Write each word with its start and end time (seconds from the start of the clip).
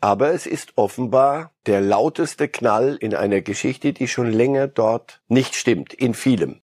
Aber 0.00 0.32
es 0.32 0.46
ist 0.46 0.74
offenbar 0.76 1.50
der 1.66 1.80
lauteste 1.80 2.46
Knall 2.46 2.96
in 3.00 3.16
einer 3.16 3.40
Geschichte, 3.40 3.92
die 3.92 4.06
schon 4.06 4.30
länger 4.30 4.68
dort 4.68 5.20
nicht 5.26 5.56
stimmt, 5.56 5.92
in 5.92 6.14
vielem. 6.14 6.60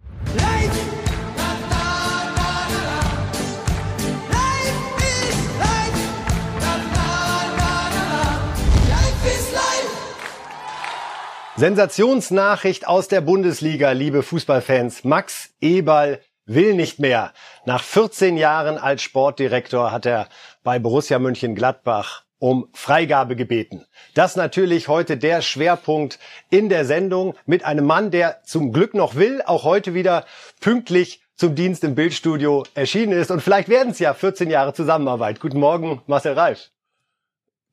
Sensationsnachricht 11.56 12.86
aus 12.86 13.08
der 13.08 13.22
Bundesliga, 13.22 13.92
liebe 13.92 14.22
Fußballfans. 14.22 15.04
Max 15.04 15.54
Eberl 15.60 16.20
will 16.44 16.74
nicht 16.74 16.98
mehr. 16.98 17.32
Nach 17.64 17.82
14 17.82 18.36
Jahren 18.36 18.76
als 18.76 19.00
Sportdirektor 19.02 19.90
hat 19.90 20.04
er 20.04 20.28
bei 20.64 20.78
Borussia 20.78 21.18
Mönchengladbach 21.18 22.24
um 22.42 22.68
Freigabe 22.72 23.36
gebeten. 23.36 23.86
Das 24.14 24.34
natürlich 24.34 24.88
heute 24.88 25.16
der 25.16 25.42
Schwerpunkt 25.42 26.18
in 26.50 26.68
der 26.68 26.84
Sendung 26.84 27.36
mit 27.46 27.64
einem 27.64 27.86
Mann, 27.86 28.10
der 28.10 28.42
zum 28.42 28.72
Glück 28.72 28.94
noch 28.94 29.14
will, 29.14 29.42
auch 29.46 29.62
heute 29.62 29.94
wieder 29.94 30.26
pünktlich 30.60 31.22
zum 31.36 31.54
Dienst 31.54 31.84
im 31.84 31.94
Bildstudio 31.94 32.64
erschienen 32.74 33.12
ist. 33.12 33.30
Und 33.30 33.42
vielleicht 33.42 33.68
werden 33.68 33.92
es 33.92 34.00
ja 34.00 34.12
14 34.12 34.50
Jahre 34.50 34.74
Zusammenarbeit. 34.74 35.38
Guten 35.38 35.60
Morgen, 35.60 36.02
Marcel 36.08 36.32
Reif. 36.32 36.72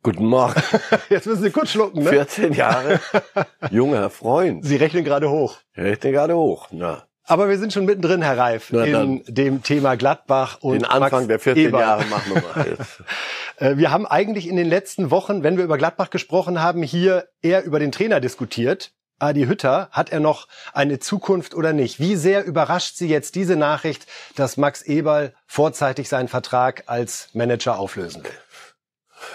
Guten 0.03 0.27
Morgen. 0.27 0.61
Jetzt 1.09 1.25
müssen 1.25 1.41
Sie 1.41 1.49
kurz 1.49 1.72
schlucken, 1.72 2.03
ne? 2.03 2.09
14 2.11 2.53
Jahre 2.53 2.99
junger 3.72 4.11
Freund. 4.11 4.63
Sie 4.63 4.75
rechnen 4.75 5.03
gerade 5.03 5.31
hoch. 5.31 5.58
Ich 5.73 5.81
rechne 5.81 6.11
gerade 6.11 6.36
hoch. 6.36 6.67
Na. 6.70 7.09
Aber 7.29 7.47
wir 7.47 7.59
sind 7.59 7.71
schon 7.71 7.85
mittendrin, 7.85 8.23
Herr 8.23 8.39
Reif, 8.39 8.69
Na 8.71 8.85
in 8.85 9.23
dem 9.27 9.61
Thema 9.61 9.95
Gladbach 9.95 10.57
und 10.61 10.73
Den 10.73 10.85
Anfang 10.85 11.11
Max 11.11 11.27
der 11.27 11.39
14 11.39 11.67
Eberl. 11.67 11.81
Jahre 11.81 12.05
machen 12.05 12.33
wir 12.33 12.41
mal 12.41 12.67
jetzt. 12.67 13.03
Äh, 13.57 13.75
Wir 13.75 13.91
haben 13.91 14.07
eigentlich 14.07 14.47
in 14.47 14.55
den 14.55 14.67
letzten 14.69 15.11
Wochen, 15.11 15.43
wenn 15.43 15.57
wir 15.57 15.65
über 15.65 15.77
Gladbach 15.77 16.09
gesprochen 16.09 16.61
haben, 16.61 16.81
hier 16.81 17.27
eher 17.41 17.65
über 17.65 17.77
den 17.79 17.91
Trainer 17.91 18.21
diskutiert. 18.21 18.93
Adi 19.19 19.45
Hütter, 19.47 19.89
hat 19.91 20.11
er 20.13 20.21
noch 20.21 20.47
eine 20.73 20.99
Zukunft 20.99 21.53
oder 21.53 21.73
nicht? 21.73 21.99
Wie 21.99 22.16
sehr 22.16 22.45
überrascht 22.45 22.95
Sie 22.95 23.09
jetzt 23.09 23.36
diese 23.36 23.58
Nachricht, 23.58 24.08
dass 24.36 24.55
Max 24.55 24.81
Eberl 24.81 25.33
vorzeitig 25.45 26.08
seinen 26.08 26.30
Vertrag 26.30 26.83
als 26.88 27.27
Manager 27.33 27.77
auflösen 27.77 28.23
will? 28.23 28.31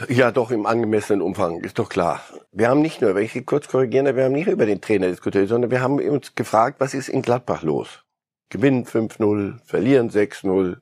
Ja, 0.09 0.31
doch 0.31 0.51
im 0.51 0.67
angemessenen 0.67 1.23
Umfang, 1.23 1.61
ist 1.61 1.79
doch 1.79 1.89
klar. 1.89 2.21
Wir 2.53 2.69
haben 2.69 2.83
nicht 2.83 3.01
nur, 3.01 3.15
wenn 3.15 3.25
ich 3.25 3.33
Sie 3.33 3.45
kurz 3.45 3.69
korrigieren 3.69 4.17
wir 4.17 4.25
haben 4.25 4.33
nicht 4.33 4.49
über 4.49 4.67
den 4.67 4.81
Trainer 4.81 5.09
diskutiert, 5.09 5.49
sondern 5.49 5.71
wir 5.71 5.81
haben 5.81 5.99
uns 6.01 6.35
gefragt, 6.35 6.81
was 6.81 6.95
ist 6.95 7.09
in 7.09 7.23
Gladbach 7.23 7.63
los? 7.63 8.05
Gewinnen 8.49 8.85
5-0, 8.85 9.59
verlieren 9.65 10.11
6-0, 10.11 10.77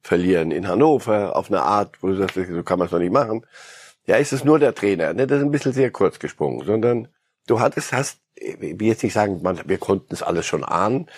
verlieren 0.00 0.50
in 0.50 0.68
Hannover 0.68 1.36
auf 1.36 1.50
eine 1.50 1.62
Art, 1.62 2.02
wo 2.02 2.08
du 2.08 2.16
sagst, 2.16 2.36
so 2.36 2.62
kann 2.62 2.78
man 2.78 2.86
es 2.86 2.92
doch 2.92 2.98
nicht 2.98 3.12
machen. 3.12 3.46
Ja, 4.06 4.16
ist 4.16 4.32
es 4.32 4.44
nur 4.44 4.58
der 4.58 4.74
Trainer, 4.74 5.12
ne? 5.12 5.26
Das 5.26 5.38
ist 5.38 5.44
ein 5.44 5.50
bisschen 5.50 5.72
sehr 5.72 5.90
kurz 5.90 6.18
gesprungen, 6.18 6.64
sondern 6.64 7.08
du 7.46 7.60
hattest, 7.60 7.92
hast, 7.92 8.20
will 8.36 8.88
jetzt 8.88 9.02
nicht 9.02 9.12
sagen, 9.12 9.42
man, 9.42 9.60
wir 9.66 9.78
konnten 9.78 10.14
es 10.14 10.22
alles 10.22 10.46
schon 10.46 10.64
ahnen, 10.64 11.10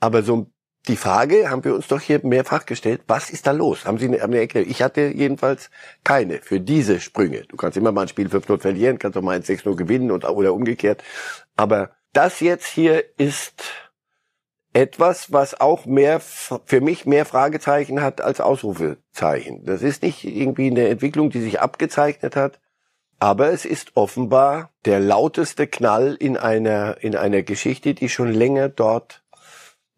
aber 0.00 0.22
so 0.22 0.50
die 0.88 0.96
Frage 0.96 1.50
haben 1.50 1.64
wir 1.64 1.74
uns 1.74 1.86
doch 1.86 2.00
hier 2.00 2.20
mehrfach 2.24 2.66
gestellt, 2.66 3.02
was 3.06 3.30
ist 3.30 3.46
da 3.46 3.52
los? 3.52 3.84
Haben 3.84 3.98
Sie 3.98 4.06
eine, 4.06 4.20
haben 4.20 4.32
eine 4.32 4.40
Erklärung? 4.40 4.70
Ich 4.70 4.82
hatte 4.82 5.02
jedenfalls 5.02 5.70
keine 6.02 6.40
für 6.40 6.60
diese 6.60 7.00
Sprünge. 7.00 7.42
Du 7.48 7.56
kannst 7.56 7.76
immer 7.76 7.92
mal 7.92 8.02
ein 8.02 8.08
Spiel 8.08 8.28
5-0 8.28 8.58
verlieren, 8.58 8.98
kannst 8.98 9.16
auch 9.18 9.22
mal 9.22 9.36
ein 9.36 9.42
6-0 9.42 9.76
gewinnen 9.76 10.10
und, 10.10 10.24
oder 10.24 10.54
umgekehrt. 10.54 11.04
Aber 11.56 11.90
das 12.12 12.40
jetzt 12.40 12.66
hier 12.66 13.04
ist 13.18 13.64
etwas, 14.72 15.32
was 15.32 15.60
auch 15.60 15.86
mehr, 15.86 16.20
für 16.20 16.80
mich 16.80 17.06
mehr 17.06 17.26
Fragezeichen 17.26 18.00
hat 18.00 18.20
als 18.20 18.40
Ausrufezeichen. 18.40 19.64
Das 19.64 19.82
ist 19.82 20.02
nicht 20.02 20.24
irgendwie 20.24 20.70
eine 20.70 20.88
Entwicklung, 20.88 21.30
die 21.30 21.40
sich 21.40 21.60
abgezeichnet 21.60 22.36
hat, 22.36 22.60
aber 23.18 23.50
es 23.52 23.64
ist 23.64 23.96
offenbar 23.96 24.70
der 24.84 25.00
lauteste 25.00 25.66
Knall 25.66 26.16
in 26.18 26.36
einer, 26.36 26.98
in 27.00 27.16
einer 27.16 27.42
Geschichte, 27.42 27.94
die 27.94 28.08
schon 28.08 28.32
länger 28.32 28.68
dort 28.68 29.22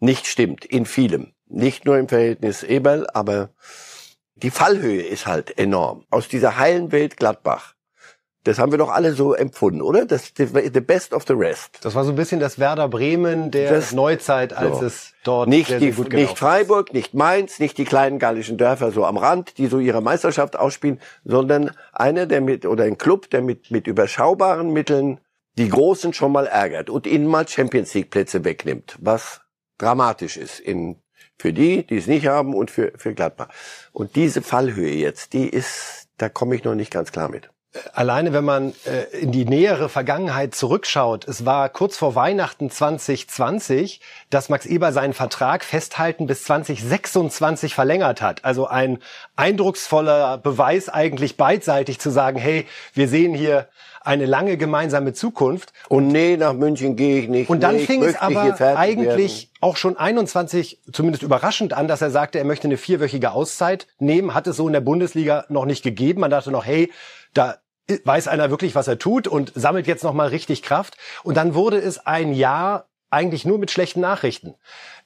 nicht 0.01 0.27
stimmt, 0.27 0.65
in 0.65 0.87
vielem. 0.87 1.33
Nicht 1.47 1.85
nur 1.85 1.99
im 1.99 2.09
Verhältnis 2.09 2.63
Eberl, 2.63 3.07
aber 3.13 3.51
die 4.35 4.51
Fallhöhe 4.51 5.03
ist 5.03 5.27
halt 5.27 5.59
enorm. 5.59 6.05
Aus 6.11 6.29
dieser 6.29 6.57
heilen 6.59 6.93
Welt 6.93 7.17
Gladbach. 7.17 7.75
Das 8.45 8.59
haben 8.59 8.73
wir 8.73 8.79
doch 8.79 8.89
alle 8.89 9.13
so 9.13 9.35
empfunden, 9.35 9.83
oder? 9.83 10.07
Das 10.07 10.33
the 10.35 10.81
best 10.81 11.13
of 11.13 11.25
the 11.27 11.35
rest. 11.35 11.81
Das 11.83 11.95
war 11.95 12.05
so 12.05 12.11
ein 12.11 12.17
bisschen 12.17 12.41
das 12.41 12.59
Werder 12.59 12.89
Bremen 12.89 13.51
der 13.51 13.71
Das- 13.71 13.93
Neuzeit, 13.93 14.55
als 14.55 14.79
so. 14.79 14.87
es 14.87 15.13
dort 15.25 15.49
Nicht, 15.51 15.69
sehr, 15.69 15.79
die, 15.79 15.93
sehr 15.93 16.07
nicht 16.09 16.39
Freiburg, 16.39 16.95
nicht 16.95 17.13
Mainz, 17.13 17.59
nicht 17.59 17.77
die 17.77 17.85
kleinen 17.85 18.19
gallischen 18.19 18.57
Dörfer 18.57 18.93
so 18.93 19.05
am 19.05 19.19
Rand, 19.19 19.59
die 19.59 19.67
so 19.67 19.79
ihre 19.79 20.01
Meisterschaft 20.01 20.57
ausspielen, 20.57 21.01
sondern 21.23 21.73
einer, 21.93 22.25
der 22.25 22.41
mit, 22.41 22.65
oder 22.65 22.85
ein 22.85 22.97
Club, 22.97 23.29
der 23.29 23.43
mit, 23.43 23.71
mit 23.71 23.87
überschaubaren 23.87 24.73
Mitteln 24.73 25.21
die 25.59 25.69
Großen 25.69 26.15
schon 26.15 26.33
mal 26.33 26.47
ärgert 26.47 26.89
und 26.89 27.07
ihnen 27.07 27.27
mal 27.27 27.47
Champions 27.47 27.93
League 27.93 28.09
Plätze 28.11 28.43
wegnimmt, 28.47 28.97
was 29.01 29.40
dramatisch 29.81 30.37
ist 30.37 30.61
in, 30.61 30.97
für 31.39 31.53
die, 31.53 31.87
die 31.87 31.97
es 31.97 32.07
nicht 32.07 32.27
haben 32.27 32.55
und 32.55 32.71
für, 32.71 32.93
für 32.97 33.15
Gladbach. 33.15 33.49
Und 33.93 34.17
diese 34.17 34.43
Fallhöhe 34.43 34.95
jetzt, 34.95 35.33
die 35.33 35.49
ist, 35.49 36.09
da 36.19 36.29
komme 36.29 36.55
ich 36.55 36.65
noch 36.65 36.75
nicht 36.75 36.93
ganz 36.93 37.13
klar 37.13 37.29
mit. 37.29 37.51
Alleine 37.93 38.33
wenn 38.33 38.45
man 38.45 38.73
äh, 38.85 39.17
in 39.17 39.31
die 39.31 39.45
nähere 39.45 39.89
Vergangenheit 39.89 40.57
zurückschaut, 40.57 41.29
es 41.29 41.47
war 41.47 41.69
kurz 41.69 41.97
vor 41.97 42.17
Weihnachten 42.17 42.69
2020, 42.69 44.01
dass 44.29 44.49
Max 44.49 44.67
Eber 44.67 44.93
seinen 44.93 45.13
Vertrag 45.13 45.63
festhalten 45.63 46.27
bis 46.27 46.43
2026 46.45 47.73
verlängert 47.73 48.23
hat. 48.23 48.45
Also 48.45 48.67
ein 48.67 48.99
eindrucksvoller 49.37 50.39
Beweis 50.39 50.89
eigentlich 50.89 51.37
beidseitig 51.37 52.01
zu 52.01 52.11
sagen, 52.11 52.41
hey, 52.41 52.67
wir 52.95 53.07
sehen 53.07 53.35
hier 53.35 53.69
eine 54.01 54.27
lange 54.27 54.57
gemeinsame 54.57 55.13
Zukunft. 55.13 55.73
Und 55.89 56.09
nee, 56.09 56.37
nach 56.37 56.55
München 56.55 56.97
gehe 56.97 57.21
ich 57.21 57.29
nicht. 57.29 57.51
Und 57.51 57.63
dann 57.63 57.77
nee, 57.77 57.87
fing 57.87 58.03
es 58.03 58.17
aber 58.17 58.77
eigentlich 58.77 59.50
auch 59.61 59.77
schon 59.77 59.97
21, 59.97 60.81
zumindest 60.93 61.23
überraschend 61.23 61.73
an, 61.73 61.87
dass 61.87 62.03
er 62.03 62.11
sagte, 62.11 62.39
er 62.39 62.45
möchte 62.45 62.67
eine 62.67 62.77
vierwöchige 62.77 63.33
Auszeit 63.33 63.87
nehmen. 63.99 64.35
Hat 64.35 64.47
es 64.47 64.57
so 64.57 64.67
in 64.67 64.73
der 64.73 64.81
Bundesliga 64.81 65.45
noch 65.49 65.67
nicht 65.67 65.83
gegeben. 65.83 66.21
Man 66.21 66.31
dachte 66.31 66.51
noch, 66.51 66.65
hey, 66.65 66.91
da 67.35 67.59
weiß 68.05 68.29
einer 68.29 68.51
wirklich, 68.51 68.75
was 68.75 68.89
er 68.89 68.99
tut 68.99 69.27
und 69.27 69.53
sammelt 69.55 69.87
jetzt 69.87 70.05
noch 70.05 70.15
mal 70.15 70.29
richtig 70.29 70.63
Kraft. 70.63 70.97
Und 71.25 71.37
dann 71.37 71.55
wurde 71.55 71.79
es 71.79 72.07
ein 72.07 72.33
Jahr 72.33 72.87
eigentlich 73.11 73.45
nur 73.45 73.59
mit 73.59 73.71
schlechten 73.71 74.01
Nachrichten. 74.01 74.55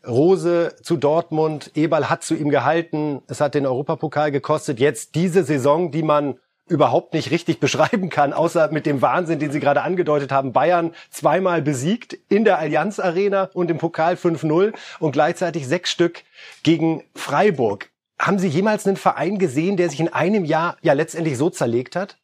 Rose 0.06 0.76
zu 0.82 0.97
Dortmund, 0.97 1.71
Eberl 1.75 2.10
hat 2.10 2.22
zu 2.22 2.34
ihm 2.34 2.50
gehalten, 2.50 3.22
es 3.26 3.41
hat 3.41 3.54
den 3.54 3.66
Europapokal 3.66 4.31
gekostet. 4.31 4.78
Jetzt 4.78 5.15
diese 5.15 5.44
Saison, 5.44 5.91
die 5.91 6.03
man 6.03 6.38
überhaupt 6.66 7.14
nicht 7.14 7.30
richtig 7.30 7.60
beschreiben 7.60 8.10
kann, 8.10 8.32
außer 8.32 8.70
mit 8.70 8.86
dem 8.86 9.02
Wahnsinn, 9.02 9.38
den 9.38 9.52
Sie 9.52 9.60
gerade 9.60 9.82
angedeutet 9.82 10.32
haben. 10.32 10.52
Bayern 10.52 10.94
zweimal 11.10 11.62
besiegt 11.62 12.16
in 12.28 12.44
der 12.44 12.58
Allianz 12.58 12.98
Arena 12.98 13.50
und 13.54 13.70
im 13.70 13.78
Pokal 13.78 14.14
5-0 14.14 14.72
und 14.98 15.12
gleichzeitig 15.12 15.66
sechs 15.66 15.91
Stück 15.91 16.22
gegen 16.62 17.04
Freiburg. 17.14 17.91
Haben 18.19 18.38
Sie 18.38 18.48
jemals 18.48 18.86
einen 18.86 18.97
Verein 18.97 19.38
gesehen, 19.38 19.76
der 19.76 19.91
sich 19.91 20.00
in 20.00 20.12
einem 20.12 20.44
Jahr 20.44 20.76
ja 20.82 20.92
letztendlich 20.92 21.36
so 21.36 21.50
zerlegt 21.50 21.97
hat? 21.97 22.19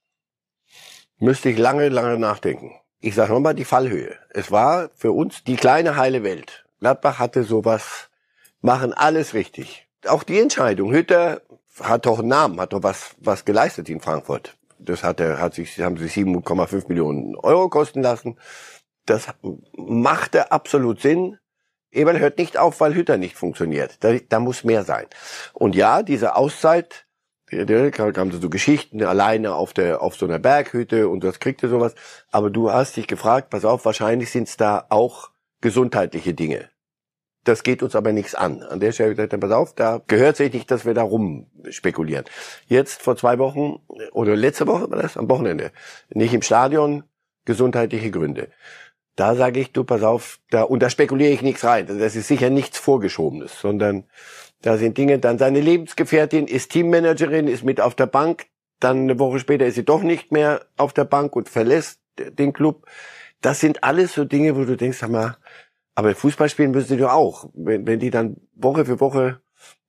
Müsste 1.18 1.50
ich 1.50 1.58
lange, 1.58 1.88
lange 1.88 2.18
nachdenken. 2.18 2.72
Ich 3.00 3.14
sage 3.14 3.32
nochmal 3.32 3.54
die 3.54 3.64
Fallhöhe. 3.64 4.16
Es 4.30 4.50
war 4.50 4.90
für 4.94 5.12
uns 5.12 5.44
die 5.44 5.56
kleine 5.56 5.96
heile 5.96 6.22
Welt. 6.22 6.64
Gladbach 6.80 7.18
hatte 7.18 7.44
sowas, 7.44 8.08
machen 8.60 8.94
alles 8.94 9.34
richtig. 9.34 9.86
Auch 10.06 10.22
die 10.22 10.38
Entscheidung. 10.38 10.92
Hütter 10.92 11.42
hat 11.80 12.06
doch 12.06 12.18
einen 12.18 12.28
Namen, 12.28 12.60
hat 12.60 12.72
doch 12.72 12.82
was, 12.82 13.14
was 13.18 13.44
geleistet 13.44 13.88
in 13.88 14.00
Frankfurt. 14.00 14.56
Das 14.78 15.02
hat 15.02 15.20
er, 15.20 15.38
hat 15.38 15.54
sich, 15.54 15.78
haben 15.80 15.96
sich 15.96 16.12
7,5 16.14 16.88
Millionen 16.88 17.36
Euro 17.36 17.68
kosten 17.68 18.02
lassen. 18.02 18.38
Das 19.06 19.28
machte 19.76 20.52
absolut 20.52 21.00
Sinn. 21.00 21.38
Eberl 21.92 22.18
hört 22.18 22.38
nicht 22.38 22.56
auf, 22.56 22.80
weil 22.80 22.94
Hütter 22.94 23.16
nicht 23.16 23.36
funktioniert. 23.36 23.96
Da, 24.00 24.14
da 24.16 24.40
muss 24.40 24.64
mehr 24.64 24.84
sein. 24.84 25.06
Und 25.52 25.74
ja, 25.74 26.02
diese 26.02 26.36
Auszeit, 26.36 27.06
da 27.50 27.90
kamen 27.90 28.30
so 28.30 28.48
Geschichten 28.48 29.02
alleine 29.02 29.54
auf 29.54 29.72
der 29.72 30.00
auf 30.00 30.16
so 30.16 30.26
einer 30.26 30.38
Berghütte 30.38 31.08
und 31.08 31.24
das 31.24 31.40
kriegte 31.40 31.68
sowas. 31.68 31.94
Aber 32.30 32.48
du 32.48 32.70
hast 32.70 32.96
dich 32.96 33.08
gefragt, 33.08 33.50
pass 33.50 33.64
auf, 33.64 33.84
wahrscheinlich 33.84 34.30
sind 34.30 34.48
es 34.48 34.56
da 34.56 34.86
auch 34.88 35.30
gesundheitliche 35.60 36.32
Dinge. 36.32 36.70
Das 37.44 37.62
geht 37.62 37.82
uns 37.82 37.96
aber 37.96 38.12
nichts 38.12 38.34
an. 38.34 38.62
An 38.62 38.80
der 38.80 38.92
Stelle 38.92 39.14
gesagt, 39.14 39.38
pass 39.40 39.50
auf, 39.50 39.74
da 39.74 40.02
gehört 40.06 40.36
sich 40.36 40.52
nicht, 40.52 40.70
dass 40.70 40.84
wir 40.84 40.94
da 40.94 41.02
rum 41.02 41.46
spekulieren. 41.70 42.24
Jetzt 42.66 43.00
vor 43.00 43.16
zwei 43.16 43.38
Wochen 43.38 43.80
oder 44.12 44.36
letzte 44.36 44.66
Woche 44.66 44.90
war 44.90 45.00
das 45.00 45.16
am 45.16 45.28
Wochenende, 45.28 45.72
nicht 46.10 46.34
im 46.34 46.42
Stadion, 46.42 47.04
gesundheitliche 47.46 48.10
Gründe. 48.10 48.48
Da 49.16 49.34
sage 49.34 49.60
ich, 49.60 49.72
du 49.72 49.84
pass 49.84 50.02
auf, 50.02 50.38
da 50.50 50.62
und 50.62 50.82
da 50.82 50.90
spekuliere 50.90 51.32
ich 51.32 51.42
nichts 51.42 51.64
rein. 51.64 51.86
Das 51.86 52.14
ist 52.14 52.28
sicher 52.28 52.50
nichts 52.50 52.78
vorgeschobenes, 52.78 53.58
sondern 53.60 54.04
da 54.62 54.76
sind 54.76 54.98
Dinge, 54.98 55.18
dann 55.18 55.38
seine 55.38 55.60
Lebensgefährtin 55.60 56.46
ist 56.46 56.70
Teammanagerin, 56.72 57.48
ist 57.48 57.64
mit 57.64 57.80
auf 57.80 57.94
der 57.94 58.06
Bank, 58.06 58.46
dann 58.78 59.02
eine 59.02 59.18
Woche 59.18 59.38
später 59.38 59.66
ist 59.66 59.74
sie 59.74 59.84
doch 59.84 60.02
nicht 60.02 60.32
mehr 60.32 60.66
auf 60.76 60.92
der 60.92 61.04
Bank 61.04 61.36
und 61.36 61.48
verlässt 61.48 62.00
den 62.18 62.52
Club. 62.52 62.86
Das 63.40 63.60
sind 63.60 63.82
alles 63.84 64.14
so 64.14 64.24
Dinge, 64.24 64.56
wo 64.56 64.64
du 64.64 64.76
denkst, 64.76 64.98
sag 64.98 65.10
mal, 65.10 65.36
aber 65.94 66.14
Fußball 66.14 66.48
spielen 66.48 66.70
müssen 66.70 66.88
sie 66.88 66.96
doch 66.96 67.12
auch. 67.12 67.50
Wenn, 67.54 67.86
wenn 67.86 68.00
die 68.00 68.10
dann 68.10 68.36
Woche 68.54 68.84
für 68.84 69.00
Woche 69.00 69.40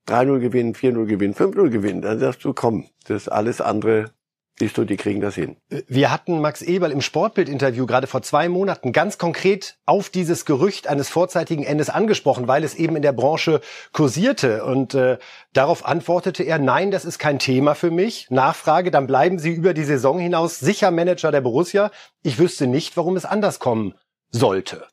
3-0 0.08 0.38
gewinnen, 0.40 0.74
4-0 0.74 1.06
gewinnen, 1.06 1.34
5-0 1.34 1.70
gewinnen, 1.70 2.02
dann 2.02 2.18
sagst 2.18 2.44
du, 2.44 2.52
komm, 2.52 2.86
das 3.06 3.28
alles 3.28 3.60
andere 3.60 4.12
Siehst 4.58 4.76
du, 4.76 4.84
die 4.84 4.96
kriegen 4.96 5.20
das 5.20 5.34
hin. 5.34 5.56
Wir 5.88 6.12
hatten 6.12 6.40
Max 6.40 6.60
Eberl 6.60 6.92
im 6.92 7.00
Sportbild-Interview 7.00 7.86
gerade 7.86 8.06
vor 8.06 8.22
zwei 8.22 8.48
Monaten 8.48 8.92
ganz 8.92 9.16
konkret 9.16 9.78
auf 9.86 10.10
dieses 10.10 10.44
Gerücht 10.44 10.86
eines 10.86 11.08
vorzeitigen 11.08 11.64
Endes 11.64 11.88
angesprochen, 11.88 12.48
weil 12.48 12.62
es 12.62 12.74
eben 12.74 12.94
in 12.94 13.02
der 13.02 13.12
Branche 13.12 13.60
kursierte. 13.92 14.64
Und 14.64 14.94
äh, 14.94 15.18
darauf 15.54 15.86
antwortete 15.86 16.42
er, 16.42 16.58
nein, 16.58 16.90
das 16.90 17.04
ist 17.04 17.18
kein 17.18 17.38
Thema 17.38 17.74
für 17.74 17.90
mich. 17.90 18.26
Nachfrage, 18.30 18.90
dann 18.90 19.06
bleiben 19.06 19.38
Sie 19.38 19.52
über 19.52 19.72
die 19.72 19.84
Saison 19.84 20.18
hinaus 20.18 20.60
sicher 20.60 20.90
Manager 20.90 21.32
der 21.32 21.40
Borussia. 21.40 21.90
Ich 22.22 22.38
wüsste 22.38 22.66
nicht, 22.66 22.96
warum 22.96 23.16
es 23.16 23.24
anders 23.24 23.58
kommen 23.58 23.94
sollte. 24.30 24.84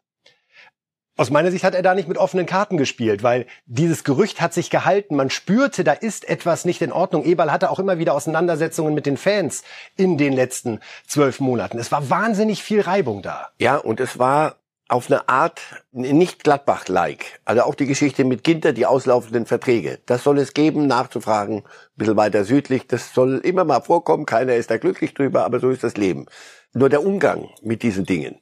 Aus 1.19 1.31
meiner 1.31 1.51
Sicht 1.51 1.65
hat 1.65 1.75
er 1.75 1.81
da 1.81 1.95
nicht 1.95 2.07
mit 2.07 2.17
offenen 2.17 2.45
Karten 2.45 2.77
gespielt, 2.77 3.23
weil 3.23 3.45
dieses 3.65 4.05
Gerücht 4.05 4.39
hat 4.39 4.53
sich 4.53 4.69
gehalten. 4.69 5.17
Man 5.17 5.29
spürte, 5.29 5.83
da 5.83 5.91
ist 5.91 6.29
etwas 6.29 6.63
nicht 6.63 6.81
in 6.81 6.93
Ordnung. 6.93 7.25
Eberl 7.25 7.51
hatte 7.51 7.71
auch 7.71 7.79
immer 7.79 7.97
wieder 7.97 8.13
Auseinandersetzungen 8.13 8.93
mit 8.93 9.05
den 9.05 9.17
Fans 9.17 9.63
in 9.97 10.17
den 10.17 10.31
letzten 10.31 10.79
zwölf 11.05 11.41
Monaten. 11.41 11.77
Es 11.77 11.91
war 11.91 12.09
wahnsinnig 12.09 12.63
viel 12.63 12.79
Reibung 12.79 13.21
da. 13.21 13.49
Ja, 13.59 13.75
und 13.75 13.99
es 13.99 14.17
war 14.17 14.55
auf 14.87 15.11
eine 15.11 15.27
Art 15.27 15.59
nicht 15.91 16.45
Gladbach-like. 16.45 17.41
Also 17.43 17.63
auch 17.63 17.75
die 17.75 17.85
Geschichte 17.85 18.23
mit 18.23 18.45
Ginter, 18.45 18.71
die 18.71 18.85
auslaufenden 18.85 19.45
Verträge. 19.45 19.99
Das 20.05 20.23
soll 20.23 20.39
es 20.39 20.53
geben, 20.53 20.87
nachzufragen, 20.87 21.57
ein 21.57 21.63
bisschen 21.97 22.15
weiter 22.15 22.45
südlich. 22.45 22.87
Das 22.87 23.13
soll 23.13 23.39
immer 23.39 23.65
mal 23.65 23.81
vorkommen. 23.81 24.25
Keiner 24.25 24.55
ist 24.55 24.71
da 24.71 24.77
glücklich 24.77 25.15
drüber, 25.15 25.43
aber 25.43 25.59
so 25.59 25.69
ist 25.69 25.83
das 25.83 25.97
Leben. 25.97 26.27
Nur 26.71 26.87
der 26.87 27.05
Umgang 27.05 27.49
mit 27.61 27.83
diesen 27.83 28.05
Dingen 28.05 28.39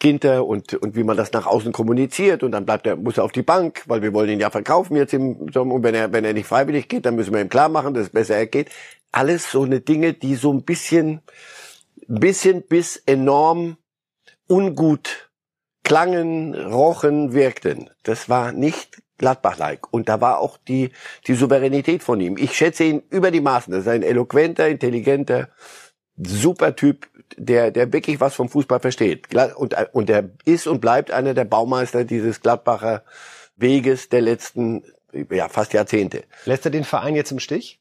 Ginter 0.00 0.44
und, 0.46 0.74
und 0.74 0.96
wie 0.96 1.04
man 1.04 1.16
das 1.16 1.32
nach 1.32 1.46
außen 1.46 1.70
kommuniziert 1.70 2.42
und 2.42 2.50
dann 2.50 2.66
bleibt 2.66 2.86
er, 2.86 2.96
muss 2.96 3.18
er 3.18 3.24
auf 3.24 3.32
die 3.32 3.42
Bank, 3.42 3.84
weil 3.86 4.02
wir 4.02 4.12
wollen 4.12 4.30
ihn 4.30 4.40
ja 4.40 4.50
verkaufen 4.50 4.96
jetzt 4.96 5.14
im 5.14 5.48
Sommer 5.52 5.74
und 5.74 5.84
wenn 5.84 5.94
er, 5.94 6.12
wenn 6.12 6.24
er 6.24 6.32
nicht 6.32 6.48
freiwillig 6.48 6.88
geht, 6.88 7.06
dann 7.06 7.14
müssen 7.14 7.32
wir 7.32 7.40
ihm 7.40 7.48
klar 7.48 7.68
machen, 7.68 7.94
dass 7.94 8.04
es 8.04 8.10
besser 8.10 8.36
er 8.36 8.46
geht. 8.46 8.70
Alles 9.12 9.50
so 9.50 9.62
eine 9.62 9.80
Dinge, 9.80 10.14
die 10.14 10.34
so 10.34 10.52
ein 10.52 10.64
bisschen, 10.64 11.20
bisschen 12.08 12.62
bis 12.62 12.96
enorm 12.96 13.76
ungut 14.48 15.30
klangen, 15.84 16.54
rochen, 16.54 17.32
wirkten. 17.32 17.90
Das 18.02 18.28
war 18.28 18.52
nicht 18.52 19.02
Gladbach-like. 19.18 19.92
Und 19.92 20.08
da 20.08 20.20
war 20.20 20.38
auch 20.38 20.56
die, 20.56 20.90
die 21.26 21.34
Souveränität 21.34 22.02
von 22.02 22.20
ihm. 22.20 22.36
Ich 22.38 22.56
schätze 22.56 22.84
ihn 22.84 23.02
über 23.10 23.30
die 23.30 23.40
Maßen. 23.40 23.72
Das 23.72 23.82
ist 23.82 23.88
ein 23.88 24.02
eloquenter, 24.02 24.68
intelligenter, 24.68 25.48
super 26.26 26.76
Typ, 26.76 27.08
der, 27.36 27.70
der 27.70 27.92
wirklich 27.92 28.20
was 28.20 28.34
vom 28.34 28.48
Fußball 28.48 28.80
versteht. 28.80 29.34
Und, 29.56 29.74
und 29.92 30.08
der 30.08 30.30
ist 30.44 30.66
und 30.66 30.80
bleibt 30.80 31.10
einer 31.10 31.34
der 31.34 31.44
Baumeister 31.44 32.04
dieses 32.04 32.40
Gladbacher 32.40 33.04
Weges 33.56 34.08
der 34.08 34.22
letzten, 34.22 34.84
ja, 35.30 35.48
fast 35.48 35.72
Jahrzehnte. 35.72 36.24
Lässt 36.44 36.64
er 36.64 36.70
den 36.70 36.84
Verein 36.84 37.14
jetzt 37.14 37.30
im 37.30 37.38
Stich? 37.38 37.80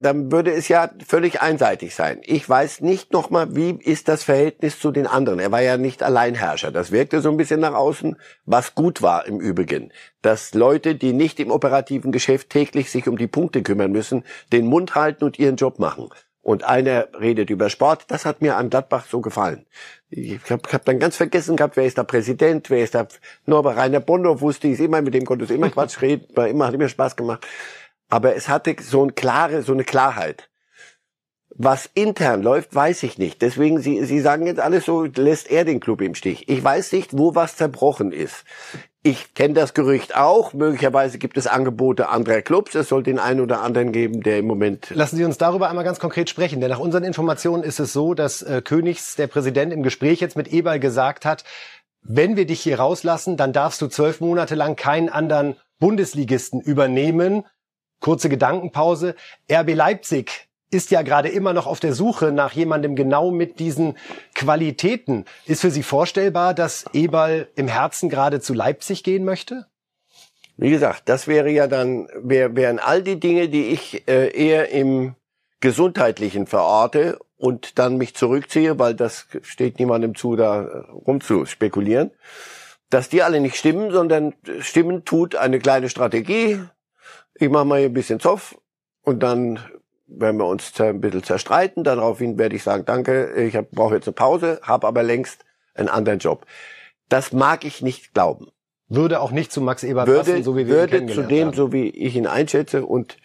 Dann 0.00 0.30
würde 0.30 0.52
es 0.52 0.68
ja 0.68 0.90
völlig 1.04 1.42
einseitig 1.42 1.92
sein. 1.92 2.20
Ich 2.22 2.48
weiß 2.48 2.82
nicht 2.82 3.12
nochmal, 3.12 3.56
wie 3.56 3.70
ist 3.70 4.06
das 4.06 4.22
Verhältnis 4.22 4.78
zu 4.78 4.92
den 4.92 5.08
anderen. 5.08 5.40
Er 5.40 5.50
war 5.50 5.60
ja 5.60 5.76
nicht 5.76 6.04
Alleinherrscher. 6.04 6.70
Das 6.70 6.92
wirkte 6.92 7.20
so 7.20 7.30
ein 7.30 7.36
bisschen 7.36 7.58
nach 7.58 7.74
außen, 7.74 8.16
was 8.44 8.76
gut 8.76 9.02
war 9.02 9.26
im 9.26 9.40
Übrigen. 9.40 9.92
Dass 10.22 10.54
Leute, 10.54 10.94
die 10.94 11.12
nicht 11.12 11.40
im 11.40 11.50
operativen 11.50 12.12
Geschäft 12.12 12.50
täglich 12.50 12.92
sich 12.92 13.08
um 13.08 13.18
die 13.18 13.26
Punkte 13.26 13.64
kümmern 13.64 13.90
müssen, 13.90 14.22
den 14.52 14.66
Mund 14.66 14.94
halten 14.94 15.24
und 15.24 15.36
ihren 15.36 15.56
Job 15.56 15.80
machen 15.80 16.10
und 16.42 16.64
einer 16.64 17.08
redet 17.20 17.50
über 17.50 17.70
Sport. 17.70 18.06
Das 18.08 18.24
hat 18.24 18.40
mir 18.42 18.56
an 18.56 18.70
Gladbach 18.70 19.06
so 19.08 19.20
gefallen. 19.20 19.66
Ich 20.10 20.38
habe 20.50 20.62
hab 20.72 20.84
dann 20.84 20.98
ganz 20.98 21.16
vergessen 21.16 21.56
gehabt, 21.56 21.76
wer 21.76 21.84
ist 21.84 21.98
da 21.98 22.04
Präsident, 22.04 22.70
wer 22.70 22.82
ist 22.82 22.94
da 22.94 23.06
Norbert 23.46 23.76
Rainer 23.76 24.00
Bondow, 24.00 24.40
wusste 24.40 24.68
ich 24.68 24.80
immer, 24.80 25.02
mit 25.02 25.14
dem 25.14 25.26
konnte 25.26 25.44
ich 25.44 25.50
immer 25.50 25.70
Quatsch 25.70 26.00
reden, 26.00 26.26
war 26.34 26.48
immer, 26.48 26.66
hat 26.66 26.74
immer 26.74 26.88
Spaß 26.88 27.16
gemacht. 27.16 27.46
Aber 28.08 28.34
es 28.34 28.48
hatte 28.48 28.74
so 28.80 29.02
eine 29.02 29.12
klare, 29.12 29.62
so 29.62 29.72
eine 29.72 29.84
Klarheit. 29.84 30.48
Was 31.60 31.90
intern 31.92 32.42
läuft, 32.42 32.74
weiß 32.74 33.02
ich 33.02 33.18
nicht. 33.18 33.42
Deswegen, 33.42 33.80
Sie, 33.80 34.04
Sie 34.04 34.20
sagen 34.20 34.46
jetzt 34.46 34.60
alles 34.60 34.84
so, 34.84 35.04
lässt 35.04 35.50
er 35.50 35.64
den 35.64 35.80
Club 35.80 36.00
im 36.02 36.14
Stich. 36.14 36.48
Ich 36.48 36.62
weiß 36.62 36.92
nicht, 36.92 37.18
wo 37.18 37.34
was 37.34 37.56
zerbrochen 37.56 38.12
ist. 38.12 38.44
Ich 39.04 39.34
kenne 39.34 39.54
das 39.54 39.74
Gerücht 39.74 40.16
auch. 40.16 40.52
Möglicherweise 40.52 41.18
gibt 41.18 41.38
es 41.38 41.46
Angebote 41.46 42.08
anderer 42.08 42.42
Clubs. 42.42 42.74
Es 42.74 42.88
soll 42.88 43.04
den 43.04 43.20
einen 43.20 43.40
oder 43.40 43.62
anderen 43.62 43.92
geben, 43.92 44.22
der 44.22 44.38
im 44.38 44.46
Moment. 44.46 44.90
Lassen 44.90 45.16
Sie 45.16 45.24
uns 45.24 45.38
darüber 45.38 45.70
einmal 45.70 45.84
ganz 45.84 46.00
konkret 46.00 46.28
sprechen. 46.28 46.60
Denn 46.60 46.70
nach 46.70 46.80
unseren 46.80 47.04
Informationen 47.04 47.62
ist 47.62 47.78
es 47.78 47.92
so, 47.92 48.14
dass 48.14 48.42
äh, 48.42 48.60
Königs, 48.60 49.14
der 49.14 49.28
Präsident, 49.28 49.72
im 49.72 49.84
Gespräch 49.84 50.20
jetzt 50.20 50.36
mit 50.36 50.48
Eberl 50.52 50.80
gesagt 50.80 51.24
hat, 51.24 51.44
wenn 52.02 52.36
wir 52.36 52.46
dich 52.46 52.60
hier 52.60 52.80
rauslassen, 52.80 53.36
dann 53.36 53.52
darfst 53.52 53.80
du 53.80 53.86
zwölf 53.86 54.20
Monate 54.20 54.56
lang 54.56 54.74
keinen 54.74 55.08
anderen 55.08 55.56
Bundesligisten 55.78 56.60
übernehmen. 56.60 57.46
Kurze 58.00 58.28
Gedankenpause. 58.28 59.14
RB 59.50 59.74
Leipzig 59.74 60.47
ist 60.70 60.90
ja 60.90 61.02
gerade 61.02 61.28
immer 61.28 61.52
noch 61.52 61.66
auf 61.66 61.80
der 61.80 61.94
Suche 61.94 62.32
nach 62.32 62.52
jemandem 62.52 62.94
genau 62.94 63.30
mit 63.30 63.58
diesen 63.58 63.96
Qualitäten. 64.34 65.24
Ist 65.46 65.62
für 65.62 65.70
Sie 65.70 65.82
vorstellbar, 65.82 66.54
dass 66.54 66.84
Eberl 66.92 67.48
im 67.56 67.68
Herzen 67.68 68.08
gerade 68.08 68.40
zu 68.40 68.54
Leipzig 68.54 69.02
gehen 69.02 69.24
möchte? 69.24 69.66
Wie 70.56 70.70
gesagt, 70.70 71.08
das 71.08 71.28
wäre 71.28 71.50
ja 71.50 71.68
dann, 71.68 72.08
wär, 72.16 72.56
wären 72.56 72.80
all 72.80 73.02
die 73.02 73.20
Dinge, 73.20 73.48
die 73.48 73.66
ich 73.66 74.08
äh, 74.08 74.28
eher 74.36 74.70
im 74.70 75.14
Gesundheitlichen 75.60 76.46
verorte 76.46 77.18
und 77.36 77.78
dann 77.78 77.96
mich 77.96 78.14
zurückziehe, 78.14 78.78
weil 78.78 78.94
das 78.94 79.26
steht 79.42 79.78
niemandem 79.78 80.14
zu, 80.14 80.36
da 80.36 80.84
rumzuspekulieren, 81.06 82.10
dass 82.90 83.08
die 83.08 83.22
alle 83.22 83.40
nicht 83.40 83.56
stimmen, 83.56 83.92
sondern 83.92 84.34
stimmen 84.60 85.04
tut 85.04 85.36
eine 85.36 85.60
kleine 85.60 85.88
Strategie. 85.88 86.60
Ich 87.34 87.48
mache 87.48 87.64
mal 87.64 87.78
hier 87.78 87.88
ein 87.88 87.94
bisschen 87.94 88.18
Zoff 88.20 88.58
und 89.02 89.22
dann 89.22 89.60
werden 90.08 90.38
wir 90.38 90.46
uns 90.46 90.78
ein 90.80 91.00
bisschen 91.00 91.22
zerstreiten. 91.22 91.84
Daraufhin 91.84 92.38
werde 92.38 92.56
ich 92.56 92.62
sagen, 92.62 92.84
danke, 92.84 93.32
ich 93.34 93.58
brauche 93.70 93.94
jetzt 93.94 94.08
eine 94.08 94.14
Pause, 94.14 94.60
habe 94.62 94.86
aber 94.86 95.02
längst 95.02 95.44
einen 95.74 95.88
anderen 95.88 96.18
Job. 96.18 96.46
Das 97.08 97.32
mag 97.32 97.64
ich 97.64 97.82
nicht 97.82 98.14
glauben. 98.14 98.48
Würde 98.88 99.20
auch 99.20 99.30
nicht 99.30 99.52
zu 99.52 99.60
Max 99.60 99.84
Eber 99.84 100.06
würde, 100.06 100.32
passen, 100.32 100.42
so 100.42 100.56
wie 100.56 100.66
wir 100.66 100.74
würde 100.74 100.98
ihn 100.98 101.08
zu 101.08 101.22
dem, 101.22 101.48
haben. 101.48 101.56
so 101.56 101.72
wie 101.72 101.88
ich 101.90 102.16
ihn 102.16 102.26
einschätze. 102.26 102.86
Und 102.86 103.18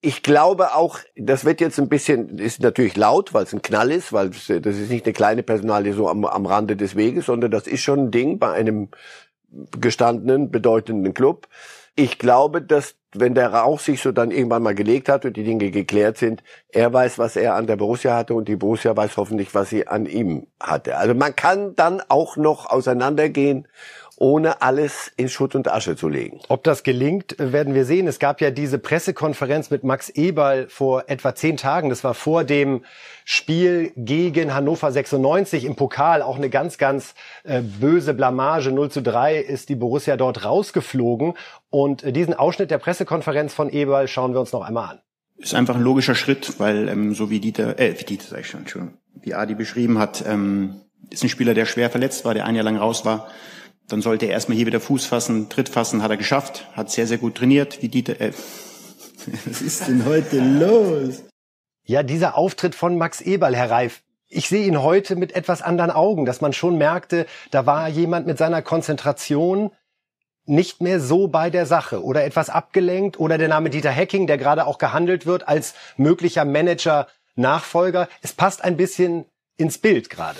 ich 0.00 0.22
glaube 0.22 0.74
auch, 0.74 1.00
das 1.16 1.44
wird 1.44 1.60
jetzt 1.60 1.78
ein 1.78 1.88
bisschen, 1.88 2.38
ist 2.38 2.62
natürlich 2.62 2.96
laut, 2.96 3.34
weil 3.34 3.42
es 3.42 3.52
ein 3.52 3.60
Knall 3.60 3.90
ist, 3.90 4.12
weil 4.12 4.30
das 4.30 4.48
ist 4.48 4.90
nicht 4.90 5.04
eine 5.04 5.12
kleine 5.12 5.42
Personalie 5.42 5.92
so 5.94 6.08
am, 6.08 6.24
am 6.24 6.46
Rande 6.46 6.76
des 6.76 6.94
Weges, 6.94 7.26
sondern 7.26 7.50
das 7.50 7.66
ist 7.66 7.82
schon 7.82 8.06
ein 8.06 8.10
Ding 8.12 8.38
bei 8.38 8.52
einem 8.52 8.88
gestandenen, 9.80 10.50
bedeutenden 10.50 11.12
Club. 11.12 11.48
Ich 11.96 12.18
glaube, 12.18 12.62
dass 12.62 12.96
wenn 13.12 13.34
der 13.34 13.52
Rauch 13.52 13.80
sich 13.80 14.00
so 14.00 14.12
dann 14.12 14.30
irgendwann 14.30 14.62
mal 14.62 14.74
gelegt 14.74 15.08
hat 15.08 15.24
und 15.24 15.36
die 15.36 15.42
Dinge 15.42 15.70
geklärt 15.70 16.16
sind, 16.16 16.42
er 16.68 16.92
weiß, 16.92 17.18
was 17.18 17.36
er 17.36 17.56
an 17.56 17.66
der 17.66 17.76
Borussia 17.76 18.14
hatte 18.14 18.34
und 18.34 18.46
die 18.46 18.56
Borussia 18.56 18.96
weiß 18.96 19.16
hoffentlich, 19.16 19.54
was 19.54 19.70
sie 19.70 19.88
an 19.88 20.06
ihm 20.06 20.46
hatte. 20.60 20.96
Also 20.96 21.14
man 21.14 21.34
kann 21.34 21.74
dann 21.74 22.00
auch 22.08 22.36
noch 22.36 22.70
auseinandergehen 22.70 23.66
ohne 24.20 24.60
alles 24.60 25.10
in 25.16 25.30
Schutt 25.30 25.54
und 25.54 25.66
Asche 25.72 25.96
zu 25.96 26.06
legen. 26.08 26.40
Ob 26.48 26.62
das 26.62 26.82
gelingt, 26.82 27.36
werden 27.38 27.72
wir 27.72 27.86
sehen. 27.86 28.06
Es 28.06 28.18
gab 28.18 28.42
ja 28.42 28.50
diese 28.50 28.78
Pressekonferenz 28.78 29.70
mit 29.70 29.82
Max 29.82 30.10
Eberl 30.10 30.68
vor 30.68 31.04
etwa 31.06 31.34
zehn 31.34 31.56
Tagen. 31.56 31.88
Das 31.88 32.04
war 32.04 32.12
vor 32.12 32.44
dem 32.44 32.84
Spiel 33.24 33.92
gegen 33.96 34.52
Hannover 34.54 34.92
96 34.92 35.64
im 35.64 35.74
Pokal. 35.74 36.20
Auch 36.20 36.36
eine 36.36 36.50
ganz, 36.50 36.76
ganz 36.76 37.14
äh, 37.44 37.62
böse 37.62 38.12
Blamage. 38.12 38.70
0 38.70 38.90
zu 38.90 39.00
3 39.00 39.38
ist 39.38 39.70
die 39.70 39.74
Borussia 39.74 40.18
dort 40.18 40.44
rausgeflogen. 40.44 41.32
Und 41.70 42.04
äh, 42.04 42.12
diesen 42.12 42.34
Ausschnitt 42.34 42.70
der 42.70 42.78
Pressekonferenz 42.78 43.54
von 43.54 43.70
Eberl 43.70 44.06
schauen 44.06 44.34
wir 44.34 44.40
uns 44.40 44.52
noch 44.52 44.62
einmal 44.62 44.90
an. 44.90 44.98
Ist 45.38 45.54
einfach 45.54 45.76
ein 45.76 45.82
logischer 45.82 46.14
Schritt, 46.14 46.60
weil 46.60 46.90
ähm, 46.90 47.14
so 47.14 47.30
wie 47.30 47.40
Dieter, 47.40 47.78
äh, 47.78 47.98
wie 47.98 48.04
Dieter 48.04 48.26
sag 48.28 48.40
ich 48.40 48.48
schon, 48.48 48.60
Entschuldigung, 48.60 48.98
wie 49.14 49.32
Adi 49.32 49.54
beschrieben 49.54 49.98
hat, 49.98 50.22
ähm, 50.26 50.82
ist 51.08 51.22
ein 51.22 51.30
Spieler, 51.30 51.54
der 51.54 51.64
schwer 51.64 51.88
verletzt 51.88 52.26
war, 52.26 52.34
der 52.34 52.44
ein 52.44 52.54
Jahr 52.54 52.64
lang 52.64 52.76
raus 52.76 53.06
war 53.06 53.30
dann 53.92 54.02
sollte 54.02 54.26
er 54.26 54.32
erstmal 54.32 54.56
hier 54.56 54.66
wieder 54.66 54.80
Fuß 54.80 55.06
fassen, 55.06 55.48
Tritt 55.48 55.68
fassen, 55.68 56.02
hat 56.02 56.10
er 56.10 56.16
geschafft, 56.16 56.66
hat 56.74 56.90
sehr, 56.90 57.06
sehr 57.06 57.18
gut 57.18 57.36
trainiert, 57.36 57.82
wie 57.82 57.88
Dieter. 57.88 58.20
Äh, 58.20 58.32
was 59.46 59.62
ist 59.62 59.88
denn 59.88 60.04
heute 60.04 60.40
los? 60.40 61.24
Ja, 61.84 62.02
dieser 62.02 62.36
Auftritt 62.36 62.74
von 62.74 62.98
Max 62.98 63.20
Eberl, 63.20 63.56
Herr 63.56 63.70
Reif, 63.70 64.02
ich 64.28 64.48
sehe 64.48 64.64
ihn 64.64 64.80
heute 64.80 65.16
mit 65.16 65.34
etwas 65.34 65.60
anderen 65.60 65.90
Augen, 65.90 66.24
dass 66.24 66.40
man 66.40 66.52
schon 66.52 66.78
merkte, 66.78 67.26
da 67.50 67.66
war 67.66 67.88
jemand 67.88 68.26
mit 68.28 68.38
seiner 68.38 68.62
Konzentration 68.62 69.72
nicht 70.46 70.80
mehr 70.80 71.00
so 71.00 71.26
bei 71.28 71.50
der 71.50 71.66
Sache 71.66 72.02
oder 72.02 72.24
etwas 72.24 72.48
abgelenkt 72.48 73.18
oder 73.18 73.38
der 73.38 73.48
Name 73.48 73.70
Dieter 73.70 73.90
Hecking, 73.90 74.26
der 74.26 74.38
gerade 74.38 74.66
auch 74.66 74.78
gehandelt 74.78 75.26
wird 75.26 75.48
als 75.48 75.74
möglicher 75.96 76.44
Manager 76.44 77.08
Nachfolger. 77.34 78.08
Es 78.22 78.32
passt 78.32 78.62
ein 78.62 78.76
bisschen 78.76 79.24
ins 79.56 79.78
Bild 79.78 80.10
gerade. 80.10 80.38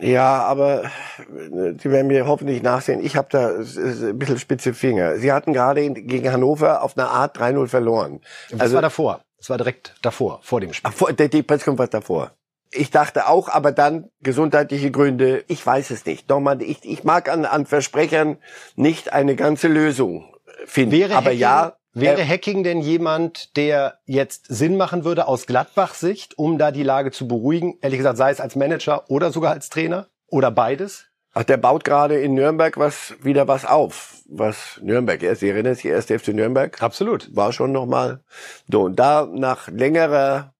Ja, 0.00 0.42
aber 0.42 0.84
äh, 0.84 1.74
Sie 1.78 1.90
werden 1.90 2.06
mir 2.06 2.26
hoffentlich 2.26 2.62
nachsehen. 2.62 3.04
Ich 3.04 3.16
habe 3.16 3.28
da 3.30 3.48
ein 3.48 4.18
bisschen 4.18 4.38
spitze 4.38 4.74
Finger. 4.74 5.16
Sie 5.16 5.32
hatten 5.32 5.52
gerade 5.52 5.90
gegen 5.90 6.32
Hannover 6.32 6.82
auf 6.82 6.96
eine 6.96 7.08
Art 7.08 7.38
3-0 7.38 7.66
verloren. 7.68 8.20
Das 8.50 8.60
also, 8.60 8.74
war 8.76 8.82
davor. 8.82 9.20
Das 9.38 9.50
war 9.50 9.56
direkt 9.56 9.94
davor, 10.02 10.40
vor 10.42 10.60
dem 10.60 10.72
Spiel. 10.72 10.90
Ach, 10.90 10.96
vor, 10.96 11.12
die 11.12 11.42
Pressekonferenz 11.42 11.90
davor. 11.90 12.32
Ich 12.70 12.90
dachte 12.90 13.28
auch, 13.28 13.48
aber 13.48 13.72
dann 13.72 14.10
gesundheitliche 14.20 14.90
Gründe. 14.90 15.44
Ich 15.48 15.64
weiß 15.64 15.90
es 15.90 16.04
nicht. 16.04 16.28
Nochmal, 16.28 16.60
ich, 16.60 16.84
ich 16.84 17.02
mag 17.04 17.30
an, 17.30 17.44
an 17.44 17.64
Versprechern 17.64 18.36
nicht 18.76 19.12
eine 19.12 19.36
ganze 19.36 19.68
Lösung 19.68 20.34
finden. 20.66 20.92
Wäre 20.92 21.14
aber 21.14 21.26
Hacking 21.26 21.38
ja, 21.38 21.72
Wäre 21.94 22.26
Hacking 22.26 22.62
denn 22.64 22.80
jemand, 22.80 23.56
der 23.56 23.98
jetzt 24.04 24.46
Sinn 24.48 24.76
machen 24.76 25.04
würde 25.04 25.26
aus 25.26 25.46
Gladbachs 25.46 26.00
Sicht, 26.00 26.38
um 26.38 26.58
da 26.58 26.70
die 26.70 26.82
Lage 26.82 27.10
zu 27.10 27.26
beruhigen? 27.26 27.78
Ehrlich 27.80 27.98
gesagt, 27.98 28.18
sei 28.18 28.30
es 28.30 28.40
als 28.40 28.56
Manager 28.56 29.10
oder 29.10 29.32
sogar 29.32 29.52
als 29.52 29.68
Trainer 29.70 30.08
oder 30.26 30.50
beides? 30.50 31.06
Ach, 31.32 31.44
der 31.44 31.56
baut 31.56 31.84
gerade 31.84 32.18
in 32.20 32.34
Nürnberg 32.34 32.76
was 32.78 33.14
wieder 33.22 33.48
was 33.48 33.64
auf. 33.64 34.22
Was 34.28 34.80
Nürnberg 34.82 35.22
ist. 35.22 35.40
Sie 35.40 35.48
erinnern 35.48 35.74
sich, 35.74 35.86
erste 35.86 36.18
FC 36.18 36.28
Nürnberg? 36.28 36.82
Absolut. 36.82 37.34
War 37.34 37.52
schon 37.52 37.72
nochmal. 37.72 38.22
So, 38.70 38.82
und 38.82 38.96
da 38.96 39.26
nach 39.30 39.68
längerer 39.68 40.54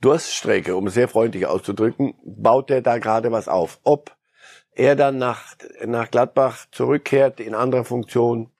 Durststrecke, 0.00 0.74
um 0.74 0.88
es 0.88 0.94
sehr 0.94 1.08
freundlich 1.08 1.46
auszudrücken, 1.46 2.14
baut 2.24 2.70
er 2.70 2.82
da 2.82 2.98
gerade 2.98 3.30
was 3.30 3.46
auf. 3.48 3.78
Ob 3.84 4.16
er 4.74 4.96
dann 4.96 5.18
nach, 5.18 5.54
nach 5.84 6.10
Gladbach 6.10 6.66
zurückkehrt 6.72 7.38
in 7.38 7.54
anderer 7.54 7.84
Funktion, 7.84 8.50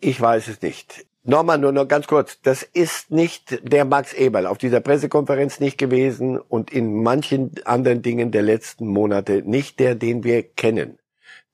ich 0.00 0.20
weiß 0.20 0.48
es 0.48 0.62
nicht. 0.62 1.06
Nochmal 1.24 1.58
nur 1.58 1.72
noch 1.72 1.86
ganz 1.88 2.06
kurz. 2.06 2.40
Das 2.42 2.62
ist 2.62 3.10
nicht 3.10 3.60
der 3.62 3.84
Max 3.84 4.14
Eberl 4.14 4.46
auf 4.46 4.56
dieser 4.56 4.80
Pressekonferenz 4.80 5.60
nicht 5.60 5.76
gewesen 5.76 6.38
und 6.38 6.72
in 6.72 7.02
manchen 7.02 7.52
anderen 7.64 8.02
Dingen 8.02 8.30
der 8.30 8.42
letzten 8.42 8.86
Monate 8.86 9.42
nicht 9.44 9.78
der, 9.80 9.94
den 9.94 10.24
wir 10.24 10.42
kennen. 10.42 10.98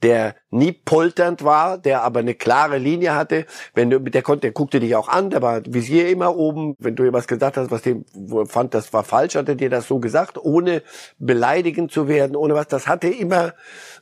Der 0.02 0.36
nie 0.50 0.72
polternd 0.72 1.44
war, 1.44 1.78
der 1.78 2.02
aber 2.02 2.20
eine 2.20 2.34
klare 2.34 2.76
Linie 2.76 3.14
hatte. 3.14 3.46
Wenn 3.72 3.88
du, 3.88 4.00
der 4.00 4.22
konnte, 4.22 4.42
der 4.42 4.52
guckte 4.52 4.78
dich 4.78 4.94
auch 4.96 5.08
an, 5.08 5.30
der 5.30 5.40
war 5.40 5.62
Visier 5.64 6.10
immer 6.10 6.36
oben. 6.36 6.76
Wenn 6.78 6.94
du 6.94 7.04
ihm 7.04 7.14
was 7.14 7.26
gesagt 7.26 7.56
hast, 7.56 7.70
was 7.70 7.82
dem 7.82 8.04
fand, 8.46 8.74
das 8.74 8.92
war 8.92 9.02
falsch, 9.02 9.34
hat 9.34 9.48
er 9.48 9.54
dir 9.54 9.70
das 9.70 9.88
so 9.88 9.98
gesagt, 9.98 10.36
ohne 10.36 10.82
beleidigend 11.18 11.90
zu 11.90 12.06
werden, 12.06 12.36
ohne 12.36 12.54
was. 12.54 12.68
Das 12.68 12.86
hatte 12.86 13.08
immer 13.08 13.54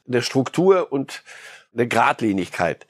eine 0.08 0.22
Struktur 0.22 0.90
und 0.90 1.22
eine 1.72 1.86
Gradlinigkeit. 1.86 2.86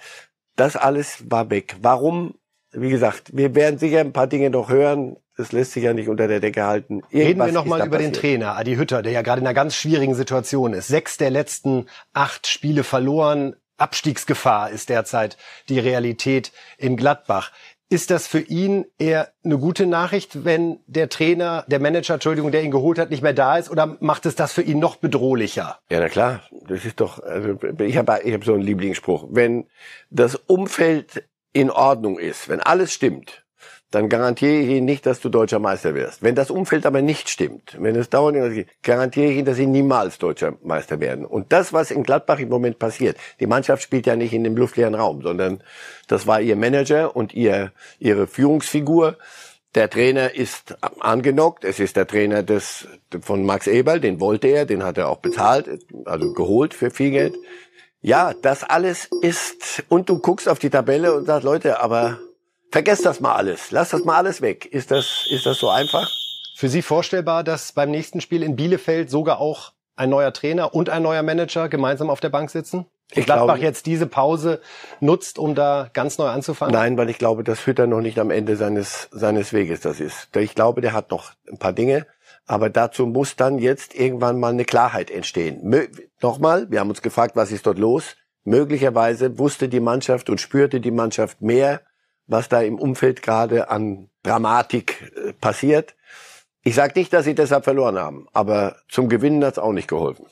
Das 0.57 0.77
alles 0.77 1.31
war 1.31 1.51
weg. 1.51 1.77
Warum? 1.83 2.35
Wie 2.73 2.91
gesagt, 2.91 3.31
wir 3.37 3.55
werden 3.55 3.79
sicher 3.79 4.01
ein 4.01 4.13
paar 4.13 4.27
Dinge 4.27 4.51
noch 4.51 4.71
hören. 4.71 5.17
Das 5.37 5.53
lässt 5.53 5.73
sich 5.73 5.85
ja 5.85 5.93
nicht 5.95 6.09
unter 6.09 6.29
der 6.29 6.41
Decke 6.41 6.65
halten. 6.65 7.03
Irgendwas 7.11 7.27
Reden 7.27 7.39
wir 7.47 7.53
nochmal 7.53 7.81
über 7.87 7.97
passiert. 7.97 8.17
den 8.17 8.21
Trainer, 8.21 8.57
Adi 8.57 8.77
Hütter, 8.77 9.03
der 9.03 9.13
ja 9.13 9.23
gerade 9.23 9.41
in 9.41 9.47
einer 9.47 9.55
ganz 9.55 9.75
schwierigen 9.75 10.15
Situation 10.15 10.73
ist. 10.75 10.89
Sechs 10.89 11.17
der 11.17 11.31
letzten 11.31 11.87
acht 12.13 12.47
Spiele 12.47 12.85
verloren. 12.85 13.57
Abstiegsgefahr 13.79 14.71
ist 14.71 14.91
derzeit 14.91 15.37
die 15.69 15.79
Realität 15.79 16.53
in 16.79 16.97
Gladbach. 16.97 17.51
Ist 17.89 18.11
das 18.11 18.27
für 18.27 18.41
ihn 18.41 18.87
eher 18.99 19.33
eine 19.45 19.59
gute 19.59 19.87
Nachricht, 19.87 20.47
wenn 20.47 20.79
der 20.87 21.11
Trainer, 21.11 21.65
der 21.67 21.79
Manager, 21.79 22.15
Entschuldigung, 22.15 22.51
der 22.51 22.63
ihn 22.63 22.71
geholt 22.71 22.99
hat, 22.99 23.11
nicht 23.11 23.23
mehr 23.23 23.35
da 23.35 23.59
ist? 23.59 23.71
Oder 23.71 23.99
macht 24.01 24.25
es 24.25 24.35
das 24.35 24.53
für 24.53 24.63
ihn 24.63 24.79
noch 24.79 24.97
bedrohlicher? 24.97 25.79
Ja, 25.91 26.01
na 26.01 26.09
klar. 26.09 26.41
Das 26.69 26.87
ist 26.87 27.01
doch, 27.01 27.23
also 27.23 27.59
ich 27.81 27.97
habe 27.99 28.21
ich 28.25 28.33
hab 28.33 28.45
so 28.45 28.55
einen 28.55 28.63
Lieblingsspruch. 28.63 29.27
Wenn 29.31 29.67
das 30.11 30.37
Umfeld 30.37 31.25
in 31.53 31.71
Ordnung 31.71 32.19
ist, 32.19 32.49
wenn 32.49 32.61
alles 32.61 32.93
stimmt, 32.93 33.43
dann 33.93 34.09
garantiere 34.09 34.59
ich 34.59 34.69
Ihnen 34.69 34.87
nicht, 34.87 35.05
dass 35.05 35.21
du 35.21 35.29
deutscher 35.29 35.59
Meister 35.59 35.95
wirst. 35.95 36.23
Wenn 36.23 36.35
das 36.35 36.51
Umfeld 36.51 36.87
aber 36.87 37.03
nicht 37.03 37.29
stimmt, 37.29 37.77
wenn 37.79 37.95
es 37.95 38.09
dauernd 38.09 38.67
garantiere 38.83 39.31
ich 39.31 39.37
Ihnen, 39.37 39.45
dass 39.45 39.59
Sie 39.59 39.67
niemals 39.67 40.19
deutscher 40.19 40.55
Meister 40.63 40.99
werden. 40.99 41.27
Und 41.27 41.53
das, 41.53 41.75
was 41.75 41.91
in 41.91 42.03
Gladbach 42.03 42.39
im 42.39 42.49
Moment 42.49 42.79
passiert, 42.79 43.19
die 43.39 43.47
Mannschaft 43.47 43.83
spielt 43.83 44.07
ja 44.07 44.17
nicht 44.17 44.33
in 44.33 44.45
dem 44.45 44.57
luftleeren 44.57 44.95
Raum, 44.95 45.21
sondern 45.21 45.63
das 46.09 46.27
war 46.27 46.41
ihr 46.41 46.57
Manager 46.57 47.15
und 47.15 47.35
ihr, 47.35 47.73
ihre 47.99 48.27
Führungsfigur. 48.27 49.19
Der 49.75 49.91
Trainer 49.91 50.35
ist 50.35 50.77
angenockt. 51.01 51.65
Es 51.65 51.79
ist 51.79 51.97
der 51.97 52.07
Trainer 52.07 52.43
des, 52.43 52.89
von 53.21 53.45
Max 53.45 53.67
Eberl, 53.67 54.01
den 54.01 54.21
wollte 54.21 54.49
er, 54.49 54.65
den 54.65 54.85
hat 54.85 54.97
er 54.97 55.11
auch 55.11 55.19
bezahlt, 55.19 55.69
also 56.07 56.33
geholt 56.33 56.73
für 56.73 56.91
viel 56.91 57.11
Geld. 57.11 57.35
Ja, 58.03 58.35
das 58.35 58.65
alles 58.65 59.09
ist, 59.23 59.85
und 59.89 60.09
du 60.09 60.19
guckst 60.19 60.49
auf 60.49 60.59
die 60.59 60.71
Tabelle 60.71 61.15
und 61.15 61.27
sagst, 61.27 61.45
Leute, 61.45 61.81
aber 61.81 62.19
vergesst 62.73 63.07
das 63.07 63.21
mal 63.21 63.35
alles. 63.37 63.71
Lass 63.71 63.91
das 63.91 64.05
mal 64.05 64.17
alles 64.17 64.43
weg. 64.43 64.67
Ist 64.67 64.91
das, 64.91 65.27
ist 65.31 65.47
das 65.47 65.59
so 65.59 65.71
einfach? 65.71 66.11
Für 66.57 66.69
Sie 66.69 66.83
vorstellbar, 66.83 67.45
dass 67.45 67.73
beim 67.73 67.93
nächsten 67.93 68.21
Spiel 68.21 68.43
in 68.43 68.57
Bielefeld 68.57 69.09
sogar 69.09 69.41
auch 69.41 69.73
ein 69.95 70.11
neuer 70.11 70.33
Trainer 70.33 70.75
und 70.75 70.91
ein 70.91 71.03
neuer 71.03 71.23
Manager 71.23 71.69
gemeinsam 71.69 72.11
auf 72.11 72.19
der 72.19 72.31
Bank 72.31 72.51
sitzen? 72.51 72.87
Ich 73.15 73.27
Gladbach 73.27 73.55
glaube, 73.55 73.61
jetzt 73.61 73.87
diese 73.87 74.07
Pause 74.07 74.61
nutzt, 75.01 75.39
um 75.39 75.55
da 75.55 75.89
ganz 75.93 76.19
neu 76.19 76.29
anzufangen? 76.29 76.75
Nein, 76.75 76.97
weil 76.97 77.11
ich 77.11 77.19
glaube, 77.19 77.45
dass 77.45 77.67
Hütter 77.67 77.87
noch 77.87 78.01
nicht 78.01 78.19
am 78.19 78.31
Ende 78.31 78.57
seines, 78.57 79.09
seines 79.13 79.53
Weges 79.53 79.81
das 79.81 80.01
ist. 80.01 80.35
Ich 80.37 80.55
glaube, 80.55 80.81
der 80.81 80.93
hat 80.93 81.11
noch 81.11 81.33
ein 81.49 81.59
paar 81.59 81.73
Dinge, 81.73 82.07
aber 82.47 82.71
dazu 82.71 83.07
muss 83.07 83.37
dann 83.37 83.59
jetzt 83.59 83.95
irgendwann 83.95 84.41
mal 84.41 84.53
eine 84.53 84.65
Klarheit 84.65 85.11
entstehen. 85.11 85.61
Mö 85.63 85.87
Nochmal, 86.21 86.71
wir 86.71 86.81
haben 86.81 86.91
uns 86.91 87.03
gefragt, 87.03 87.37
was 87.37 87.51
ist 87.51 87.67
dort 87.67 87.79
los? 87.79 88.17
Möglicherweise 88.45 89.39
wusste 89.39 89.69
die 89.69 89.81
Mannschaft 89.81 90.31
und 90.31 90.41
spürte 90.41 90.81
die 90.81 90.91
Mannschaft 90.91 91.41
mehr, 91.43 91.83
was 92.27 92.49
da 92.49 92.61
im 92.61 92.79
Umfeld 92.79 93.23
gerade 93.23 93.71
an 93.71 94.09
Dramatik 94.23 95.13
äh, 95.17 95.33
passiert. 95.33 95.95
Ich 96.63 96.75
sage 96.75 96.99
nicht, 96.99 97.13
dass 97.13 97.25
sie 97.25 97.35
deshalb 97.35 97.65
verloren 97.65 97.99
haben, 97.99 98.27
aber 98.33 98.77
zum 98.89 99.09
Gewinnen 99.09 99.45
hat 99.45 99.55
es 99.55 99.59
auch 99.59 99.73
nicht 99.73 99.89
geholfen. 99.89 100.27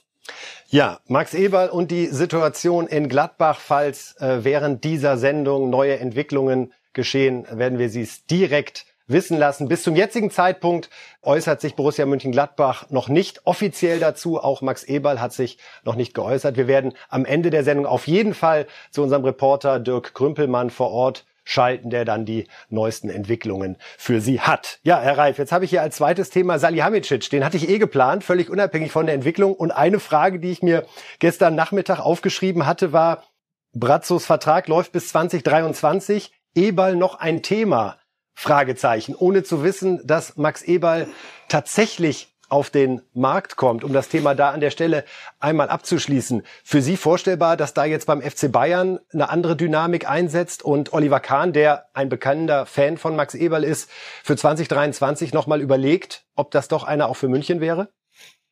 Ja, 0.69 1.01
Max 1.09 1.35
Eberl 1.35 1.71
und 1.71 1.91
die 1.91 2.07
Situation 2.07 2.87
in 2.87 3.09
Gladbach, 3.09 3.59
falls 3.59 4.17
äh, 4.21 4.45
während 4.45 4.85
dieser 4.85 5.19
Sendung 5.19 5.71
neue 5.71 5.99
Entwicklungen 5.99 6.73
geschehen, 6.93 7.47
werden 7.51 7.79
wir 7.79 7.91
sie 7.91 8.09
direkt 8.31 8.87
wissen 9.11 9.39
lassen. 9.39 9.69
Bis 9.69 9.83
zum 9.83 9.97
jetzigen 9.97 10.31
Zeitpunkt 10.31 10.91
äußert 11.23 11.61
sich 11.61 11.77
Borussia 11.77 12.07
Mönchengladbach 12.07 12.91
noch 12.91 13.09
nicht 13.09 13.47
offiziell 13.47 14.01
dazu. 14.01 14.39
Auch 14.39 14.63
Max 14.63 14.85
Eberl 14.85 15.21
hat 15.21 15.33
sich 15.33 15.59
noch 15.85 15.97
nicht 15.97 16.15
geäußert. 16.15 16.57
Wir 16.57 16.67
werden 16.67 16.95
am 17.09 17.25
Ende 17.25 17.51
der 17.51 17.65
Sendung 17.65 17.87
auf 17.87 18.07
jeden 18.07 18.35
Fall 18.35 18.67
zu 18.91 19.03
unserem 19.03 19.25
Reporter 19.25 19.79
Dirk 19.79 20.15
Krümpelmann 20.15 20.71
vor 20.71 20.91
Ort 20.91 21.27
schalten, 21.45 21.91
der 21.91 22.05
dann 22.05 22.25
die 22.25 22.47
neuesten 22.69 23.11
Entwicklungen 23.11 23.77
für 23.99 24.21
Sie 24.21 24.41
hat. 24.41 24.79
Ja, 24.83 25.01
Herr 25.01 25.19
Reif, 25.19 25.39
jetzt 25.39 25.53
habe 25.53 25.65
ich 25.65 25.71
hier 25.71 25.83
als 25.83 25.97
zweites 25.97 26.31
Thema 26.31 26.59
Salihamidzic. 26.59 27.29
Den 27.31 27.45
hatte 27.45 27.57
ich 27.57 27.69
eh 27.69 27.79
geplant, 27.79 28.25
völlig 28.25 28.51
unabhängig 28.51 28.93
von 28.93 29.07
der 29.07 29.15
Entwicklung. 29.15 29.55
Und 29.55 29.71
eine 29.73 30.01
Frage, 30.01 30.39
die 30.39 30.51
ich 30.51 30.63
mir 30.63 30.87
gestern 31.19 31.55
Nachmittag 31.55 31.99
aufgeschrieben 31.99 32.67
hatte, 32.67 32.93
war, 32.93 33.25
Brazzos 33.73 34.27
Vertrag 34.27 34.69
läuft 34.69 34.93
bis 34.93 35.09
2023. 35.09 36.33
Eberl 36.55 36.97
noch 36.97 37.21
ein 37.21 37.43
Thema? 37.43 38.00
Fragezeichen, 38.35 39.15
ohne 39.15 39.43
zu 39.43 39.63
wissen, 39.63 40.01
dass 40.07 40.37
Max 40.37 40.63
Eberl 40.63 41.07
tatsächlich 41.49 42.31
auf 42.51 42.69
den 42.69 43.01
Markt 43.15 43.57
kommt, 43.57 43.85
um 43.85 43.93
das 43.93 44.09
Thema 44.09 44.35
da 44.35 44.51
an 44.51 44.61
der 44.61 44.71
Stelle 44.71 45.05
einmal 45.39 45.69
abzuschließen. 45.69 46.43
Für 46.65 46.83
Sie 46.83 46.97
vorstellbar, 46.97 47.57
dass 47.57 47.75
da 47.75 47.85
jetzt 47.85 48.07
beim 48.07 48.21
FC 48.21 48.51
Bayern 48.51 48.99
eine 49.13 49.31
andere 49.31 49.57
Dynamik 49.57 50.09
einsetzt 50.09 50.65
und 50.65 50.93
Oliver 50.93 51.21
Kahn, 51.21 51.53
der 51.53 51.87
ein 51.95 52.09
bekannter 52.09 52.67
Fan 52.67 52.99
von 52.99 53.15
Max 53.15 53.35
Eberl 53.35 53.65
ist, 53.65 53.89
für 54.25 54.37
2023 54.37 55.33
nochmal 55.33 55.61
überlegt, 55.61 56.25
ob 56.35 56.51
das 56.51 56.69
doch 56.69 56.83
einer 56.83 57.09
auch 57.09 57.17
für 57.17 57.29
München 57.29 57.61
wäre? 57.61 57.89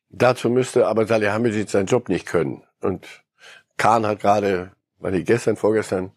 Dazu 0.09 0.49
müsste 0.49 0.87
aber 0.87 1.05
Salihamidzic 1.05 1.69
seinen 1.69 1.85
Job 1.85 2.09
nicht 2.09 2.25
können. 2.25 2.63
Und 2.81 3.05
Kahn 3.77 4.07
hat 4.07 4.21
gerade, 4.21 4.71
weil 4.97 5.15
ich 5.15 5.25
gestern, 5.25 5.55
vorgestern, 5.55 6.13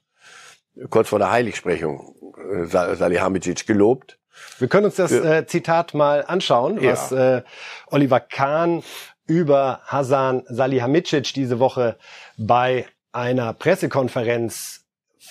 kurz 0.88 1.08
vor 1.08 1.18
der 1.18 1.30
Heiligsprechung 1.30 2.31
Salihamidzic 2.64 3.66
gelobt. 3.66 4.18
Wir 4.58 4.68
können 4.68 4.86
uns 4.86 4.96
das 4.96 5.12
äh, 5.12 5.46
Zitat 5.46 5.94
mal 5.94 6.24
anschauen, 6.26 6.82
was 6.82 7.10
ja. 7.10 7.38
äh, 7.38 7.42
Oliver 7.88 8.20
Kahn 8.20 8.82
über 9.26 9.80
Hasan 9.84 10.42
Salihamidzic 10.46 11.34
diese 11.34 11.58
Woche 11.58 11.96
bei 12.36 12.86
einer 13.12 13.52
Pressekonferenz 13.52 14.81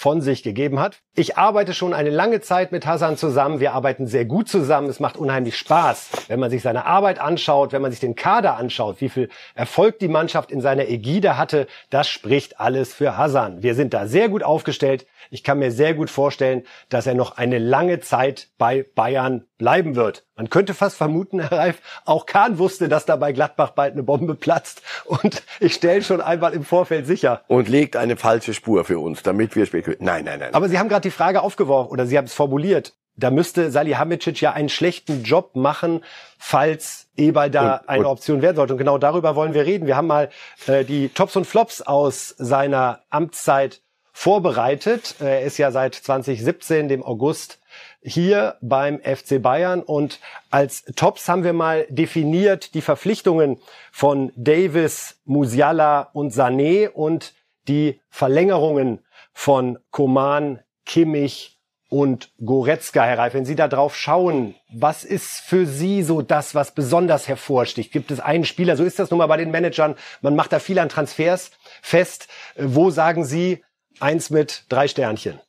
von 0.02 0.20
sich 0.20 0.42
gegeben 0.42 0.80
hat. 0.80 1.04
Ich 1.16 1.38
arbeite 1.38 1.76
schon 1.76 1.94
eine 1.94 2.10
lange 2.10 2.42
Zeit 2.42 2.72
mit 2.72 2.88
Hasan 2.88 3.18
zusammen. 3.18 3.60
Wir 3.60 3.74
arbeiten 3.74 4.08
sehr 4.08 4.26
gut 4.26 4.50
zusammen. 4.50 4.90
Es 4.90 5.00
macht 5.00 5.16
unheimlich 5.16 5.56
Spaß, 5.56 6.10
wenn 6.28 6.40
man 6.40 6.50
sich 6.50 6.64
seine 6.64 6.88
Arbeit 6.88 7.20
anschaut, 7.20 7.72
wenn 7.72 7.84
man 7.84 7.92
sich 7.92 8.00
den 8.00 8.16
Kader 8.16 8.58
anschaut, 8.58 9.00
wie 9.00 9.10
viel 9.10 9.30
Erfolg 9.54 10.00
die 10.00 10.08
Mannschaft 10.08 10.52
in 10.52 10.60
seiner 10.60 10.90
Ägide 10.90 11.38
hatte. 11.38 11.68
Das 11.92 12.08
spricht 12.08 12.60
alles 12.60 12.96
für 12.96 13.16
Hasan. 13.16 13.62
Wir 13.62 13.76
sind 13.76 13.94
da 13.94 14.08
sehr 14.08 14.28
gut 14.28 14.42
aufgestellt. 14.42 15.06
Ich 15.30 15.44
kann 15.44 15.60
mir 15.60 15.72
sehr 15.72 15.94
gut 15.94 16.10
vorstellen, 16.10 16.64
dass 16.90 17.06
er 17.06 17.14
noch 17.14 17.38
eine 17.38 17.60
lange 17.60 18.00
Zeit 18.00 18.48
bei 18.58 18.84
Bayern 18.96 19.46
bleiben 19.60 19.96
wird. 19.96 20.26
Man 20.42 20.50
könnte 20.50 20.74
fast 20.74 20.98
vermuten, 20.98 21.40
Herr 21.48 21.52
Reif, 21.52 21.82
auch 22.04 22.26
Kahn 22.26 22.58
wusste, 22.58 22.90
dass 22.90 23.06
da 23.06 23.16
bei 23.16 23.32
Gladbach 23.32 23.72
bald 23.72 23.94
eine 23.94 24.02
Bombe 24.02 24.34
platzt. 24.34 24.82
Und 25.06 25.44
ich 25.60 25.76
stelle 25.76 26.02
schon 26.02 26.20
einmal 26.20 26.54
im 26.54 26.64
Vorfeld 26.64 27.06
sicher. 27.06 27.44
Und 27.48 27.70
legt 27.70 27.96
eine 27.96 28.18
falsche 28.18 28.56
Spur 28.56 28.84
für 28.84 28.98
uns, 28.98 29.22
damit 29.22 29.56
wir 29.56 29.68
spekulieren. 29.68 30.04
Nein, 30.04 30.26
nein, 30.26 30.40
nein. 30.40 30.56
Aber 30.56 30.68
Sie 30.68 30.80
haben 30.80 30.90
gerade 30.90 31.04
die 31.04 31.12
Frage 31.12 31.44
aufgeworfen 31.44 31.92
oder 31.92 32.08
Sie 32.08 32.18
haben 32.18 32.26
es 32.26 32.34
formuliert. 32.34 32.96
Da 33.18 33.30
müsste 33.30 33.70
Salihamidzic 33.70 34.42
ja 34.42 34.54
einen 34.54 34.70
schlechten 34.70 35.22
Job 35.22 35.56
machen, 35.56 36.04
falls 36.40 37.08
Eberl 37.16 37.52
da 37.52 37.76
und, 37.76 37.90
eine 37.90 38.10
Option 38.10 38.42
werden 38.42 38.56
sollte. 38.56 38.74
Und 38.74 38.80
genau 38.80 38.98
darüber 38.98 39.36
wollen 39.36 39.54
wir 39.54 39.68
reden. 39.68 39.86
Wir 39.86 39.96
haben 39.96 40.08
mal 40.08 40.32
äh, 40.66 40.84
die 40.84 41.10
Tops 41.10 41.36
und 41.36 41.46
Flops 41.46 41.84
aus 41.84 42.34
seiner 42.40 43.02
Amtszeit 43.12 43.82
vorbereitet. 44.12 45.18
Er 45.20 45.44
ist 45.44 45.60
ja 45.60 45.70
seit 45.70 45.94
2017, 45.94 46.88
dem 46.88 47.04
August, 47.04 47.61
hier 48.02 48.58
beim 48.62 49.00
FC 49.00 49.42
Bayern 49.42 49.84
und 49.84 50.20
als 50.50 50.84
Tops 50.96 51.30
haben 51.30 51.44
wir 51.44 51.54
mal 51.54 51.86
definiert 51.90 52.74
die 52.74 52.82
Verpflichtungen 52.82 53.60
von 53.92 54.32
Davis, 54.36 55.20
Musiala 55.26 56.10
und 56.14 56.34
Sané 56.34 56.90
und 56.90 57.34
die 57.68 58.02
Verlängerungen 58.10 59.06
von 59.34 59.78
Koman, 59.92 60.60
Kimmich 60.86 61.60
und 61.90 62.32
Goretzka, 62.44 63.04
Herr 63.04 63.34
wenn 63.34 63.46
Sie 63.46 63.56
da 63.56 63.68
drauf 63.68 63.98
schauen, 63.98 64.56
was 64.74 65.04
ist 65.04 65.42
für 65.42 65.66
Sie 65.66 66.04
so 66.04 66.22
das, 66.22 66.56
was 66.56 66.74
besonders 66.74 67.28
hervorsticht? 67.28 67.92
Gibt 67.92 68.12
es 68.12 68.22
einen 68.22 68.46
Spieler, 68.46 68.78
so 68.78 68.84
ist 68.84 68.98
das 68.98 69.12
nun 69.12 69.18
mal 69.18 69.28
bei 69.28 69.38
den 69.38 69.52
Managern, 69.52 69.96
man 70.22 70.36
macht 70.36 70.54
da 70.54 70.60
viel 70.60 70.80
an 70.80 70.90
Transfers 70.90 71.52
fest. 71.82 72.30
Wo 72.56 72.92
sagen 72.92 73.26
Sie 73.26 73.64
eins 74.00 74.30
mit 74.30 74.64
drei 74.70 74.88
Sternchen? 74.88 75.40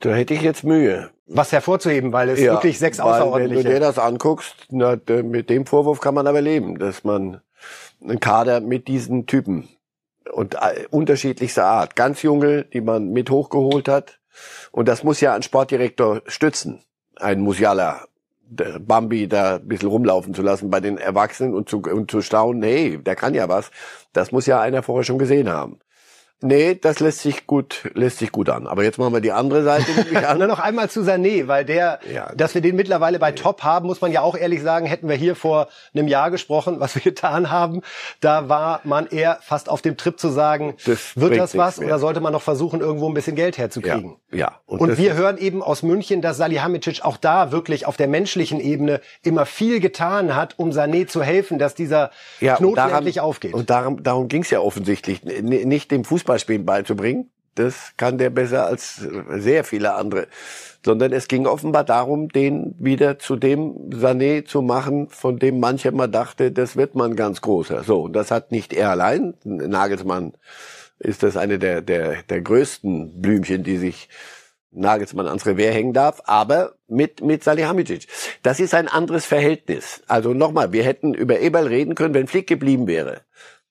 Da 0.00 0.10
hätte 0.10 0.34
ich 0.34 0.42
jetzt 0.42 0.64
Mühe. 0.64 1.10
Was 1.26 1.52
hervorzuheben, 1.52 2.12
weil 2.12 2.28
es 2.30 2.40
ja, 2.40 2.52
wirklich 2.52 2.78
sechs 2.78 3.00
außerordentliche... 3.00 3.64
Wenn 3.64 3.72
du 3.72 3.78
dir 3.78 3.84
das 3.84 3.98
anguckst, 3.98 4.66
na, 4.70 4.96
mit 5.22 5.50
dem 5.50 5.66
Vorwurf 5.66 6.00
kann 6.00 6.14
man 6.14 6.26
aber 6.26 6.40
leben, 6.40 6.78
dass 6.78 7.04
man 7.04 7.40
einen 8.02 8.20
Kader 8.20 8.60
mit 8.60 8.88
diesen 8.88 9.26
Typen 9.26 9.68
und 10.32 10.54
äh, 10.54 10.86
unterschiedlichster 10.90 11.64
Art, 11.64 11.96
ganz 11.96 12.22
junge, 12.22 12.64
die 12.64 12.80
man 12.80 13.10
mit 13.10 13.30
hochgeholt 13.30 13.88
hat, 13.88 14.20
und 14.70 14.88
das 14.88 15.02
muss 15.02 15.20
ja 15.20 15.34
ein 15.34 15.42
Sportdirektor 15.42 16.22
stützen, 16.26 16.82
ein 17.16 17.40
Musiala, 17.40 18.04
Bambi 18.50 19.28
da 19.28 19.56
ein 19.56 19.68
bisschen 19.68 19.88
rumlaufen 19.88 20.32
zu 20.32 20.42
lassen 20.42 20.70
bei 20.70 20.80
den 20.80 20.96
Erwachsenen 20.96 21.54
und 21.54 21.68
zu, 21.68 21.82
und 21.82 22.10
zu 22.10 22.22
staunen, 22.22 22.62
hey, 22.62 22.98
der 22.98 23.14
kann 23.14 23.34
ja 23.34 23.48
was. 23.48 23.70
Das 24.12 24.32
muss 24.32 24.46
ja 24.46 24.60
einer 24.60 24.82
vorher 24.82 25.04
schon 25.04 25.18
gesehen 25.18 25.50
haben. 25.50 25.80
Nee, 26.40 26.76
das 26.76 27.00
lässt 27.00 27.22
sich 27.22 27.48
gut, 27.48 27.90
lässt 27.94 28.18
sich 28.18 28.30
gut 28.30 28.48
an. 28.48 28.68
Aber 28.68 28.84
jetzt 28.84 28.96
machen 28.98 29.12
wir 29.12 29.20
die 29.20 29.32
andere 29.32 29.64
Seite 29.64 29.90
an. 30.28 30.38
Nur 30.38 30.46
noch 30.46 30.60
einmal 30.60 30.88
zu 30.88 31.00
Sané, 31.00 31.48
weil 31.48 31.64
der, 31.64 31.98
ja. 32.12 32.32
dass 32.36 32.54
wir 32.54 32.60
den 32.60 32.76
mittlerweile 32.76 33.18
bei 33.18 33.32
Top 33.32 33.64
haben, 33.64 33.88
muss 33.88 34.00
man 34.00 34.12
ja 34.12 34.20
auch 34.22 34.36
ehrlich 34.36 34.62
sagen, 34.62 34.86
hätten 34.86 35.08
wir 35.08 35.16
hier 35.16 35.34
vor 35.34 35.66
einem 35.94 36.06
Jahr 36.06 36.30
gesprochen, 36.30 36.78
was 36.78 36.94
wir 36.94 37.02
getan 37.08 37.50
haben, 37.50 37.82
da 38.20 38.48
war 38.48 38.80
man 38.84 39.08
eher 39.08 39.38
fast 39.42 39.68
auf 39.68 39.82
dem 39.82 39.96
Trip 39.96 40.18
zu 40.18 40.28
sagen, 40.28 40.76
das 40.86 41.16
wird 41.16 41.36
das 41.36 41.56
was 41.56 41.80
oder 41.80 41.98
sollte 41.98 42.20
man 42.20 42.32
noch 42.32 42.42
versuchen, 42.42 42.80
irgendwo 42.80 43.08
ein 43.08 43.14
bisschen 43.14 43.34
Geld 43.34 43.58
herzukriegen? 43.58 44.16
Ja. 44.27 44.27
Ja. 44.30 44.60
Und, 44.66 44.80
und 44.80 44.98
wir 44.98 45.14
hören 45.14 45.38
eben 45.38 45.62
aus 45.62 45.82
München, 45.82 46.20
dass 46.20 46.36
Salihamidzic 46.36 47.02
auch 47.02 47.16
da 47.16 47.50
wirklich 47.50 47.86
auf 47.86 47.96
der 47.96 48.08
menschlichen 48.08 48.60
Ebene 48.60 49.00
immer 49.22 49.46
viel 49.46 49.80
getan 49.80 50.34
hat, 50.34 50.58
um 50.58 50.70
Sané 50.70 51.06
zu 51.06 51.22
helfen, 51.22 51.58
dass 51.58 51.74
dieser 51.74 52.10
ja, 52.40 52.56
Knoten 52.56 52.76
daran, 52.76 52.98
endlich 52.98 53.20
aufgeht. 53.20 53.54
Und 53.54 53.70
darum, 53.70 54.02
darum 54.02 54.28
ging 54.28 54.42
es 54.42 54.50
ja 54.50 54.60
offensichtlich. 54.60 55.24
Nicht 55.24 55.90
dem 55.90 56.04
Fußball 56.04 56.28
Fußballspielen 56.38 56.66
beizubringen. 56.66 57.30
Das 57.54 57.92
kann 57.96 58.18
der 58.18 58.30
besser 58.30 58.66
als 58.66 59.02
sehr 59.30 59.64
viele 59.64 59.94
andere. 59.94 60.28
Sondern 60.84 61.12
es 61.12 61.26
ging 61.26 61.46
offenbar 61.46 61.84
darum, 61.84 62.28
den 62.28 62.74
wieder 62.78 63.18
zu 63.18 63.34
dem 63.34 63.90
Sané 63.90 64.44
zu 64.44 64.62
machen, 64.62 65.08
von 65.08 65.38
dem 65.38 65.58
mancher 65.58 65.90
mal 65.90 66.06
dachte, 66.06 66.52
das 66.52 66.76
wird 66.76 66.94
man 66.94 67.16
ganz 67.16 67.40
großer. 67.40 67.82
So, 67.82 68.02
und 68.02 68.12
das 68.12 68.30
hat 68.30 68.52
nicht 68.52 68.72
er 68.72 68.90
allein. 68.90 69.34
Nagelsmann 69.44 70.34
ist 70.98 71.22
das 71.22 71.36
eine 71.36 71.58
der, 71.58 71.80
der, 71.80 72.22
der 72.22 72.40
größten 72.40 73.20
Blümchen, 73.20 73.62
die 73.62 73.76
sich 73.76 74.08
Nagelsmann 74.70 75.26
ans 75.26 75.46
Revers 75.46 75.74
hängen 75.74 75.94
darf, 75.94 76.20
aber 76.24 76.74
mit, 76.88 77.22
mit 77.22 77.42
Salihamidzic. 77.42 78.06
Das 78.42 78.60
ist 78.60 78.74
ein 78.74 78.88
anderes 78.88 79.24
Verhältnis. 79.24 80.02
Also 80.06 80.34
nochmal, 80.34 80.72
wir 80.72 80.84
hätten 80.84 81.14
über 81.14 81.40
Eberl 81.40 81.66
reden 81.66 81.94
können, 81.94 82.14
wenn 82.14 82.26
Flick 82.26 82.46
geblieben 82.46 82.86
wäre 82.86 83.22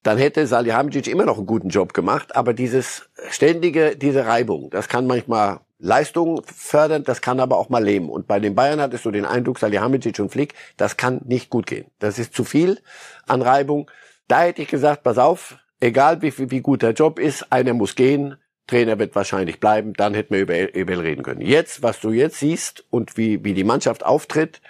dann 0.07 0.17
hätte 0.17 0.47
Salihamidzic 0.47 1.07
immer 1.07 1.25
noch 1.25 1.37
einen 1.37 1.45
guten 1.45 1.67
Job 1.67 1.93
gemacht. 1.93 2.33
Aber 2.35 2.53
dieses 2.53 3.09
ständige, 3.29 3.97
diese 3.97 4.25
Reibung, 4.25 4.69
das 4.69 4.87
kann 4.87 5.05
manchmal 5.05 5.59
Leistung 5.79 6.41
fördern, 6.45 7.03
das 7.03 7.19
kann 7.19 7.41
aber 7.41 7.57
auch 7.57 7.67
mal 7.67 7.83
leben. 7.83 8.09
Und 8.09 8.25
bei 8.25 8.39
den 8.39 8.55
Bayern 8.55 8.79
hattest 8.79 9.03
du 9.03 9.11
den 9.11 9.25
Eindruck, 9.25 9.59
Salihamidzic 9.59 10.17
und 10.19 10.29
Flick, 10.29 10.53
das 10.77 10.95
kann 10.95 11.21
nicht 11.25 11.49
gut 11.49 11.67
gehen. 11.67 11.87
Das 11.99 12.19
ist 12.19 12.33
zu 12.33 12.45
viel 12.45 12.79
an 13.27 13.41
Reibung. 13.41 13.91
Da 14.29 14.43
hätte 14.43 14.61
ich 14.61 14.69
gesagt, 14.69 15.03
pass 15.03 15.17
auf, 15.17 15.57
egal 15.79 16.21
wie, 16.21 16.51
wie 16.51 16.61
gut 16.61 16.81
der 16.81 16.93
Job 16.93 17.19
ist, 17.19 17.51
einer 17.51 17.73
muss 17.73 17.95
gehen, 17.95 18.37
Trainer 18.67 18.99
wird 18.99 19.15
wahrscheinlich 19.15 19.59
bleiben, 19.59 19.93
dann 19.93 20.13
hätten 20.13 20.33
wir 20.33 20.41
über 20.41 20.53
Ebel 20.53 20.99
reden 20.99 21.23
können. 21.23 21.41
Jetzt, 21.41 21.81
was 21.83 22.01
du 22.01 22.11
jetzt 22.11 22.39
siehst 22.39 22.85
und 22.89 23.17
wie, 23.17 23.43
wie 23.43 23.53
die 23.53 23.63
Mannschaft 23.63 24.05
auftritt 24.05 24.61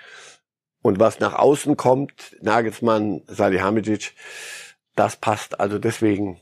und 0.83 0.99
was 0.99 1.19
nach 1.19 1.33
außen 1.33 1.75
kommt, 1.77 2.37
Nagelsmann, 2.41 3.23
Salihamidzic, 3.25 4.13
das 4.95 5.15
passt. 5.15 5.59
Also 5.59 5.79
deswegen, 5.79 6.39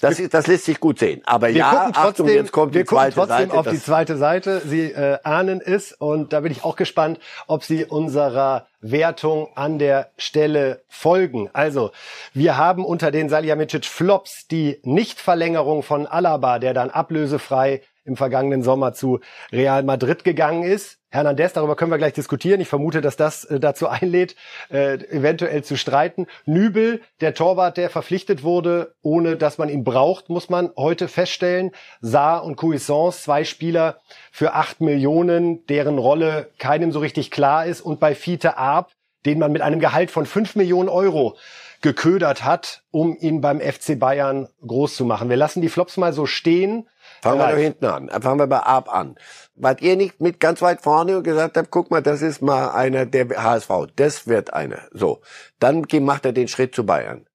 das, 0.00 0.18
ist, 0.18 0.34
das 0.34 0.46
lässt 0.46 0.64
sich 0.64 0.80
gut 0.80 0.98
sehen. 0.98 1.22
Aber 1.24 1.48
wir 1.48 1.56
ja, 1.56 1.90
trotzdem, 1.92 2.02
Achtung, 2.02 2.28
jetzt 2.28 2.52
kommt 2.52 2.74
wir 2.74 2.82
die 2.82 2.88
zweite 2.88 3.14
trotzdem 3.14 3.36
Seite. 3.36 3.58
auf 3.58 3.68
die 3.68 3.80
zweite 3.80 4.16
Seite. 4.16 4.62
Sie 4.64 4.92
äh, 4.92 5.18
ahnen 5.24 5.60
es 5.60 5.92
und 5.92 6.32
da 6.32 6.40
bin 6.40 6.52
ich 6.52 6.64
auch 6.64 6.76
gespannt, 6.76 7.18
ob 7.46 7.64
Sie 7.64 7.84
unserer 7.84 8.66
Wertung 8.80 9.48
an 9.54 9.78
der 9.78 10.10
Stelle 10.16 10.82
folgen. 10.88 11.50
Also, 11.52 11.90
wir 12.32 12.56
haben 12.56 12.84
unter 12.84 13.10
den 13.10 13.28
Salihamidzic 13.28 13.84
Flops 13.84 14.46
die 14.46 14.80
Nichtverlängerung 14.82 15.82
von 15.82 16.06
Alaba, 16.06 16.58
der 16.58 16.74
dann 16.74 16.90
ablösefrei 16.90 17.82
im 18.10 18.16
vergangenen 18.16 18.62
Sommer 18.62 18.92
zu 18.92 19.20
Real 19.52 19.82
Madrid 19.82 20.24
gegangen 20.24 20.64
ist. 20.64 20.98
Hernandez, 21.12 21.52
darüber 21.54 21.74
können 21.74 21.90
wir 21.90 21.98
gleich 21.98 22.12
diskutieren. 22.12 22.60
Ich 22.60 22.68
vermute, 22.68 23.00
dass 23.00 23.16
das 23.16 23.44
äh, 23.44 23.58
dazu 23.58 23.88
einlädt, 23.88 24.36
äh, 24.70 24.94
eventuell 25.10 25.64
zu 25.64 25.76
streiten. 25.76 26.26
Nübel, 26.44 27.00
der 27.20 27.34
Torwart, 27.34 27.76
der 27.76 27.90
verpflichtet 27.90 28.42
wurde, 28.42 28.94
ohne 29.02 29.36
dass 29.36 29.58
man 29.58 29.68
ihn 29.68 29.82
braucht, 29.82 30.28
muss 30.28 30.50
man 30.50 30.70
heute 30.76 31.08
feststellen. 31.08 31.70
Saar 32.00 32.44
und 32.44 32.56
Cuisance, 32.56 33.22
zwei 33.22 33.44
Spieler 33.44 34.00
für 34.30 34.54
acht 34.54 34.80
Millionen, 34.80 35.66
deren 35.66 35.98
Rolle 35.98 36.50
keinem 36.58 36.92
so 36.92 36.98
richtig 36.98 37.30
klar 37.30 37.66
ist. 37.66 37.80
Und 37.80 37.98
bei 37.98 38.14
Fiete 38.14 38.56
Arp, 38.56 38.92
den 39.26 39.38
man 39.38 39.52
mit 39.52 39.62
einem 39.62 39.80
Gehalt 39.80 40.10
von 40.10 40.26
fünf 40.26 40.54
Millionen 40.56 40.88
Euro 40.88 41.36
geködert 41.82 42.44
hat, 42.44 42.82
um 42.90 43.16
ihn 43.18 43.40
beim 43.40 43.60
FC 43.60 43.98
Bayern 43.98 44.48
groß 44.66 44.96
zu 44.96 45.04
machen. 45.04 45.28
Wir 45.28 45.36
lassen 45.36 45.62
die 45.62 45.68
Flops 45.68 45.96
mal 45.96 46.12
so 46.12 46.26
stehen. 46.26 46.88
Fangen 47.22 47.38
wir 47.38 47.48
doch 47.48 47.56
hinten 47.56 47.84
an. 47.86 48.08
Fangen 48.22 48.38
wir 48.38 48.46
bei 48.46 48.60
Arp 48.60 48.92
an. 48.92 49.16
Wart 49.54 49.82
ihr 49.82 49.96
nicht 49.96 50.20
mit 50.20 50.40
ganz 50.40 50.62
weit 50.62 50.80
vorne 50.80 51.16
und 51.18 51.24
gesagt 51.24 51.56
habt, 51.56 51.70
guck 51.70 51.90
mal, 51.90 52.02
das 52.02 52.22
ist 52.22 52.42
mal 52.42 52.70
einer 52.70 53.06
der 53.06 53.28
HSV. 53.28 53.70
Das 53.96 54.26
wird 54.26 54.54
einer. 54.54 54.88
So. 54.92 55.20
Dann 55.58 55.86
macht 56.00 56.24
er 56.24 56.32
den 56.32 56.48
Schritt 56.48 56.74
zu 56.74 56.84
Bayern. 56.86 57.26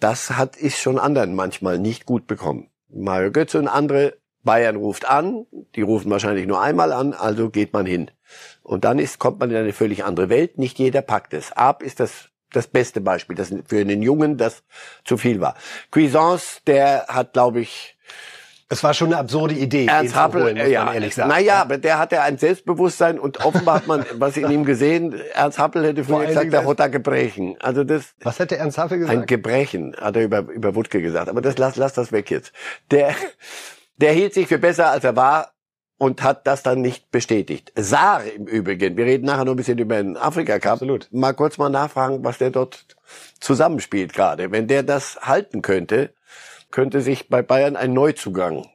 Das 0.00 0.30
hat 0.30 0.56
ich 0.56 0.78
schon 0.78 0.98
anderen 0.98 1.34
manchmal 1.34 1.78
nicht 1.78 2.06
gut 2.06 2.26
bekommen. 2.26 2.70
Mario 2.88 3.30
Götze 3.32 3.58
und 3.58 3.68
andere, 3.68 4.14
Bayern 4.44 4.76
ruft 4.76 5.08
an, 5.08 5.46
die 5.74 5.82
rufen 5.82 6.10
wahrscheinlich 6.10 6.46
nur 6.46 6.62
einmal 6.62 6.92
an, 6.92 7.12
also 7.12 7.50
geht 7.50 7.72
man 7.72 7.84
hin. 7.84 8.10
Und 8.62 8.84
dann 8.84 8.98
ist, 8.98 9.18
kommt 9.18 9.40
man 9.40 9.50
in 9.50 9.56
eine 9.56 9.72
völlig 9.72 10.04
andere 10.04 10.28
Welt. 10.28 10.58
Nicht 10.58 10.78
jeder 10.78 11.02
packt 11.02 11.34
es. 11.34 11.52
Ab 11.52 11.82
ist 11.82 12.00
das 12.00 12.28
das 12.52 12.66
beste 12.66 13.00
Beispiel, 13.00 13.36
das 13.36 13.52
für 13.66 13.78
einen 13.78 14.02
Jungen 14.02 14.38
das 14.38 14.62
zu 15.04 15.16
viel 15.16 15.40
war. 15.40 15.54
Cuisance, 15.90 16.60
der 16.66 17.06
hat, 17.08 17.34
glaube 17.34 17.60
ich, 17.60 17.98
es 18.70 18.84
war 18.84 18.92
schon 18.92 19.08
eine 19.08 19.18
absurde 19.18 19.54
Idee, 19.54 19.86
Ernst 19.86 20.14
Happel, 20.14 20.42
holen, 20.42 20.58
muss 20.58 20.68
ja, 20.68 20.84
man 20.84 20.94
ehrlich 20.94 21.14
sagen. 21.14 21.30
Naja, 21.30 21.62
aber 21.62 21.78
der 21.78 21.98
hatte 21.98 22.20
ein 22.20 22.36
Selbstbewusstsein 22.36 23.18
und 23.18 23.44
offenbar 23.44 23.76
hat 23.76 23.86
man 23.86 24.04
was 24.14 24.36
in 24.36 24.50
ihm 24.50 24.64
gesehen. 24.66 25.18
Ernst 25.34 25.58
Happel 25.58 25.86
hätte 25.86 26.04
früher 26.04 26.26
gesagt, 26.26 26.52
der 26.52 26.66
hat 26.66 26.80
ein 26.80 26.92
Gebrechen. 26.92 27.56
Also 27.60 27.82
das. 27.84 28.14
Was 28.22 28.38
hätte 28.38 28.58
Ernst 28.58 28.76
Happel 28.76 28.98
gesagt? 28.98 29.18
Ein 29.18 29.26
Gebrechen, 29.26 29.96
hat 29.98 30.16
er 30.16 30.24
über, 30.24 30.40
über 30.40 30.74
Wutke 30.74 31.00
gesagt. 31.00 31.30
Aber 31.30 31.40
das 31.40 31.56
lass, 31.56 31.76
lass 31.76 31.94
das 31.94 32.12
weg 32.12 32.30
jetzt. 32.30 32.52
Der, 32.90 33.14
der 33.96 34.12
hielt 34.12 34.34
sich 34.34 34.48
für 34.48 34.58
besser 34.58 34.90
als 34.90 35.02
er 35.04 35.16
war 35.16 35.52
und 35.96 36.22
hat 36.22 36.46
das 36.46 36.62
dann 36.62 36.82
nicht 36.82 37.10
bestätigt. 37.10 37.72
Saar 37.74 38.22
im 38.24 38.46
Übrigen, 38.46 38.98
wir 38.98 39.06
reden 39.06 39.24
nachher 39.24 39.46
noch 39.46 39.54
ein 39.54 39.56
bisschen 39.56 39.78
über 39.78 39.96
den 39.96 40.18
Afrika 40.18 40.58
Cup. 40.58 40.74
Absolut. 40.74 41.08
Mal 41.10 41.32
kurz 41.32 41.56
mal 41.56 41.70
nachfragen, 41.70 42.22
was 42.22 42.36
der 42.36 42.50
dort 42.50 42.84
zusammenspielt 43.40 44.12
gerade. 44.12 44.52
Wenn 44.52 44.68
der 44.68 44.82
das 44.82 45.18
halten 45.22 45.62
könnte, 45.62 46.12
könnte 46.70 47.00
sich 47.00 47.28
bei 47.28 47.42
Bayern 47.42 47.76
ein 47.76 47.92
Neuzugang 47.92 48.66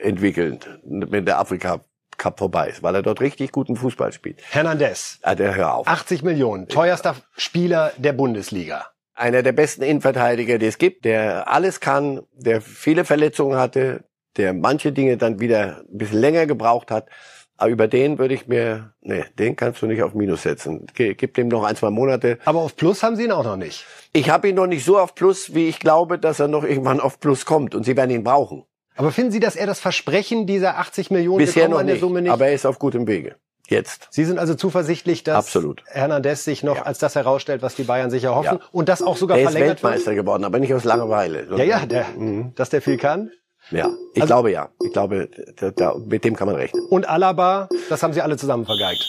entwickeln, 0.00 0.60
wenn 0.84 1.24
der 1.24 1.38
Afrika 1.38 1.80
Cup 2.18 2.38
vorbei 2.38 2.68
ist, 2.68 2.82
weil 2.82 2.94
er 2.94 3.02
dort 3.02 3.20
richtig 3.20 3.52
guten 3.52 3.76
Fußball 3.76 4.12
spielt. 4.12 4.40
Hernandez. 4.50 5.18
Ah, 5.22 5.34
der 5.34 5.54
hör 5.54 5.74
auf. 5.74 5.88
80 5.88 6.22
Millionen, 6.22 6.68
teuerster 6.68 7.16
Spieler 7.36 7.92
der 7.96 8.12
Bundesliga. 8.12 8.86
Einer 9.14 9.42
der 9.42 9.52
besten 9.52 9.82
Innenverteidiger, 9.82 10.58
die 10.58 10.66
es 10.66 10.78
gibt, 10.78 11.04
der 11.04 11.48
alles 11.48 11.80
kann, 11.80 12.22
der 12.32 12.60
viele 12.60 13.04
Verletzungen 13.04 13.58
hatte, 13.58 14.04
der 14.36 14.54
manche 14.54 14.92
Dinge 14.92 15.16
dann 15.16 15.40
wieder 15.40 15.84
ein 15.90 15.98
bisschen 15.98 16.20
länger 16.20 16.46
gebraucht 16.46 16.90
hat. 16.90 17.08
Aber 17.56 17.70
über 17.70 17.86
den 17.86 18.18
würde 18.18 18.34
ich 18.34 18.48
mir, 18.48 18.94
nee, 19.02 19.24
den 19.38 19.56
kannst 19.56 19.82
du 19.82 19.86
nicht 19.86 20.02
auf 20.02 20.14
Minus 20.14 20.42
setzen. 20.42 20.86
Gib 20.94 21.34
dem 21.34 21.48
noch 21.48 21.64
ein, 21.64 21.76
zwei 21.76 21.90
Monate. 21.90 22.38
Aber 22.44 22.60
auf 22.60 22.76
Plus 22.76 23.02
haben 23.02 23.16
sie 23.16 23.24
ihn 23.24 23.32
auch 23.32 23.44
noch 23.44 23.56
nicht. 23.56 23.86
Ich 24.12 24.30
habe 24.30 24.48
ihn 24.48 24.56
noch 24.56 24.66
nicht 24.66 24.84
so 24.84 24.98
auf 24.98 25.14
Plus, 25.14 25.54
wie 25.54 25.68
ich 25.68 25.78
glaube, 25.78 26.18
dass 26.18 26.40
er 26.40 26.48
noch 26.48 26.64
irgendwann 26.64 27.00
auf 27.00 27.20
Plus 27.20 27.44
kommt. 27.44 27.74
Und 27.74 27.84
sie 27.84 27.96
werden 27.96 28.10
ihn 28.10 28.24
brauchen. 28.24 28.64
Aber 28.94 29.10
finden 29.10 29.32
Sie, 29.32 29.40
dass 29.40 29.56
er 29.56 29.66
das 29.66 29.80
Versprechen 29.80 30.46
dieser 30.46 30.78
80 30.78 31.10
Millionen 31.10 31.38
Bisher 31.38 31.68
noch 31.68 31.82
nicht, 31.82 32.00
Summe 32.00 32.20
nicht? 32.22 32.30
Aber 32.30 32.46
er 32.46 32.52
ist 32.52 32.66
auf 32.66 32.78
gutem 32.78 33.06
Wege. 33.06 33.36
Jetzt. 33.68 34.08
Sie 34.10 34.24
sind 34.24 34.38
also 34.38 34.54
zuversichtlich, 34.54 35.22
dass 35.22 35.36
Absolut. 35.36 35.82
Hernandez 35.86 36.44
sich 36.44 36.62
noch 36.62 36.76
ja. 36.76 36.82
als 36.82 36.98
das 36.98 37.14
herausstellt, 37.14 37.62
was 37.62 37.74
die 37.74 37.84
Bayern 37.84 38.10
sich 38.10 38.24
erhoffen 38.24 38.58
ja. 38.60 38.68
und 38.70 38.88
das 38.88 39.02
auch 39.02 39.16
sogar 39.16 39.38
verlängert 39.38 39.78
ist 39.78 39.82
Weltmeister 39.82 40.10
wird? 40.10 40.24
geworden, 40.24 40.44
aber 40.44 40.58
nicht 40.58 40.74
aus 40.74 40.84
Langeweile. 40.84 41.46
Ja, 41.56 41.64
ja, 41.64 41.86
der, 41.86 42.06
mhm. 42.08 42.52
dass 42.54 42.68
der 42.68 42.82
viel 42.82 42.98
kann. 42.98 43.30
Ja, 43.70 43.90
ich 44.14 44.22
also, 44.22 44.34
glaube 44.34 44.50
ja. 44.50 44.68
Ich 44.82 44.92
glaube, 44.92 45.28
da, 45.56 45.70
da, 45.70 45.94
mit 46.06 46.24
dem 46.24 46.36
kann 46.36 46.46
man 46.46 46.56
rechnen. 46.56 46.84
Und 46.90 47.08
Alaba, 47.08 47.68
das 47.88 48.02
haben 48.02 48.12
sie 48.12 48.20
alle 48.20 48.36
zusammen 48.36 48.66
vergeigt. 48.66 49.06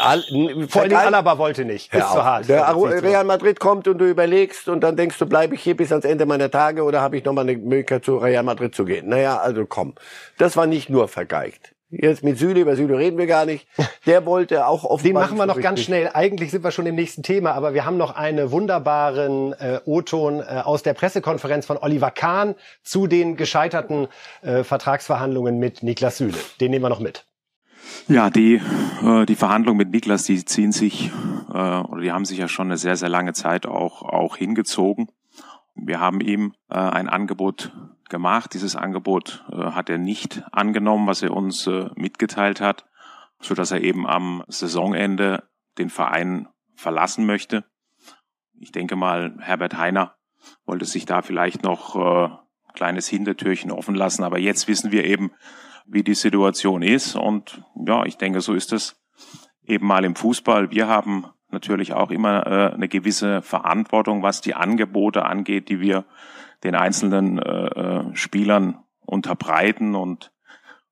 All, 0.00 0.20
Vor 0.68 0.82
allem 0.82 0.96
Alaba 0.96 1.38
wollte 1.38 1.64
nicht. 1.64 1.94
Ist 1.94 2.10
zu 2.10 2.24
hart. 2.24 2.48
Der 2.48 2.74
Real 3.02 3.24
Madrid 3.24 3.60
kommt 3.60 3.86
und 3.86 3.98
du 3.98 4.04
überlegst 4.04 4.68
und 4.68 4.80
dann 4.80 4.96
denkst 4.96 5.16
du, 5.18 5.26
bleibe 5.26 5.54
ich 5.54 5.62
hier 5.62 5.76
bis 5.76 5.92
ans 5.92 6.04
Ende 6.04 6.26
meiner 6.26 6.50
Tage 6.50 6.82
oder 6.82 7.00
habe 7.00 7.16
ich 7.16 7.24
nochmal 7.24 7.48
eine 7.48 7.56
Möglichkeit 7.56 8.04
zu 8.04 8.16
Real 8.16 8.42
Madrid 8.42 8.74
zu 8.74 8.84
gehen? 8.84 9.08
Naja, 9.08 9.38
also 9.38 9.64
komm. 9.64 9.94
Das 10.38 10.56
war 10.56 10.66
nicht 10.66 10.90
nur 10.90 11.06
vergeigt. 11.06 11.75
Jetzt 11.88 12.24
mit 12.24 12.36
Süle, 12.36 12.60
über 12.60 12.74
Süle 12.74 12.98
reden 12.98 13.16
wir 13.16 13.26
gar 13.26 13.46
nicht. 13.46 13.68
Der 14.06 14.26
wollte 14.26 14.66
auch 14.66 14.84
auf 14.84 15.02
Den 15.04 15.14
machen 15.14 15.38
wir 15.38 15.46
noch 15.46 15.60
ganz 15.60 15.80
schnell. 15.80 16.10
Eigentlich 16.12 16.50
sind 16.50 16.64
wir 16.64 16.72
schon 16.72 16.86
im 16.86 16.96
nächsten 16.96 17.22
Thema, 17.22 17.52
aber 17.52 17.74
wir 17.74 17.84
haben 17.84 17.96
noch 17.96 18.16
einen 18.16 18.50
wunderbaren 18.50 19.52
äh, 19.52 19.80
O-Ton 19.84 20.40
äh, 20.40 20.62
aus 20.64 20.82
der 20.82 20.94
Pressekonferenz 20.94 21.64
von 21.64 21.76
Oliver 21.76 22.10
Kahn 22.10 22.56
zu 22.82 23.06
den 23.06 23.36
gescheiterten 23.36 24.08
äh, 24.42 24.64
Vertragsverhandlungen 24.64 25.58
mit 25.58 25.84
Niklas 25.84 26.18
Süle. 26.18 26.38
Den 26.60 26.72
nehmen 26.72 26.84
wir 26.84 26.88
noch 26.88 27.00
mit. 27.00 27.24
Ja, 28.08 28.30
die, 28.30 28.60
äh, 29.04 29.26
die 29.26 29.36
Verhandlungen 29.36 29.78
mit 29.78 29.90
Niklas, 29.90 30.24
die 30.24 30.44
ziehen 30.44 30.72
sich, 30.72 31.12
äh, 31.52 31.52
oder 31.52 32.00
die 32.00 32.10
haben 32.10 32.24
sich 32.24 32.38
ja 32.38 32.48
schon 32.48 32.66
eine 32.66 32.78
sehr, 32.78 32.96
sehr 32.96 33.08
lange 33.08 33.32
Zeit 33.32 33.64
auch, 33.64 34.02
auch 34.02 34.36
hingezogen. 34.36 35.08
Wir 35.76 36.00
haben 36.00 36.20
ihm 36.20 36.52
äh, 36.68 36.78
ein 36.78 37.08
Angebot 37.08 37.72
gemacht. 38.08 38.54
Dieses 38.54 38.76
Angebot 38.76 39.44
äh, 39.50 39.56
hat 39.72 39.90
er 39.90 39.98
nicht 39.98 40.42
angenommen, 40.52 41.06
was 41.06 41.22
er 41.22 41.32
uns 41.32 41.66
äh, 41.66 41.90
mitgeteilt 41.94 42.60
hat, 42.60 42.86
so 43.40 43.54
dass 43.54 43.70
er 43.70 43.82
eben 43.82 44.06
am 44.06 44.44
Saisonende 44.48 45.44
den 45.78 45.90
Verein 45.90 46.48
verlassen 46.74 47.26
möchte. 47.26 47.64
Ich 48.58 48.72
denke 48.72 48.96
mal, 48.96 49.36
Herbert 49.40 49.76
Heiner 49.76 50.16
wollte 50.64 50.84
sich 50.84 51.06
da 51.06 51.22
vielleicht 51.22 51.62
noch 51.62 51.96
äh, 51.96 52.28
kleines 52.74 53.08
Hintertürchen 53.08 53.70
offen 53.70 53.94
lassen, 53.94 54.22
aber 54.22 54.38
jetzt 54.38 54.68
wissen 54.68 54.92
wir 54.92 55.04
eben, 55.04 55.32
wie 55.86 56.02
die 56.02 56.14
Situation 56.14 56.82
ist 56.82 57.14
und 57.14 57.62
ja, 57.86 58.04
ich 58.04 58.16
denke, 58.16 58.40
so 58.40 58.54
ist 58.54 58.72
es 58.72 59.00
eben 59.64 59.86
mal 59.86 60.04
im 60.04 60.16
Fußball. 60.16 60.70
Wir 60.70 60.88
haben 60.88 61.26
natürlich 61.50 61.92
auch 61.92 62.10
immer 62.10 62.46
äh, 62.46 62.74
eine 62.74 62.88
gewisse 62.88 63.40
Verantwortung, 63.42 64.22
was 64.22 64.40
die 64.40 64.54
Angebote 64.54 65.24
angeht, 65.24 65.68
die 65.68 65.80
wir 65.80 66.04
den 66.64 66.74
einzelnen 66.74 67.38
äh, 67.38 67.66
äh, 67.66 68.16
Spielern 68.16 68.78
unterbreiten. 69.04 69.94
Und 69.94 70.32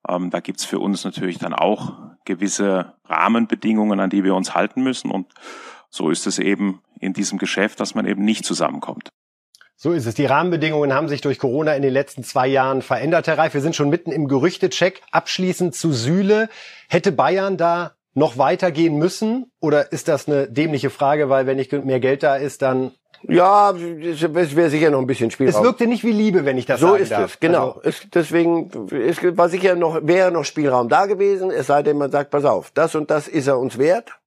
ähm, 0.08 0.30
da 0.30 0.40
gibt's 0.40 0.64
für 0.64 0.78
uns 0.78 1.04
natürlich 1.04 1.38
dann 1.38 1.54
auch 1.54 1.92
gewisse 2.24 2.94
Rahmenbedingungen, 3.04 4.00
an 4.00 4.10
die 4.10 4.24
wir 4.24 4.34
uns 4.34 4.54
halten 4.54 4.82
müssen. 4.82 5.10
Und 5.10 5.32
so 5.90 6.10
ist 6.10 6.26
es 6.26 6.38
eben 6.38 6.82
in 7.00 7.12
diesem 7.12 7.38
Geschäft, 7.38 7.80
dass 7.80 7.94
man 7.94 8.06
eben 8.06 8.24
nicht 8.24 8.44
zusammenkommt. 8.44 9.10
So 9.76 9.92
ist 9.92 10.06
es. 10.06 10.14
Die 10.14 10.26
Rahmenbedingungen 10.26 10.94
haben 10.94 11.08
sich 11.08 11.20
durch 11.20 11.38
Corona 11.38 11.74
in 11.74 11.82
den 11.82 11.92
letzten 11.92 12.22
zwei 12.22 12.46
Jahren 12.46 12.80
verändert, 12.80 13.26
Herr 13.26 13.38
Reif. 13.38 13.54
Wir 13.54 13.60
sind 13.60 13.74
schon 13.74 13.90
mitten 13.90 14.12
im 14.12 14.28
Gerüchtecheck. 14.28 15.02
Abschließend 15.10 15.74
zu 15.74 15.92
Sühle. 15.92 16.48
Hätte 16.88 17.12
Bayern 17.12 17.56
da 17.56 17.92
noch 18.14 18.38
weitergehen 18.38 18.96
müssen? 18.96 19.50
Oder 19.60 19.92
ist 19.92 20.08
das 20.08 20.28
eine 20.28 20.48
dämliche 20.48 20.90
Frage, 20.90 21.28
weil 21.28 21.46
wenn 21.46 21.56
nicht 21.56 21.72
mehr 21.72 22.00
Geld 22.00 22.22
da 22.22 22.36
ist, 22.36 22.62
dann 22.62 22.92
ja, 23.28 23.70
es 23.72 24.56
wäre 24.56 24.70
sicher 24.70 24.90
noch 24.90 25.00
ein 25.00 25.06
bisschen 25.06 25.30
Spielraum. 25.30 25.54
Es 25.62 25.62
wirkte 25.62 25.86
nicht 25.86 26.04
wie 26.04 26.12
Liebe, 26.12 26.44
wenn 26.44 26.58
ich 26.58 26.66
das 26.66 26.80
so 26.80 26.88
sagen 26.88 27.02
ist 27.02 27.12
darf. 27.12 27.32
es, 27.34 27.40
genau. 27.40 27.68
Also 27.72 27.80
es, 27.84 28.02
deswegen 28.12 28.70
es 28.90 29.18
war 29.36 29.48
sicher 29.48 29.74
noch 29.76 30.00
wäre 30.06 30.30
noch 30.30 30.44
Spielraum 30.44 30.88
da 30.88 31.06
gewesen. 31.06 31.50
Es 31.50 31.66
sei 31.68 31.82
denn, 31.82 31.98
man 31.98 32.10
sagt, 32.10 32.30
pass 32.30 32.44
auf, 32.44 32.70
das 32.72 32.94
und 32.94 33.10
das 33.10 33.28
ist 33.28 33.46
er 33.46 33.58
uns 33.58 33.78
wert. 33.78 34.18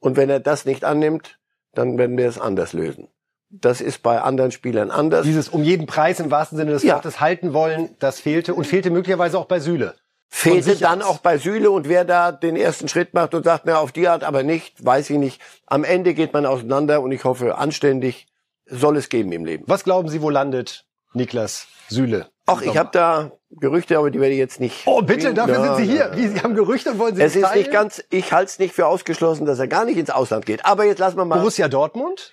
Und 0.00 0.16
wenn 0.16 0.28
er 0.28 0.40
das 0.40 0.66
nicht 0.66 0.84
annimmt, 0.84 1.38
dann 1.72 1.96
werden 1.98 2.18
wir 2.18 2.28
es 2.28 2.38
anders 2.38 2.72
lösen. 2.72 3.08
Das 3.50 3.80
ist 3.80 4.02
bei 4.02 4.20
anderen 4.20 4.50
Spielern 4.50 4.90
anders. 4.90 5.24
Dieses 5.24 5.48
um 5.48 5.62
jeden 5.62 5.86
Preis 5.86 6.20
im 6.20 6.30
wahrsten 6.30 6.58
Sinne 6.58 6.72
des 6.72 6.82
Ja. 6.82 6.96
Wortes 6.96 7.20
halten 7.20 7.54
wollen, 7.54 7.96
das 8.00 8.20
fehlte 8.20 8.54
und 8.54 8.66
fehlte 8.66 8.90
möglicherweise 8.90 9.38
auch 9.38 9.46
bei 9.46 9.60
Süle. 9.60 9.94
Fehlte 10.28 10.74
dann 10.74 11.00
aus. 11.00 11.08
auch 11.08 11.18
bei 11.18 11.38
Süle 11.38 11.70
und 11.70 11.88
wer 11.88 12.04
da 12.04 12.32
den 12.32 12.56
ersten 12.56 12.88
Schritt 12.88 13.14
macht 13.14 13.34
und 13.34 13.44
sagt, 13.44 13.66
na, 13.66 13.78
auf 13.78 13.92
die 13.92 14.08
Art 14.08 14.24
aber 14.24 14.42
nicht, 14.42 14.84
weiß 14.84 15.08
ich 15.10 15.18
nicht. 15.18 15.40
Am 15.66 15.84
Ende 15.84 16.14
geht 16.14 16.32
man 16.32 16.44
auseinander 16.44 17.00
und 17.02 17.12
ich 17.12 17.22
hoffe, 17.22 17.56
anständig 17.56 18.26
soll 18.66 18.96
es 18.96 19.08
geben 19.08 19.32
im 19.32 19.44
Leben. 19.44 19.64
Was 19.66 19.84
glauben 19.84 20.08
Sie, 20.08 20.22
wo 20.22 20.30
landet 20.30 20.84
Niklas 21.12 21.66
Süle? 21.88 22.28
Ach, 22.46 22.60
ich 22.60 22.76
habe 22.76 22.90
da 22.92 23.32
Gerüchte, 23.50 23.96
aber 23.96 24.10
die 24.10 24.20
werde 24.20 24.32
ich 24.34 24.38
jetzt 24.38 24.60
nicht. 24.60 24.82
Oh, 24.86 25.00
bitte, 25.00 25.32
dafür 25.32 25.54
Ja, 25.54 25.76
sind 25.76 25.86
Sie 25.86 25.92
hier. 25.92 26.10
Wie, 26.14 26.28
Sie 26.28 26.40
haben 26.40 26.54
Gerüchte 26.54 26.90
und 26.90 26.98
wollen 26.98 27.14
Sie 27.16 27.22
Es 27.22 27.34
ist 27.36 27.42
teilen? 27.42 27.58
nicht 27.58 27.70
ganz, 27.72 28.04
ich 28.10 28.32
halte 28.32 28.50
es 28.50 28.58
nicht 28.58 28.74
für 28.74 28.86
ausgeschlossen, 28.86 29.46
dass 29.46 29.58
er 29.58 29.68
gar 29.68 29.84
nicht 29.84 29.96
ins 29.96 30.10
Ausland 30.10 30.44
geht. 30.44 30.64
Aber 30.66 30.84
jetzt 30.84 30.98
lassen 30.98 31.16
wir 31.16 31.24
mal. 31.24 31.38
Borussia 31.38 31.68
Dortmund? 31.68 32.32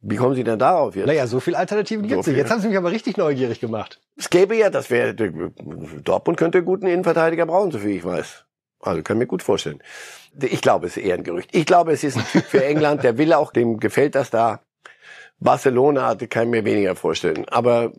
Wie 0.00 0.16
kommen 0.16 0.34
Sie 0.34 0.44
denn 0.44 0.58
darauf 0.58 0.94
jetzt? 0.96 1.06
Naja, 1.06 1.26
so 1.26 1.40
viele 1.40 1.56
Alternativen 1.58 2.06
gibt's 2.06 2.24
So 2.26 2.30
nicht. 2.32 2.38
Jetzt 2.38 2.50
haben 2.50 2.60
Sie 2.60 2.68
mich 2.68 2.76
aber 2.76 2.90
richtig 2.90 3.16
neugierig 3.16 3.60
gemacht. 3.60 4.00
Es 4.16 4.30
gäbe 4.30 4.56
ja, 4.56 4.68
das 4.68 4.90
wäre, 4.90 5.14
Dortmund 5.14 6.38
könnte 6.38 6.58
einen 6.58 6.64
guten 6.66 6.86
Innenverteidiger 6.86 7.46
brauchen, 7.46 7.70
so 7.70 7.78
viel 7.78 7.90
ich 7.96 8.04
weiß. 8.04 8.44
Also 8.80 9.02
kann 9.02 9.18
mir 9.18 9.26
gut 9.26 9.42
vorstellen. 9.42 9.80
Ich 10.40 10.60
glaube, 10.60 10.86
es 10.88 10.96
ist 10.96 11.04
eher 11.04 11.14
ein 11.14 11.22
Gerücht. 11.24 11.50
Ich 11.52 11.66
glaube, 11.66 11.92
es 11.92 12.02
ist 12.04 12.16
ein 12.16 12.26
Typ 12.30 12.44
für 12.44 12.64
England, 12.64 13.04
der 13.04 13.16
will 13.18 13.32
auch, 13.32 13.52
dem 13.52 13.78
gefällt 13.78 14.14
das 14.16 14.30
da. 14.30 14.60
Barcelona 15.42 16.06
hatte 16.06 16.28
kann 16.28 16.44
ich 16.44 16.50
mir 16.50 16.64
weniger 16.64 16.94
vorstellen. 16.96 17.44
Aber 17.48 17.92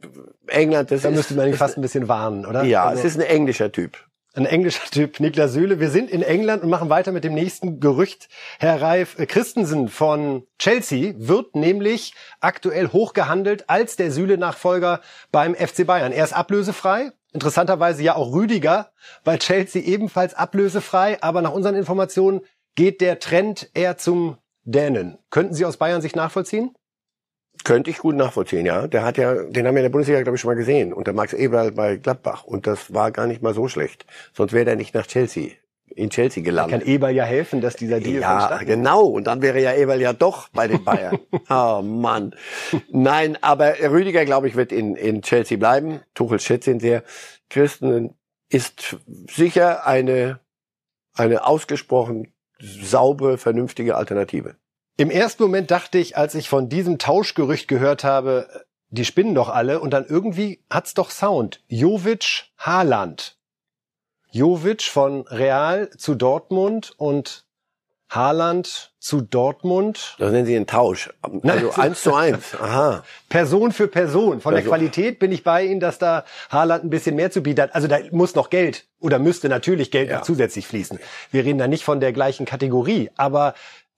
England, 0.47 0.91
das 0.91 1.01
Da 1.03 1.10
ist, 1.10 1.15
müsste 1.15 1.34
man 1.36 1.47
ihn 1.47 1.53
fast 1.56 1.77
ein 1.77 1.82
bisschen 1.82 2.08
warnen, 2.08 2.45
oder? 2.45 2.63
ja, 2.63 2.86
Also- 2.86 2.99
es 2.99 3.15
ist 3.15 3.21
ein 3.21 3.27
englischer 3.27 3.71
Typ. 3.71 3.97
Ein 4.36 4.47
englischer 4.47 4.89
Typ, 4.89 5.19
Niklas 5.19 5.53
Süle. 5.53 5.79
Wir 5.79 5.91
sind 5.91 6.10
in 6.10 6.23
England 6.23 6.63
und 6.63 6.69
machen 6.71 6.89
weiter 6.89 7.12
mit 7.12 7.23
dem 7.23 7.36
nächsten 7.36 7.79
Gerücht. 7.79 8.29
Herr 8.60 8.82
Reif 8.82 9.19
äh, 9.19 9.27
Christensen 9.27 9.89
von 9.89 10.47
Chelsea 10.58 11.13
wird 11.17 11.56
nämlich 11.56 12.15
aktuell 12.39 12.88
hochgehandelt 12.88 13.69
als 13.69 13.95
der 13.95 14.10
Süle-Nachfolger 14.10 15.01
beim 15.32 15.53
FC 15.53 15.86
Bayern. 15.86 16.12
Er 16.12 16.23
ist 16.23 16.34
ablösefrei. 16.34 17.12
Interessanterweise 17.32 18.01
ja 18.01 18.15
auch 18.15 18.34
Rüdiger 18.34 18.89
bei 19.23 19.38
Chelsea 19.38 19.84
ebenfalls 19.84 20.34
ablösefrei. 20.34 21.21
Aber 21.21 21.43
nach 21.43 21.53
unseren 21.53 21.75
Informationen 21.75 22.41
geht 22.75 23.01
der 23.01 23.19
Trend 23.19 23.69
eher 23.75 23.97
zum 23.97 24.38
Dänen. 24.63 25.19
Könnten 25.29 25.53
Sie 25.53 25.63
aus 25.65 25.77
Bayern 25.77 26.01
sich 26.01 26.15
nachvollziehen? 26.15 26.73
Könnte 27.63 27.89
ich 27.89 27.99
gut 27.99 28.15
nachvollziehen, 28.15 28.65
ja. 28.65 28.88
Der 28.88 29.04
hat 29.04 29.17
ja, 29.17 29.36
den 29.36 29.65
haben 29.65 29.76
wir 29.76 29.82
in 29.82 29.86
der 29.86 29.89
Bundesliga, 29.89 30.21
glaube 30.21 30.36
ich, 30.36 30.41
schon 30.41 30.49
mal 30.49 30.56
gesehen. 30.56 30.93
Unter 30.93 31.13
Max 31.13 31.34
Eberl 31.34 31.71
bei 31.71 31.97
Gladbach. 31.97 32.43
Und 32.43 32.67
das 32.67 32.93
war 32.93 33.12
gar 33.12 33.28
nicht 33.28 33.41
mal 33.41 33.54
so 33.54 33.67
schlecht. 33.67 34.06
Sonst 34.34 34.54
wäre 34.54 34.65
der 34.65 34.76
nicht 34.76 34.93
nach 34.93 35.08
Chelsea, 35.08 35.52
in 35.95 36.10
Chelsea 36.10 36.43
Kann 36.43 36.45
gelandet. 36.45 36.84
Eber 36.84 37.10
ja 37.10 37.23
helfen, 37.23 37.62
dass 37.62 37.76
dieser 37.76 37.99
Deal 37.99 38.21
Ja, 38.21 38.58
genau. 38.63 39.06
Und 39.06 39.28
dann 39.28 39.41
wäre 39.41 39.62
ja 39.62 39.73
Eberl 39.73 40.02
ja 40.02 40.13
doch 40.13 40.49
bei 40.49 40.67
den 40.67 40.84
Bayern. 40.84 41.19
oh 41.49 41.82
Mann. 41.82 42.36
Nein, 42.89 43.38
aber 43.41 43.76
Rüdiger, 43.80 44.26
glaube 44.26 44.47
ich, 44.47 44.56
wird 44.56 44.71
in, 44.71 44.95
in 44.95 45.21
Chelsea 45.21 45.58
bleiben. 45.58 46.02
Tuchel 46.13 46.39
schätzt 46.39 46.67
ihn 46.67 46.80
sehr. 46.80 47.04
Christen 47.49 48.15
ist 48.49 48.97
sicher 49.30 49.88
eine, 49.88 50.39
eine 51.13 51.45
ausgesprochen 51.45 52.34
saubere, 52.60 53.38
vernünftige 53.38 53.95
Alternative. 53.95 54.56
Im 54.97 55.10
ersten 55.10 55.43
Moment 55.43 55.71
dachte 55.71 55.97
ich, 55.97 56.17
als 56.17 56.36
ich 56.36 56.49
von 56.49 56.69
diesem 56.69 56.99
Tauschgerücht 56.99 57.67
gehört 57.67 58.03
habe, 58.03 58.47
die 58.89 59.06
spinnen 59.06 59.34
doch 59.34 59.49
alle 59.49 59.79
und 59.79 59.91
dann 59.91 60.06
irgendwie 60.08 60.60
hat's 60.69 60.93
doch 60.93 61.10
Sound. 61.10 61.62
Jovic, 61.67 62.45
Haaland. 62.60 63.38
Jovic 64.32 64.84
von 64.84 65.21
Real 65.27 65.89
zu 65.97 66.13
Dortmund 66.15 66.93
und 66.97 67.45
Haaland 68.10 68.93
zu 68.99 69.21
Dortmund. 69.21 70.15
Das 70.19 70.32
nennen 70.32 70.45
Sie 70.45 70.56
einen 70.56 70.67
Tausch. 70.67 71.10
Also 71.41 71.71
eins 71.71 72.03
zu 72.03 72.13
eins. 72.13 72.53
Aha. 72.60 73.03
Person 73.29 73.71
für 73.71 73.88
Person. 73.88 74.41
Von 74.41 74.53
der 74.53 74.62
Person. 74.62 74.77
Qualität 74.77 75.17
bin 75.17 75.32
ich 75.32 75.43
bei 75.43 75.65
Ihnen, 75.65 75.79
dass 75.79 75.97
da 75.97 76.23
Haaland 76.51 76.84
ein 76.84 76.89
bisschen 76.91 77.15
mehr 77.15 77.32
zu 77.32 77.41
bieten 77.41 77.62
hat. 77.62 77.73
Also 77.73 77.88
da 77.88 77.97
muss 78.12 78.36
noch 78.36 78.51
Geld 78.51 78.86
oder 78.99 79.17
müsste 79.17 79.49
natürlich 79.49 79.89
Geld 79.89 80.10
Ja. 80.12 80.17
noch 80.17 80.23
zusätzlich 80.23 80.67
fließen. 80.67 80.99
Wir 81.32 81.43
reden 81.43 81.58
da 81.58 81.67
nicht 81.67 81.84
von 81.84 81.99
der 81.99 82.13
gleichen 82.13 82.45
Kategorie, 82.45 83.10
aber 83.15 83.56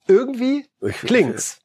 irgendwie 0.08 0.66
klingt's. 1.04 1.58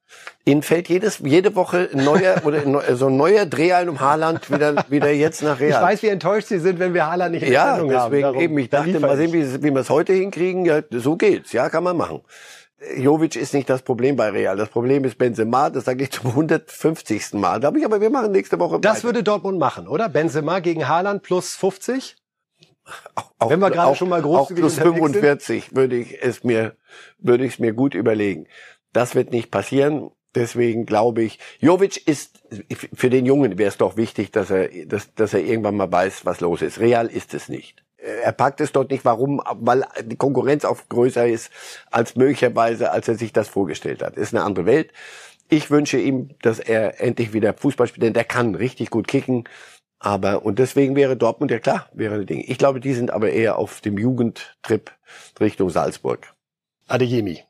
Ihnen 0.44 0.62
fällt 0.62 0.90
jedes, 0.90 1.20
jede 1.20 1.56
Woche 1.56 1.90
ein 1.94 2.04
neuer 2.04 2.42
oder 2.44 2.62
ein 2.64 2.96
so 2.98 3.08
ein 3.08 3.16
neuer 3.16 3.46
Dreh 3.46 3.74
ein 3.74 3.88
um 3.90 4.00
Haaland 4.02 4.52
wieder, 4.52 4.84
wieder 4.90 5.10
jetzt 5.12 5.42
nach 5.42 5.60
Real. 5.60 5.80
Ich 5.80 5.82
weiß, 5.88 6.04
wie 6.04 6.08
enttäuscht 6.08 6.48
Sie 6.50 6.60
sind, 6.60 6.80
wenn 6.80 6.94
wir 6.94 7.06
Haaland 7.08 7.32
nicht 7.34 7.44
in 7.44 7.54
Ja, 7.54 7.76
Sendung 7.76 7.94
haben. 7.94 8.12
deswegen 8.12 8.24
Darum- 8.24 8.42
eben. 8.42 8.58
Ich 8.58 8.70
da 8.70 8.84
dachte, 8.84 9.00
mal 9.00 9.16
sehen, 9.16 9.32
wie, 9.32 9.64
wie 9.64 9.72
wir 9.72 9.80
es 9.80 9.90
heute 9.90 10.14
hinkriegen. 10.14 10.66
Ja, 10.66 10.82
so 10.92 11.16
geht's. 11.16 11.54
Ja, 11.54 11.70
kann 11.70 11.84
man 11.84 11.96
machen. 11.96 12.22
Jovic 12.98 13.36
ist 13.36 13.54
nicht 13.54 13.70
das 13.70 13.84
Problem 13.84 14.16
bei 14.16 14.30
Real. 14.30 14.58
Das 14.58 14.70
Problem 14.70 15.06
ist 15.06 15.18
Benzema. 15.18 15.70
Das 15.70 15.86
sage 15.86 16.04
ich 16.04 16.12
zum 16.12 16.32
150. 16.32 17.34
Mal. 17.34 17.60
Da 17.60 17.68
habe 17.68 17.78
ich 17.80 17.86
aber, 17.86 18.02
wir 18.02 18.10
machen 18.10 18.32
nächste 18.32 18.60
Woche 18.60 18.80
Das 18.80 18.98
weiter. 18.98 19.04
würde 19.04 19.24
Dortmund 19.24 19.60
machen, 19.60 19.88
oder? 19.88 20.10
Benzema 20.10 20.60
gegen 20.60 20.88
Haaland 20.88 21.22
plus 21.22 21.56
50? 21.56 22.16
Auch, 23.40 23.50
wenn 23.50 23.60
wir 23.60 23.70
gerade 23.72 23.90
auch- 23.92 23.96
schon 23.96 24.10
mal 24.10 24.20
auch 24.22 24.48
großzügig 24.48 24.62
plus 24.62 24.78
unterwegs 24.78 24.96
sind. 25.14 25.14
45 25.14 25.76
würde 25.76 25.96
ich 25.98 26.22
es 26.24 26.44
mir, 26.44 26.76
würde 27.20 27.46
ich 27.46 27.54
es 27.54 27.60
mir 27.60 27.74
gut 27.74 27.94
überlegen. 27.96 28.48
Das 28.94 29.16
wird 29.16 29.32
nicht 29.32 29.52
passieren. 29.52 30.12
Deswegen 30.34 30.86
glaube 30.86 31.24
ich, 31.24 31.40
Jovic 31.60 32.08
ist, 32.08 32.42
für 32.94 33.10
den 33.10 33.26
Jungen 33.26 33.58
wäre 33.58 33.68
es 33.70 33.78
doch 33.78 33.98
wichtig, 33.98 34.32
dass 34.32 34.50
er, 34.50 34.70
dass, 34.86 35.14
dass 35.14 35.34
er 35.34 35.42
irgendwann 35.42 35.76
mal 35.76 35.92
weiß, 35.92 36.26
was 36.26 36.40
los 36.40 36.62
ist. 36.62 36.80
Real 36.80 37.08
ist 37.08 37.34
es 37.34 37.50
nicht. 37.50 37.84
Er 37.98 38.32
packt 38.32 38.62
es 38.62 38.72
dort 38.72 38.92
nicht. 38.92 39.04
Warum? 39.06 39.42
Weil 39.56 39.86
die 40.06 40.16
Konkurrenz 40.16 40.64
auch 40.66 40.78
größer 40.90 41.28
ist 41.28 41.52
als 41.92 42.16
möglicherweise, 42.16 42.92
als 42.92 43.08
er 43.10 43.16
sich 43.16 43.34
das 43.34 43.50
vorgestellt 43.50 44.02
hat. 44.02 44.16
Ist 44.18 44.34
eine 44.34 44.44
andere 44.44 44.66
Welt. 44.66 44.92
Ich 45.50 45.70
wünsche 45.70 46.00
ihm, 46.00 46.30
dass 46.42 46.60
er 46.60 47.02
endlich 47.02 47.34
wieder 47.34 47.54
Fußball 47.54 47.88
spielt, 47.88 48.04
denn 48.04 48.14
der 48.14 48.24
kann 48.24 48.56
richtig 48.56 48.90
gut 48.90 49.08
kicken. 49.10 49.44
Aber, 50.04 50.44
und 50.44 50.58
deswegen 50.58 50.96
wäre 50.96 51.16
Dortmund 51.16 51.52
ja 51.52 51.60
klar, 51.60 51.88
wäre 51.94 52.16
ein 52.16 52.26
Ding. 52.26 52.44
Ich 52.48 52.58
glaube, 52.58 52.80
die 52.80 52.94
sind 52.94 53.12
aber 53.12 53.30
eher 53.30 53.60
auf 53.60 53.82
dem 53.82 54.00
Jugendtrip 54.00 54.92
Richtung 55.40 55.70
Salzburg. 55.70 56.34
Adeyemi. 56.88 57.44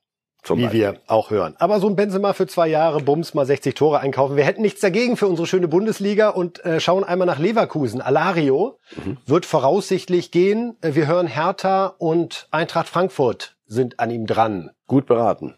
Zum 0.44 0.58
wie 0.58 0.64
Beispiel. 0.64 0.82
wir 0.82 1.00
auch 1.08 1.30
hören. 1.30 1.56
Aber 1.60 1.80
so 1.80 1.88
ein 1.88 1.96
Benzema 1.96 2.34
für 2.34 2.48
zwei 2.48 2.68
Jahre, 2.68 3.00
Bums, 3.00 3.34
mal 3.36 3.46
60 3.46 3.74
Tore 3.76 4.00
einkaufen. 4.00 4.36
Wir 4.36 4.44
hätten 4.44 4.64
nichts 4.64 4.82
dagegen 4.82 5.16
für 5.16 5.28
unsere 5.28 5.48
schöne 5.48 5.68
Bundesliga 5.68 6.30
und 6.30 6.66
äh, 6.66 6.80
schauen 6.80 7.04
einmal 7.04 7.28
nach 7.28 7.40
Leverkusen. 7.40 8.02
Alario 8.02 8.80
mhm. 8.98 9.18
wird 9.26 9.46
voraussichtlich 9.46 10.32
gehen. 10.32 10.76
Äh, 10.82 10.96
wir 10.96 11.08
hören 11.08 11.28
Hertha 11.28 11.86
und 11.86 12.48
Eintracht 12.52 12.90
Frankfurt 12.90 13.56
sind 13.66 14.00
an 14.00 14.10
ihm 14.10 14.26
dran. 14.26 14.72
Gut 14.88 15.06
beraten. 15.06 15.56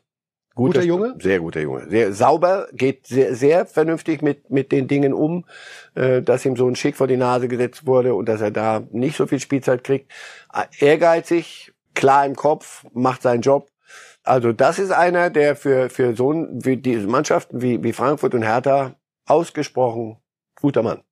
Guter, 0.55 0.81
guter 0.81 0.85
Junge? 0.85 1.15
Sehr 1.19 1.39
guter 1.39 1.61
Junge. 1.61 1.89
Sehr 1.89 2.13
sauber, 2.13 2.67
geht 2.73 3.07
sehr, 3.07 3.35
sehr 3.35 3.65
vernünftig 3.65 4.21
mit, 4.21 4.51
mit 4.51 4.71
den 4.71 4.87
Dingen 4.87 5.13
um, 5.13 5.45
äh, 5.95 6.21
dass 6.21 6.45
ihm 6.45 6.55
so 6.55 6.67
ein 6.67 6.75
Schick 6.75 6.95
vor 6.95 7.07
die 7.07 7.17
Nase 7.17 7.47
gesetzt 7.47 7.87
wurde 7.87 8.13
und 8.13 8.29
dass 8.29 8.41
er 8.41 8.51
da 8.51 8.83
nicht 8.91 9.17
so 9.17 9.25
viel 9.25 9.39
Spielzeit 9.39 9.83
kriegt. 9.83 10.11
Äh, 10.53 10.85
ehrgeizig, 10.85 11.73
klar 11.95 12.25
im 12.25 12.35
Kopf, 12.35 12.85
macht 12.93 13.23
seinen 13.23 13.41
Job. 13.41 13.69
Also 14.23 14.53
das 14.53 14.79
ist 14.79 14.91
einer, 14.91 15.29
der 15.29 15.55
für, 15.55 15.89
für 15.89 16.15
so 16.15 16.31
wie 16.51 16.77
diese 16.77 17.07
Mannschaften 17.07 17.61
wie, 17.61 17.83
wie 17.83 17.93
Frankfurt 17.93 18.35
und 18.35 18.43
Hertha 18.43 18.95
ausgesprochen 19.25 20.17
guter 20.61 20.83
Mann. 20.83 21.03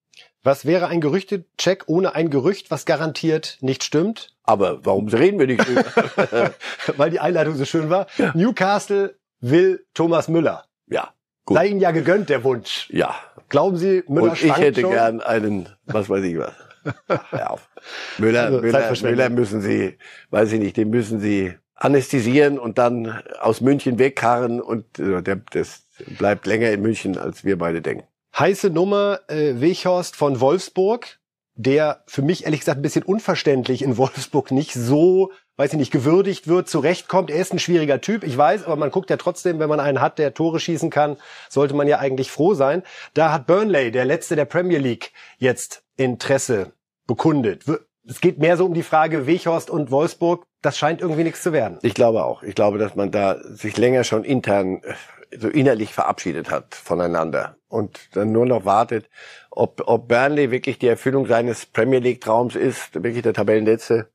Was 0.44 0.66
wäre 0.66 0.88
ein 0.88 1.02
Gerüchtecheck 1.02 1.84
ohne 1.86 2.16
ein 2.16 2.30
Gerücht, 2.32 2.72
was 2.72 2.86
garantiert 2.86 3.58
nicht 3.62 3.84
stimmt? 3.84 4.36
Aber 4.44 4.84
warum 4.86 5.08
reden 5.08 5.40
wir 5.40 5.46
nicht 5.46 5.68
drüber? 5.68 6.54
Weil 6.98 7.12
die 7.12 7.20
Einleitung 7.20 7.56
so 7.56 7.66
schön 7.66 7.92
war. 7.92 8.08
Ja. 8.18 8.32
Newcastle 8.34 9.20
will 9.42 9.86
Thomas 9.94 10.28
Müller. 10.28 10.66
Ja. 10.88 11.14
Gut. 11.46 11.58
Sei 11.58 11.68
Ihnen 11.68 11.80
ja 11.80 11.92
gegönnt, 11.92 12.30
der 12.30 12.44
Wunsch. 12.44 12.88
Ja. 12.92 13.16
Glauben 13.50 13.78
Sie, 13.78 14.04
Müller 14.08 14.32
Und 14.32 14.44
ich 14.44 14.56
hätte 14.56 14.82
schon? 14.82 14.92
gern 14.92 15.22
einen, 15.22 15.70
was 15.86 16.10
weiß 16.10 16.24
ich 16.24 16.38
was. 16.38 16.54
Hör 17.30 17.52
auf. 17.52 17.70
Müller, 18.18 18.46
also, 18.46 18.62
Müller, 18.62 18.94
Müller 19.02 19.30
müssen 19.30 19.62
Sie, 19.62 19.98
weiß 20.30 20.52
ich 20.54 20.60
nicht, 20.60 20.78
den 20.78 20.90
müssen 20.90 21.20
Sie 21.20 21.54
anästhesieren 21.76 22.60
und 22.60 22.78
dann 22.78 23.22
aus 23.40 23.62
München 23.62 23.98
wegkarren 24.00 24.62
und 24.62 25.00
äh, 25.00 25.22
der, 25.22 25.42
das 25.52 25.84
bleibt 26.18 26.46
länger 26.46 26.72
in 26.72 26.82
München, 26.82 27.18
als 27.18 27.44
wir 27.44 27.58
beide 27.58 27.82
denken. 27.82 28.06
Heiße 28.38 28.70
Nummer 28.70 29.20
äh, 29.28 29.60
Weghorst 29.60 30.16
von 30.16 30.40
Wolfsburg, 30.40 31.20
der 31.62 32.04
für 32.08 32.22
mich 32.22 32.46
ehrlich 32.46 32.62
gesagt 32.62 32.80
ein 32.80 32.84
bisschen 32.84 33.04
unverständlich 33.04 33.82
in 33.82 33.98
Wolfsburg 33.98 34.52
nicht 34.52 34.74
so 34.74 35.32
weiß 35.62 35.74
ich 35.74 35.78
nicht, 35.78 35.92
gewürdigt 35.92 36.48
wird, 36.48 36.68
zurechtkommt. 36.68 37.30
Er 37.30 37.40
ist 37.40 37.54
ein 37.54 37.60
schwieriger 37.60 38.02
Typ, 38.02 38.24
ich 38.24 38.36
weiß, 38.36 38.66
aber 38.66 38.78
man 38.78 38.90
guckt 38.90 39.12
ja 39.12 39.18
trotzdem, 39.18 39.60
wenn 39.60 39.70
man 39.70 39.80
einen 39.80 40.02
hat, 40.02 40.18
der 40.18 40.34
Tore 40.34 40.60
schießen 40.60 40.90
kann, 40.90 41.18
sollte 41.50 41.76
man 41.76 41.88
ja 41.88 42.00
eigentlich 42.00 42.32
froh 42.32 42.56
sein. 42.56 42.82
Da 43.14 43.32
hat 43.32 43.46
Burnley, 43.46 43.92
der 43.92 44.06
letzte 44.06 44.36
der 44.36 44.46
Premier 44.46 44.80
League, 44.80 45.12
jetzt 45.38 45.84
Interesse 45.98 46.72
bekundet. 47.06 47.66
Es 48.08 48.22
geht 48.22 48.40
mehr 48.40 48.58
so 48.58 48.66
um 48.66 48.74
die 48.74 48.82
Frage 48.82 49.28
Weghorst 49.28 49.70
und 49.70 49.92
Wolfsburg. 49.92 50.48
Das 50.64 50.80
scheint 50.80 51.00
irgendwie 51.00 51.24
nichts 51.24 51.44
zu 51.44 51.54
werden. 51.54 51.78
Ich 51.84 51.94
glaube 51.94 52.26
auch. 52.26 52.42
Ich 52.42 52.56
glaube, 52.56 52.80
dass 52.80 52.96
man 52.96 53.12
da 53.12 53.38
sich 53.44 53.78
länger 53.78 54.04
schon 54.04 54.24
intern 54.24 54.82
äh, 54.84 54.96
so 55.38 55.48
innerlich 55.48 55.94
verabschiedet 55.94 56.50
hat 56.50 56.74
voneinander 56.74 57.56
und 57.68 58.00
dann 58.14 58.32
nur 58.32 58.48
noch 58.48 58.66
wartet, 58.66 59.10
ob, 59.52 59.84
ob 59.86 60.08
Burnley 60.08 60.50
wirklich 60.50 60.80
die 60.80 60.88
Erfüllung 60.88 61.28
seines 61.28 61.66
Premier 61.66 62.00
League 62.00 62.22
Traums 62.22 62.56
ist, 62.56 62.96
wirklich 62.96 63.22
der 63.22 63.34
Tabellenletzte 63.34 64.08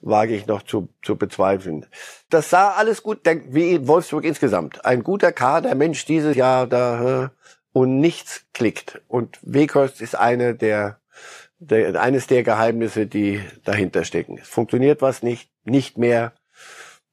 wage 0.00 0.34
ich 0.34 0.46
noch 0.46 0.62
zu, 0.62 0.88
zu 1.02 1.16
bezweifeln. 1.16 1.86
Das 2.28 2.50
sah 2.50 2.72
alles 2.72 3.02
gut, 3.02 3.20
wie 3.24 3.86
Wolfsburg 3.86 4.24
insgesamt. 4.24 4.84
Ein 4.84 5.04
guter 5.04 5.30
Kader, 5.30 5.74
Mensch, 5.76 6.04
dieses 6.04 6.36
Jahr 6.36 6.66
da, 6.66 7.30
und 7.72 8.00
nichts 8.00 8.44
klickt. 8.52 9.00
Und 9.08 9.38
Weghorst 9.42 10.00
ist 10.00 10.16
eine 10.16 10.54
der, 10.54 10.98
der, 11.58 12.00
eines 12.00 12.26
der 12.26 12.42
Geheimnisse, 12.42 13.06
die 13.06 13.40
dahinter 13.64 14.04
stecken. 14.04 14.38
Es 14.38 14.48
funktioniert 14.48 15.00
was 15.00 15.22
nicht, 15.22 15.50
nicht 15.64 15.98
mehr. 15.98 16.32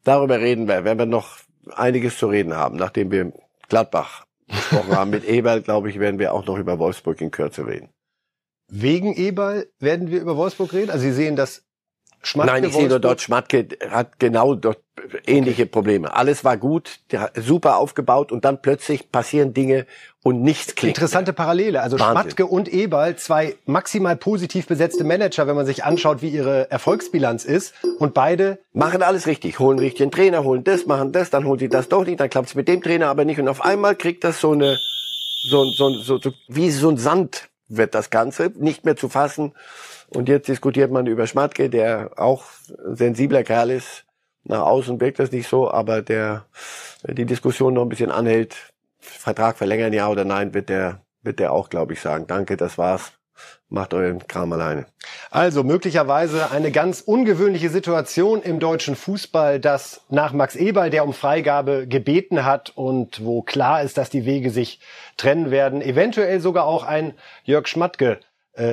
Darüber 0.03 0.39
reden 0.39 0.67
wir, 0.67 0.83
wenn 0.83 0.97
wir 0.97 1.05
noch 1.05 1.37
einiges 1.75 2.17
zu 2.17 2.27
reden 2.27 2.55
haben, 2.55 2.77
nachdem 2.77 3.11
wir 3.11 3.31
Gladbach 3.67 4.25
gesprochen 4.49 4.95
haben. 4.95 5.09
Mit 5.09 5.23
Eberl, 5.25 5.61
glaube 5.61 5.89
ich, 5.89 5.99
werden 5.99 6.19
wir 6.19 6.33
auch 6.33 6.45
noch 6.45 6.57
über 6.57 6.79
Wolfsburg 6.79 7.21
in 7.21 7.31
Kürze 7.31 7.65
reden. 7.65 7.89
Wegen 8.67 9.13
Eberl 9.13 9.67
werden 9.79 10.11
wir 10.11 10.21
über 10.21 10.37
Wolfsburg 10.37 10.73
reden? 10.73 10.91
Also 10.91 11.03
Sie 11.03 11.11
sehen 11.11 11.35
das 11.35 11.65
Schmatke 12.21 12.51
Nein, 12.51 12.63
ich 12.65 12.73
sehe 12.73 12.89
nur 12.89 12.99
dort, 12.99 13.21
Schmatke 13.21 13.67
hat 13.89 14.19
genau 14.19 14.53
dort 14.55 14.79
ähnliche 15.25 15.63
okay. 15.63 15.71
Probleme. 15.71 16.13
Alles 16.13 16.43
war 16.43 16.57
gut, 16.57 16.99
super 17.35 17.77
aufgebaut 17.77 18.31
und 18.31 18.43
dann 18.43 18.61
plötzlich 18.61 19.11
passieren 19.11 19.53
Dinge 19.53 19.85
und 20.23 20.41
nichts 20.41 20.75
klingt. 20.75 20.97
Interessante 20.97 21.31
Parallele. 21.31 21.81
Also 21.81 21.97
Wahnsinn. 21.97 22.21
Schmatke 22.21 22.45
und 22.45 22.67
Eberl, 22.71 23.15
zwei 23.15 23.55
maximal 23.65 24.17
positiv 24.17 24.67
besetzte 24.67 25.05
Manager, 25.05 25.47
wenn 25.47 25.55
man 25.55 25.65
sich 25.65 25.85
anschaut, 25.85 26.21
wie 26.21 26.29
ihre 26.29 26.69
Erfolgsbilanz 26.69 27.45
ist. 27.45 27.73
Und 27.99 28.13
beide 28.13 28.59
machen 28.73 29.01
alles 29.01 29.25
richtig, 29.25 29.59
holen 29.59 29.79
richtigen 29.79 30.11
Trainer, 30.11 30.43
holen 30.43 30.63
das, 30.63 30.85
machen 30.85 31.13
das, 31.13 31.29
dann 31.29 31.45
holen 31.45 31.59
sie 31.59 31.69
das 31.69 31.87
doch 31.87 32.05
nicht, 32.05 32.19
dann 32.19 32.29
klappt 32.29 32.49
es 32.49 32.55
mit 32.55 32.67
dem 32.67 32.81
Trainer 32.81 33.07
aber 33.07 33.23
nicht. 33.23 33.39
Und 33.39 33.47
auf 33.47 33.63
einmal 33.63 33.95
kriegt 33.95 34.23
das 34.25 34.41
so 34.41 34.51
eine, 34.51 34.77
so, 35.49 35.63
so, 35.71 35.89
so, 36.01 36.17
so 36.19 36.33
wie 36.47 36.69
so 36.69 36.89
ein 36.89 36.97
Sand 36.97 37.49
wird 37.69 37.95
das 37.95 38.09
Ganze, 38.09 38.51
nicht 38.55 38.83
mehr 38.83 38.97
zu 38.97 39.07
fassen. 39.07 39.53
Und 40.13 40.27
jetzt 40.27 40.47
diskutiert 40.47 40.91
man 40.91 41.05
über 41.05 41.27
Schmatke, 41.27 41.69
der 41.69 42.11
auch 42.17 42.45
sensibler 42.85 43.43
Kerl 43.43 43.69
ist. 43.71 44.05
Nach 44.43 44.61
außen 44.61 44.99
wirkt 44.99 45.19
das 45.19 45.31
nicht 45.31 45.47
so, 45.47 45.69
aber 45.69 46.01
der 46.01 46.45
die 47.07 47.25
Diskussion 47.25 47.73
noch 47.73 47.83
ein 47.83 47.89
bisschen 47.89 48.11
anhält, 48.11 48.55
Vertrag 48.99 49.57
verlängern, 49.57 49.93
ja 49.93 50.09
oder 50.09 50.25
nein, 50.25 50.53
wird 50.53 50.69
der, 50.69 51.01
wird 51.21 51.39
der 51.39 51.53
auch, 51.53 51.69
glaube 51.69 51.93
ich, 51.93 52.01
sagen. 52.01 52.25
Danke, 52.27 52.57
das 52.57 52.77
war's. 52.77 53.13
Macht 53.69 53.93
euren 53.93 54.27
Kram 54.27 54.51
alleine. 54.51 54.87
Also 55.29 55.63
möglicherweise 55.63 56.51
eine 56.51 56.71
ganz 56.71 56.99
ungewöhnliche 56.99 57.69
Situation 57.69 58.41
im 58.41 58.59
deutschen 58.59 58.95
Fußball, 58.95 59.59
dass 59.59 60.01
nach 60.09 60.33
Max 60.33 60.55
Eberl, 60.55 60.89
der 60.89 61.05
um 61.05 61.13
Freigabe 61.13 61.87
gebeten 61.87 62.43
hat 62.43 62.71
und 62.75 63.23
wo 63.23 63.41
klar 63.41 63.83
ist, 63.83 63.97
dass 63.97 64.09
die 64.09 64.25
Wege 64.25 64.49
sich 64.49 64.81
trennen 65.15 65.51
werden, 65.51 65.81
eventuell 65.81 66.41
sogar 66.41 66.65
auch 66.65 66.83
ein 66.83 67.13
Jörg 67.43 67.67
Schmatke 67.67 68.19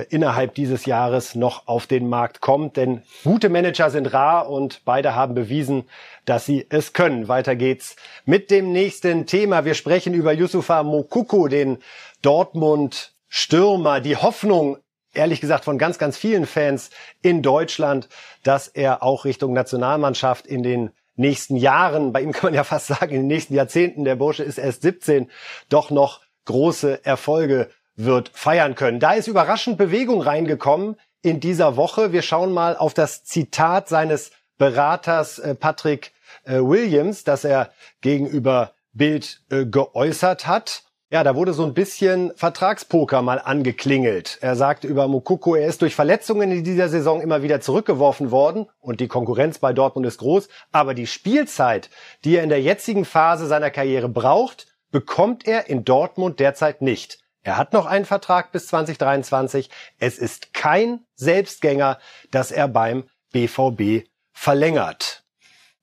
innerhalb 0.09 0.55
dieses 0.55 0.87
Jahres 0.87 1.35
noch 1.35 1.69
auf 1.69 1.87
den 1.87 2.09
Markt 2.09 2.41
kommt. 2.41 2.77
Denn 2.77 3.03
gute 3.23 3.49
Manager 3.49 3.91
sind 3.91 4.13
rar 4.13 4.51
und 4.51 4.83
beide 4.85 5.15
haben 5.15 5.35
bewiesen, 5.35 5.85
dass 6.25 6.45
sie 6.45 6.67
es 6.69 6.93
können. 6.93 7.29
Weiter 7.29 7.55
geht's 7.55 7.95
mit 8.25 8.51
dem 8.51 8.73
nächsten 8.73 9.27
Thema. 9.27 9.65
Wir 9.65 9.75
sprechen 9.75 10.13
über 10.15 10.33
Yusufa 10.33 10.83
Mokuku, 10.83 11.47
den 11.47 11.79
Dortmund 12.23 13.13
Stürmer. 13.29 14.01
Die 14.01 14.17
Hoffnung 14.17 14.79
ehrlich 15.17 15.41
gesagt 15.41 15.65
von 15.65 15.79
ganz, 15.79 15.99
ganz 15.99 16.17
vielen 16.17 16.47
Fans 16.47 16.91
in 17.23 17.43
Deutschland, 17.43 18.09
dass 18.43 18.69
er 18.69 19.03
auch 19.03 19.25
Richtung 19.25 19.53
Nationalmannschaft 19.53 20.47
in 20.47 20.63
den 20.63 20.91
nächsten 21.17 21.57
Jahren, 21.57 22.13
bei 22.13 22.21
ihm 22.21 22.33
kann 22.33 22.49
man 22.49 22.55
ja 22.55 22.65
fast 22.65 22.89
sagen, 22.89 23.15
in 23.15 23.23
den 23.23 23.27
nächsten 23.27 23.55
Jahrzehnten, 23.55 24.05
der 24.05 24.17
Bursche 24.17 24.43
ist 24.43 24.59
erst 24.59 24.83
17, 24.83 25.31
doch 25.69 25.91
noch 25.91 26.21
große 26.45 27.05
Erfolge 27.05 27.71
wird 27.97 28.31
feiern 28.35 28.75
können. 28.75 29.01
Da 29.01 29.13
ist 29.13 29.27
überraschend 29.27 29.79
Bewegung 29.79 30.21
reingekommen 30.21 30.97
in 31.23 31.41
dieser 31.41 31.77
Woche. 31.77 32.13
Wir 32.13 32.23
schauen 32.23 32.53
mal 32.53 32.77
auf 32.77 32.95
das 32.95 33.25
Zitat 33.25 33.89
seines 33.89 34.31
Beraters 34.59 35.39
äh, 35.39 35.55
Patrick 35.55 36.13
äh, 36.45 36.59
Williams, 36.59 37.25
das 37.25 37.45
er 37.45 37.71
gegenüber 38.01 38.73
Bild 38.93 39.43
äh, 39.51 39.67
geäußert 39.67 40.47
hat. 40.47 40.83
Ja, 41.09 41.23
da 41.23 41.37
wurde 41.37 41.53
so 41.53 41.65
ein 41.65 41.75
bisschen 41.75 42.33
Vertragspoker 42.35 43.23
mal 43.23 43.39
angeklingelt. 43.39 44.39
Er 44.41 44.57
sagte 44.57 44.89
über 44.89 45.07
Mukoko, 45.07 45.55
er 45.55 45.69
ist 45.69 45.81
durch 45.83 45.95
Verletzungen 45.95 46.51
in 46.51 46.65
dieser 46.65 46.89
Saison 46.89 47.21
immer 47.21 47.43
wieder 47.43 47.61
zurückgeworfen 47.61 48.33
worden 48.33 48.67
und 48.81 48.99
die 48.99 49.07
Konkurrenz 49.07 49.61
bei 49.61 49.73
Dortmund 49.73 50.05
ist 50.05 50.19
groß, 50.19 50.49
aber 50.73 50.95
die 50.95 51.07
Spielzeit, 51.07 51.91
die 52.25 52.37
er 52.37 52.43
in 52.43 52.49
der 52.49 52.61
jetzigen 52.61 53.05
Phase 53.05 53.47
seiner 53.47 53.71
Karriere 53.71 54.09
braucht, 54.09 54.67
bekommt 54.91 55.47
er 55.47 55.69
in 55.69 55.85
Dortmund 55.85 56.41
derzeit 56.41 56.83
nicht. 56.83 57.21
Er 57.47 57.57
hat 57.57 57.73
noch 57.73 57.87
einen 57.87 58.05
Vertrag 58.05 58.51
bis 58.51 58.67
2023. 58.67 59.71
Es 60.01 60.19
ist 60.19 60.53
kein 60.53 61.05
Selbstgänger, 61.15 62.01
dass 62.33 62.51
er 62.51 62.67
beim 62.67 63.05
BVB 63.33 64.09
verlängert. 64.33 65.25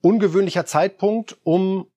Ungewöhnlicher 0.02 0.66
Zeitpunkt, 0.66 1.38
um 1.44 1.90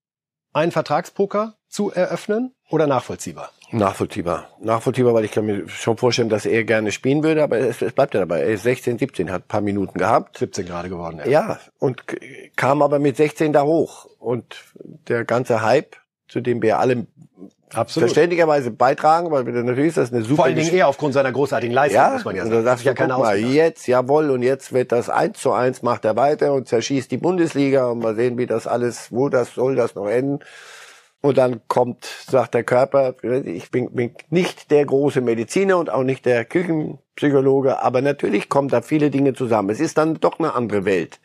einen 0.52 0.70
Vertragspoker 0.70 1.57
zu 1.68 1.90
eröffnen 1.90 2.55
oder 2.70 2.87
nachvollziehbar? 2.87 3.50
Nachvollziehbar. 3.72 4.48
Nachvollziehbar, 4.61 5.14
weil 5.14 5.24
ich 5.24 5.33
kann 5.33 5.46
mir 5.46 5.68
schon 5.68 5.96
vorstellen, 5.96 6.29
dass 6.29 6.46
er 6.46 6.62
gerne 6.62 6.92
spielen 6.92 7.24
würde, 7.24 7.42
aber 7.42 7.59
es, 7.59 7.83
es 7.83 7.92
bleibt 7.92 8.14
ja 8.14 8.20
dabei. 8.20 8.42
Er 8.42 8.50
ist 8.50 8.62
16, 8.62 9.00
17, 9.00 9.33
hat 9.33 9.46
ein 9.46 9.48
paar 9.48 9.62
Minuten 9.62 9.98
gehabt. 9.98 10.38
17 10.38 10.64
gerade 10.64 10.88
geworden, 10.88 11.18
ja. 11.18 11.26
Ja, 11.26 11.61
und 11.81 12.05
kam 12.55 12.83
aber 12.83 13.00
mit 13.00 13.16
16 13.16 13.52
da 13.52 13.64
hoch. 13.64 14.07
Und 14.20 14.62
der 15.09 15.24
ganze 15.24 15.62
Hype, 15.62 15.96
zu 16.28 16.40
dem 16.40 16.62
wir 16.62 16.78
alle 16.78 17.06
Absolut. 17.74 18.08
verständlicherweise 18.08 18.70
beitragen, 18.70 19.30
weil 19.30 19.44
natürlich 19.44 19.88
ist 19.88 19.96
das 19.96 20.12
eine 20.12 20.22
super. 20.22 20.36
Vor 20.36 20.44
allen 20.46 20.56
Dingen 20.56 20.72
eher 20.72 20.88
aufgrund 20.88 21.14
seiner 21.14 21.32
großartigen 21.32 21.74
Leistung, 21.74 22.00
ja, 22.00 22.10
muss 22.10 22.24
man 22.24 22.36
ja 22.36 22.44
sagen. 22.44 22.54
Da 22.54 22.62
sagst 22.62 22.84
ja 22.84 22.94
keine 22.94 23.18
mal, 23.18 23.38
jetzt, 23.38 23.86
jawohl, 23.88 24.30
und 24.30 24.42
jetzt 24.42 24.72
wird 24.72 24.92
das 24.92 25.10
eins 25.10 25.40
zu 25.40 25.52
eins, 25.52 25.82
macht 25.82 26.04
er 26.04 26.16
weiter 26.16 26.52
und 26.52 26.68
zerschießt 26.68 27.10
die 27.10 27.16
Bundesliga 27.16 27.88
und 27.88 27.98
mal 27.98 28.14
sehen, 28.14 28.38
wie 28.38 28.46
das 28.46 28.66
alles, 28.66 29.10
wo 29.10 29.28
das 29.28 29.54
soll 29.54 29.74
das 29.74 29.94
noch 29.94 30.06
enden. 30.06 30.40
Und 31.22 31.38
dann 31.38 31.60
kommt, 31.66 32.04
sagt 32.04 32.54
der 32.54 32.62
Körper, 32.62 33.14
ich 33.22 33.70
bin, 33.72 33.90
bin 33.92 34.14
nicht 34.30 34.70
der 34.70 34.84
große 34.84 35.20
Mediziner 35.20 35.76
und 35.76 35.90
auch 35.90 36.04
nicht 36.04 36.24
der 36.24 36.44
Küchenpsychologe, 36.44 37.82
aber 37.82 38.00
natürlich 38.00 38.48
kommen 38.48 38.68
da 38.68 38.80
viele 38.80 39.10
Dinge 39.10 39.34
zusammen. 39.34 39.70
Es 39.70 39.80
ist 39.80 39.98
dann 39.98 40.20
doch 40.20 40.38
eine 40.38 40.54
andere 40.54 40.84
Welt 40.84 41.18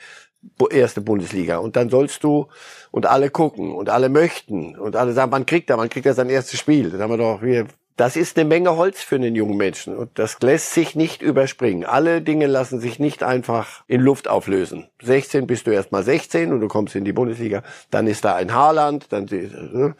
erste 0.69 1.01
Bundesliga. 1.01 1.57
Und 1.57 1.75
dann 1.75 1.89
sollst 1.89 2.23
du 2.23 2.47
und 2.91 3.05
alle 3.05 3.29
gucken 3.29 3.73
und 3.73 3.89
alle 3.89 4.09
möchten 4.09 4.77
und 4.77 4.95
alle 4.95 5.13
sagen, 5.13 5.31
wann 5.31 5.45
kriegt 5.45 5.69
er, 5.69 5.77
wann 5.77 5.89
kriegt 5.89 6.05
er 6.05 6.13
sein 6.13 6.29
erstes 6.29 6.59
Spiel? 6.59 6.89
Dann 6.91 7.01
haben 7.01 7.11
wir 7.11 7.17
doch, 7.17 7.41
wir, 7.41 7.67
das 7.97 8.15
ist 8.15 8.37
eine 8.37 8.47
Menge 8.47 8.75
Holz 8.77 9.01
für 9.01 9.15
einen 9.15 9.35
jungen 9.35 9.57
Menschen 9.57 9.95
und 9.95 10.17
das 10.17 10.41
lässt 10.41 10.73
sich 10.73 10.95
nicht 10.95 11.21
überspringen. 11.21 11.85
Alle 11.85 12.21
Dinge 12.21 12.47
lassen 12.47 12.79
sich 12.79 12.99
nicht 12.99 13.23
einfach 13.23 13.83
in 13.87 14.01
Luft 14.01 14.27
auflösen. 14.27 14.89
16 15.01 15.45
bist 15.47 15.67
du 15.67 15.71
erst 15.71 15.91
mal 15.91 16.03
16 16.03 16.51
und 16.51 16.61
du 16.61 16.67
kommst 16.67 16.95
in 16.95 17.05
die 17.05 17.13
Bundesliga, 17.13 17.63
dann 17.89 18.07
ist 18.07 18.25
da 18.25 18.35
ein 18.35 18.53
Haarland, 18.53 19.11
dann 19.11 19.27
äh, 19.27 19.93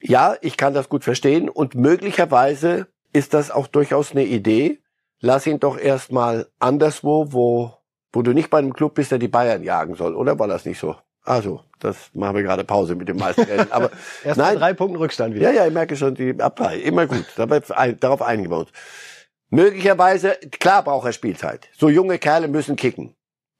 ja, 0.00 0.36
ich 0.40 0.56
kann 0.56 0.74
das 0.74 0.88
gut 0.88 1.04
verstehen 1.04 1.48
und 1.48 1.76
möglicherweise 1.76 2.88
ist 3.12 3.34
das 3.34 3.50
auch 3.50 3.68
durchaus 3.68 4.12
eine 4.12 4.24
Idee. 4.24 4.80
Lass 5.20 5.46
ihn 5.46 5.60
doch 5.60 5.78
erstmal 5.78 6.48
anderswo, 6.58 7.32
wo 7.32 7.74
wo 8.12 8.22
du 8.22 8.32
nicht 8.32 8.50
bei 8.50 8.58
einem 8.58 8.72
Club 8.72 8.94
bist, 8.94 9.10
der 9.10 9.18
die 9.18 9.28
Bayern 9.28 9.62
jagen 9.62 9.94
soll, 9.94 10.14
oder 10.14 10.38
war 10.38 10.48
das 10.48 10.64
nicht 10.64 10.78
so? 10.78 10.96
Also, 11.24 11.62
das 11.78 12.10
machen 12.14 12.36
wir 12.36 12.42
gerade 12.42 12.64
Pause 12.64 12.96
mit 12.96 13.08
dem 13.08 13.16
Meisterrennen. 13.16 13.70
Aber 13.70 13.90
Erst 14.24 14.38
nein, 14.38 14.56
drei 14.56 14.74
Punkten 14.74 14.96
Rückstand 14.96 15.34
wieder. 15.34 15.52
Ja, 15.52 15.62
ja, 15.62 15.66
ich 15.66 15.72
merke 15.72 15.96
schon, 15.96 16.14
die 16.14 16.40
ab 16.40 16.56
drei. 16.56 16.78
Immer 16.78 17.06
gut. 17.06 17.26
Dabei, 17.36 17.60
darauf 17.92 18.22
einigen 18.22 18.50
wir 18.50 18.58
uns. 18.58 18.70
Möglicherweise, 19.48 20.36
klar 20.50 20.82
braucht 20.82 21.06
er 21.06 21.12
Spielzeit. 21.12 21.68
So 21.76 21.88
junge 21.88 22.18
Kerle 22.18 22.48
müssen 22.48 22.74
kicken. 22.74 23.14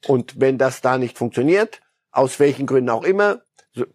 Und 0.07 0.41
wenn 0.41 0.59
das 0.59 0.81
da 0.81 0.99
nicht 0.99 1.17
funktioniert, 1.17 1.81
aus 2.11 2.41
welchen 2.41 2.67
Gründen 2.67 2.91
auch 2.91 3.05
immer, 3.05 3.43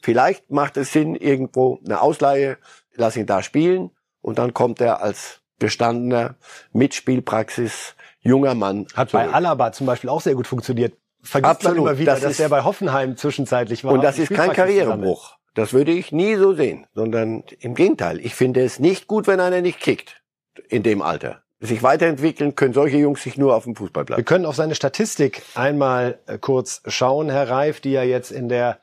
vielleicht 0.01 0.49
macht 0.49 0.77
es 0.77 0.93
Sinn, 0.93 1.15
irgendwo 1.15 1.79
eine 1.83 2.01
Ausleihe, 2.01 2.57
lass 2.93 3.17
ihn 3.17 3.25
da 3.25 3.43
spielen 3.43 3.91
und 4.21 4.39
dann 4.39 4.53
kommt 4.53 4.79
er 4.79 5.01
als 5.01 5.41
gestandener 5.59 6.35
Mitspielpraxis 6.71 7.95
junger 8.21 8.55
Mann. 8.55 8.87
Hat 8.95 9.09
zurück. 9.09 9.25
bei 9.25 9.33
Alaba 9.33 9.71
zum 9.71 9.87
Beispiel 9.87 10.09
auch 10.09 10.21
sehr 10.21 10.35
gut 10.35 10.47
funktioniert. 10.47 10.93
Vergisst 11.21 11.51
Absolut. 11.51 11.77
man 11.77 11.87
immer 11.87 11.99
wieder, 11.99 12.13
das 12.13 12.21
dass 12.21 12.39
er 12.39 12.49
bei 12.49 12.63
Hoffenheim 12.63 13.17
zwischenzeitlich 13.17 13.83
war. 13.83 13.93
Und 13.93 14.03
das 14.03 14.19
ist 14.19 14.29
kein 14.29 14.53
Karrierebruch. 14.53 15.37
Das 15.55 15.73
würde 15.73 15.91
ich 15.91 16.11
nie 16.11 16.35
so 16.35 16.53
sehen, 16.53 16.85
sondern 16.93 17.43
im 17.59 17.73
Gegenteil. 17.73 18.19
Ich 18.19 18.35
finde 18.35 18.63
es 18.63 18.79
nicht 18.79 19.07
gut, 19.07 19.25
wenn 19.25 19.39
einer 19.39 19.61
nicht 19.61 19.79
kickt 19.79 20.21
in 20.69 20.83
dem 20.83 21.01
Alter. 21.01 21.41
Sich 21.59 21.81
weiterentwickeln 21.81 22.53
können 22.53 22.75
solche 22.75 22.97
Jungs 22.97 23.23
sich 23.23 23.37
nur 23.37 23.55
auf 23.55 23.63
dem 23.63 23.75
Fußballplatz. 23.75 24.17
Wir 24.17 24.23
können 24.23 24.45
auf 24.45 24.55
seine 24.55 24.75
Statistik 24.75 25.41
einmal 25.55 26.19
äh, 26.27 26.37
kurz 26.37 26.83
schauen, 26.85 27.31
Herr 27.31 27.49
Reif, 27.49 27.81
die 27.81 27.95
er 27.95 28.03
jetzt 28.03 28.31
in 28.31 28.47
der 28.47 28.79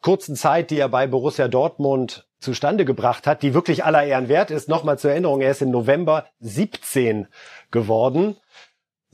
kurzen 0.00 0.34
Zeit, 0.34 0.70
die 0.70 0.78
er 0.78 0.88
bei 0.88 1.06
Borussia 1.06 1.48
Dortmund 1.48 2.26
zustande 2.40 2.86
gebracht 2.86 3.26
hat, 3.26 3.42
die 3.42 3.52
wirklich 3.52 3.84
aller 3.84 4.04
Ehren 4.04 4.28
wert 4.28 4.50
ist. 4.50 4.68
Nochmal 4.68 4.98
zur 4.98 5.10
Erinnerung, 5.10 5.42
er 5.42 5.50
ist 5.50 5.60
im 5.60 5.70
November 5.70 6.26
17 6.40 7.26
geworden. 7.70 8.36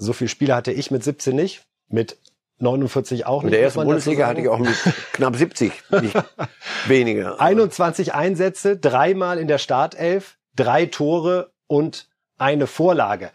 So 0.00 0.12
viele 0.12 0.28
Spiele 0.28 0.54
hatte 0.54 0.72
ich 0.72 0.90
mit 0.90 1.04
17 1.04 1.36
nicht, 1.36 1.62
mit 1.88 2.16
49 2.58 3.26
auch 3.26 3.42
nicht. 3.42 3.48
In 3.48 3.52
der 3.52 3.62
ersten 3.62 3.84
Bundesliga 3.84 4.26
hatte 4.26 4.40
ich 4.40 4.48
auch 4.48 4.58
mit 4.58 4.74
knapp 5.12 5.36
70, 5.36 5.72
nicht 6.02 6.14
weniger. 6.86 7.40
21 7.40 8.14
Einsätze, 8.14 8.76
dreimal 8.76 9.38
in 9.38 9.46
der 9.46 9.58
Startelf, 9.58 10.38
drei 10.56 10.86
Tore 10.86 11.52
und 11.66 12.08
eine 12.38 12.66
Vorlage. 12.66 13.30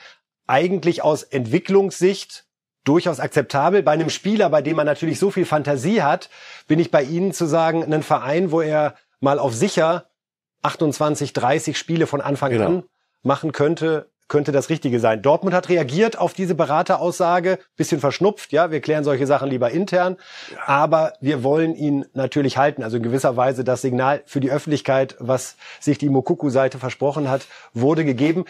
Eigentlich 0.47 1.03
aus 1.03 1.23
Entwicklungssicht 1.23 2.45
durchaus 2.83 3.19
akzeptabel. 3.19 3.83
Bei 3.83 3.91
einem 3.91 4.09
Spieler, 4.09 4.49
bei 4.49 4.61
dem 4.61 4.75
man 4.75 4.85
natürlich 4.85 5.19
so 5.19 5.31
viel 5.31 5.45
Fantasie 5.45 6.01
hat, 6.01 6.29
bin 6.67 6.79
ich 6.79 6.91
bei 6.91 7.03
Ihnen 7.03 7.31
zu 7.31 7.45
sagen, 7.45 7.83
einen 7.83 8.03
Verein, 8.03 8.51
wo 8.51 8.61
er 8.61 8.95
mal 9.19 9.39
auf 9.39 9.53
sicher 9.53 10.09
28, 10.63 11.33
30 11.33 11.77
Spiele 11.77 12.07
von 12.07 12.21
Anfang 12.21 12.51
genau. 12.51 12.65
an 12.65 12.83
machen 13.21 13.51
könnte, 13.51 14.11
könnte 14.27 14.51
das 14.51 14.69
Richtige 14.69 14.99
sein. 14.99 15.21
Dortmund 15.21 15.55
hat 15.55 15.69
reagiert 15.69 16.17
auf 16.17 16.33
diese 16.33 16.55
Berateraussage, 16.55 17.59
bisschen 17.75 17.99
verschnupft, 17.99 18.51
ja, 18.51 18.71
wir 18.71 18.81
klären 18.81 19.03
solche 19.03 19.27
Sachen 19.27 19.49
lieber 19.49 19.71
intern, 19.71 20.17
ja. 20.51 20.57
aber 20.67 21.13
wir 21.21 21.43
wollen 21.43 21.75
ihn 21.75 22.05
natürlich 22.13 22.57
halten. 22.57 22.83
Also 22.83 22.97
in 22.97 23.03
gewisser 23.03 23.37
Weise 23.37 23.63
das 23.63 23.81
Signal 23.81 24.23
für 24.25 24.39
die 24.39 24.51
Öffentlichkeit, 24.51 25.15
was 25.19 25.57
sich 25.79 25.97
die 25.97 26.09
Mokuku-Seite 26.09 26.79
versprochen 26.79 27.29
hat, 27.29 27.47
wurde 27.73 28.05
gegeben. 28.05 28.45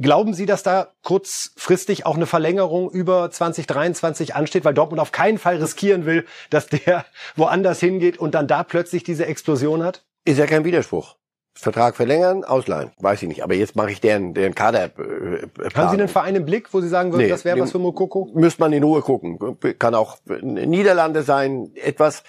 Glauben 0.00 0.32
Sie, 0.32 0.46
dass 0.46 0.62
da 0.62 0.92
kurzfristig 1.02 2.06
auch 2.06 2.14
eine 2.14 2.26
Verlängerung 2.26 2.88
über 2.88 3.32
2023 3.32 4.36
ansteht, 4.36 4.64
weil 4.64 4.74
Dortmund 4.74 5.00
auf 5.00 5.10
keinen 5.10 5.38
Fall 5.38 5.56
riskieren 5.56 6.06
will, 6.06 6.24
dass 6.50 6.68
der 6.68 7.04
woanders 7.34 7.80
hingeht 7.80 8.16
und 8.16 8.36
dann 8.36 8.46
da 8.46 8.62
plötzlich 8.62 9.02
diese 9.02 9.26
Explosion 9.26 9.82
hat? 9.82 10.04
Ist 10.24 10.38
ja 10.38 10.46
kein 10.46 10.64
Widerspruch. 10.64 11.17
Vertrag 11.60 11.96
verlängern, 11.96 12.44
ausleihen. 12.44 12.92
Weiß 13.00 13.20
ich 13.20 13.28
nicht. 13.28 13.42
Aber 13.42 13.52
jetzt 13.52 13.74
mache 13.74 13.90
ich 13.90 14.00
deren, 14.00 14.32
deren 14.32 14.54
Kader. 14.54 14.84
Äh, 14.84 15.70
Haben 15.74 15.88
Sie 15.88 15.96
einen 15.96 16.06
Verein 16.06 16.36
im 16.36 16.44
Blick, 16.44 16.72
wo 16.72 16.80
Sie 16.80 16.88
sagen 16.88 17.12
würden, 17.12 17.22
nee, 17.22 17.28
das 17.28 17.44
wäre 17.44 17.58
was 17.58 17.72
für 17.72 17.80
Mokoko? 17.80 18.30
Müsste 18.32 18.60
man 18.60 18.72
in 18.72 18.84
Ruhe 18.84 19.02
gucken. 19.02 19.38
Kann 19.78 19.96
auch 19.96 20.18
Niederlande 20.40 21.24
sein. 21.24 21.72
Etwas, 21.74 22.22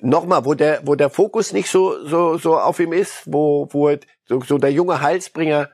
nochmal, 0.00 0.46
wo 0.46 0.54
der, 0.54 0.80
wo 0.86 0.94
der 0.94 1.10
Fokus 1.10 1.52
nicht 1.52 1.68
so, 1.68 2.06
so, 2.06 2.38
so 2.38 2.58
auf 2.58 2.80
ihm 2.80 2.94
ist, 2.94 3.24
wo, 3.26 3.68
wo 3.70 3.94
so, 4.26 4.40
so 4.40 4.56
der 4.56 4.72
junge 4.72 5.02
Heilsbringer 5.02 5.68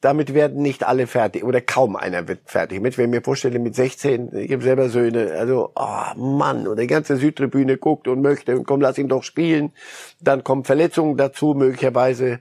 damit 0.00 0.32
werden 0.32 0.62
nicht 0.62 0.86
alle 0.86 1.06
fertig 1.06 1.42
oder 1.42 1.60
kaum 1.60 1.96
einer 1.96 2.28
wird 2.28 2.40
fertig 2.44 2.80
mit. 2.80 2.96
Wenn 2.96 3.06
ich 3.06 3.18
mir 3.18 3.22
vorstelle, 3.22 3.58
mit 3.58 3.74
16, 3.74 4.34
ich 4.36 4.52
habe 4.52 4.62
selber 4.62 4.88
Söhne, 4.88 5.32
also, 5.32 5.72
oh 5.74 6.14
Mann, 6.16 6.68
und 6.68 6.78
die 6.78 6.86
ganze 6.86 7.16
Südtribüne 7.16 7.78
guckt 7.78 8.06
und 8.06 8.20
möchte, 8.20 8.56
und 8.56 8.64
komm, 8.64 8.80
lass 8.80 8.98
ihn 8.98 9.08
doch 9.08 9.24
spielen. 9.24 9.72
Dann 10.20 10.44
kommen 10.44 10.64
Verletzungen 10.64 11.16
dazu, 11.16 11.54
möglicherweise 11.54 12.40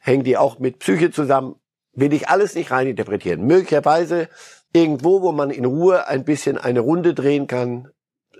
hängen 0.00 0.24
die 0.24 0.36
auch 0.36 0.58
mit 0.58 0.80
Psyche 0.80 1.10
zusammen. 1.10 1.56
Will 1.94 2.12
ich 2.12 2.28
alles 2.28 2.54
nicht 2.54 2.70
reininterpretieren. 2.70 3.44
Möglicherweise 3.44 4.28
irgendwo, 4.72 5.22
wo 5.22 5.32
man 5.32 5.50
in 5.50 5.64
Ruhe 5.64 6.06
ein 6.06 6.24
bisschen 6.24 6.58
eine 6.58 6.80
Runde 6.80 7.14
drehen 7.14 7.46
kann, 7.46 7.88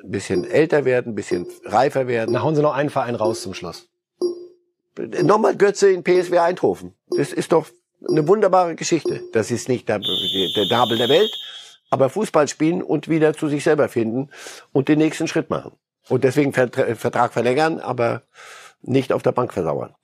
ein 0.04 0.10
bisschen 0.10 0.44
älter 0.44 0.84
werden, 0.84 1.12
ein 1.12 1.14
bisschen 1.14 1.46
reifer 1.64 2.06
werden. 2.06 2.32
Na, 2.32 2.42
hauen 2.42 2.54
Sie 2.54 2.62
noch 2.62 2.74
einen 2.74 2.90
Verein 2.90 3.14
raus 3.14 3.42
zum 3.42 3.54
Schluss. 3.54 3.88
Nochmal 5.22 5.56
Götze 5.56 5.90
in 5.90 6.04
PSW 6.04 6.38
Eindhoven. 6.38 6.94
Das 7.16 7.32
ist 7.32 7.52
doch 7.52 7.66
eine 8.06 8.26
wunderbare 8.28 8.74
Geschichte. 8.74 9.22
Das 9.32 9.50
ist 9.50 9.68
nicht 9.68 9.88
der, 9.88 9.98
der 9.98 10.66
Nabel 10.70 10.98
der 10.98 11.08
Welt, 11.08 11.30
aber 11.90 12.10
Fußball 12.10 12.48
spielen 12.48 12.82
und 12.82 13.08
wieder 13.08 13.34
zu 13.34 13.48
sich 13.48 13.64
selber 13.64 13.88
finden 13.88 14.30
und 14.72 14.88
den 14.88 14.98
nächsten 14.98 15.28
Schritt 15.28 15.50
machen. 15.50 15.72
Und 16.08 16.24
deswegen 16.24 16.52
Vertrag 16.52 17.32
verlängern, 17.32 17.80
aber 17.80 18.22
nicht 18.82 19.12
auf 19.12 19.22
der 19.22 19.32
Bank 19.32 19.52
versauern. 19.52 19.94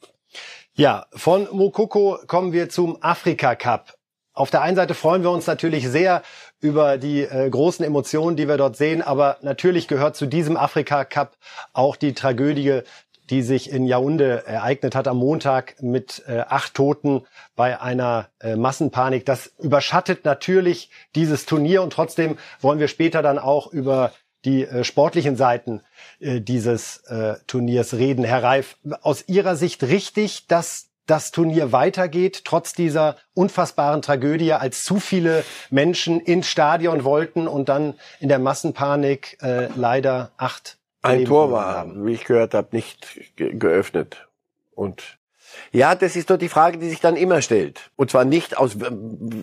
Ja, 0.75 1.07
von 1.15 1.49
Mukoko 1.53 2.19
kommen 2.27 2.53
wir 2.53 2.69
zum 2.69 2.99
Afrika 3.01 3.55
Cup. 3.55 3.95
Auf 4.33 4.51
der 4.51 4.63
einen 4.63 4.75
Seite 4.75 4.95
freuen 4.95 5.23
wir 5.23 5.31
uns 5.31 5.47
natürlich 5.47 5.89
sehr 5.89 6.23
über 6.59 6.99
die 6.99 7.23
äh, 7.23 7.49
großen 7.49 7.85
Emotionen, 7.85 8.37
die 8.37 8.49
wir 8.49 8.57
dort 8.57 8.77
sehen, 8.77 9.01
aber 9.01 9.37
natürlich 9.43 9.87
gehört 9.87 10.17
zu 10.17 10.27
diesem 10.27 10.57
Afrika 10.57 11.05
Cup 11.05 11.37
auch 11.73 11.95
die 11.95 12.15
Tragödie 12.15 12.81
die 13.31 13.43
sich 13.43 13.71
in 13.71 13.87
Yaounde 13.87 14.47
ereignet 14.47 14.95
hat 14.95 15.09
am 15.09 15.19
Montag 15.19 15.83
mit 15.83 16.23
äh, 16.27 16.41
acht 16.41 16.75
Toten 16.75 17.23
bei 17.57 17.81
einer 17.81 18.29
äh, 18.41 18.57
Massenpanik. 18.57 19.25
Das 19.25 19.53
überschattet 19.59 20.25
natürlich 20.25 20.91
dieses 21.15 21.47
Turnier 21.47 21.83
und 21.83 21.93
trotzdem 21.93 22.37
wollen 22.61 22.79
wir 22.79 22.89
später 22.89 23.23
dann 23.23 23.39
auch 23.39 23.73
über 23.73 24.13
die 24.45 24.65
äh, 24.65 24.85
sportlichen 24.85 25.37
Seiten 25.37 25.81
äh, 26.21 26.41
dieses 26.41 26.99
äh, 27.07 27.35
Turniers 27.47 27.95
reden. 27.95 28.25
Herr 28.25 28.43
Reif, 28.43 28.77
aus 29.01 29.27
Ihrer 29.27 29.57
Sicht 29.57 29.83
richtig, 29.83 30.47
dass 30.47 30.91
das 31.07 31.33
Turnier 31.33 31.73
weitergeht, 31.73 32.43
trotz 32.45 32.73
dieser 32.73 33.17
unfassbaren 33.35 34.01
Tragödie, 34.01 34.55
als 34.55 34.85
zu 34.85 35.01
viele 35.01 35.45
Menschen 35.71 36.21
ins 36.21 36.49
Stadion 36.49 37.05
wollten 37.05 37.47
und 37.47 37.69
dann 37.69 37.95
in 38.21 38.29
der 38.29 38.39
Massenpanik 38.39 39.39
äh, 39.43 39.69
leider 39.77 40.33
acht 40.37 40.79
ein 41.05 41.25
Tor 41.25 41.53
war, 41.53 41.87
wie 42.05 42.13
ich 42.13 42.25
gehört 42.25 42.55
habe, 42.55 42.69
nicht 42.73 43.37
ge 43.37 43.55
geöffnet. 43.55 44.29
Und 44.75 45.19
ja, 45.73 45.95
das 45.95 46.17
ist 46.17 46.31
doch 46.31 46.37
die 46.37 46.49
Frage, 46.49 46.79
die 46.79 46.89
sich 46.89 47.01
dann 47.01 47.17
immer 47.17 47.43
stellt. 47.43 47.91
Und 47.97 48.11
zwar 48.11 48.25
nicht 48.25 48.57
aus 48.57 48.77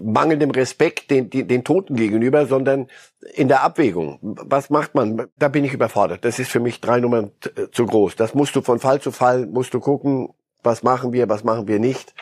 mangelndem 0.03 0.51
Respekt 0.51 1.11
den, 1.11 1.29
den, 1.29 1.47
den 1.47 1.63
Toten 1.63 1.95
gegenüber, 1.95 2.45
sondern 2.45 2.87
in 3.33 3.47
der 3.47 3.63
Abwägung. 3.63 4.19
Was 4.21 4.69
macht 4.69 4.95
man? 4.95 5.27
Da 5.37 5.47
bin 5.47 5.63
ich 5.63 5.73
überfordert. 5.73 6.25
Das 6.25 6.39
ist 6.39 6.51
für 6.51 6.59
mich 6.59 6.81
drei 6.81 6.99
Nummern 6.99 7.31
zu 7.71 7.85
groß. 7.85 8.15
Das 8.15 8.33
musst 8.33 8.55
du 8.55 8.61
von 8.61 8.79
Fall 8.79 9.01
zu 9.01 9.11
Fall, 9.11 9.45
musst 9.45 9.73
du 9.73 9.79
gucken, 9.79 10.29
was 10.63 10.83
machen 10.83 11.13
wir, 11.13 11.27
was 11.29 11.43
machen 11.43 11.67
wir 11.67 11.79
nicht. 11.79 12.13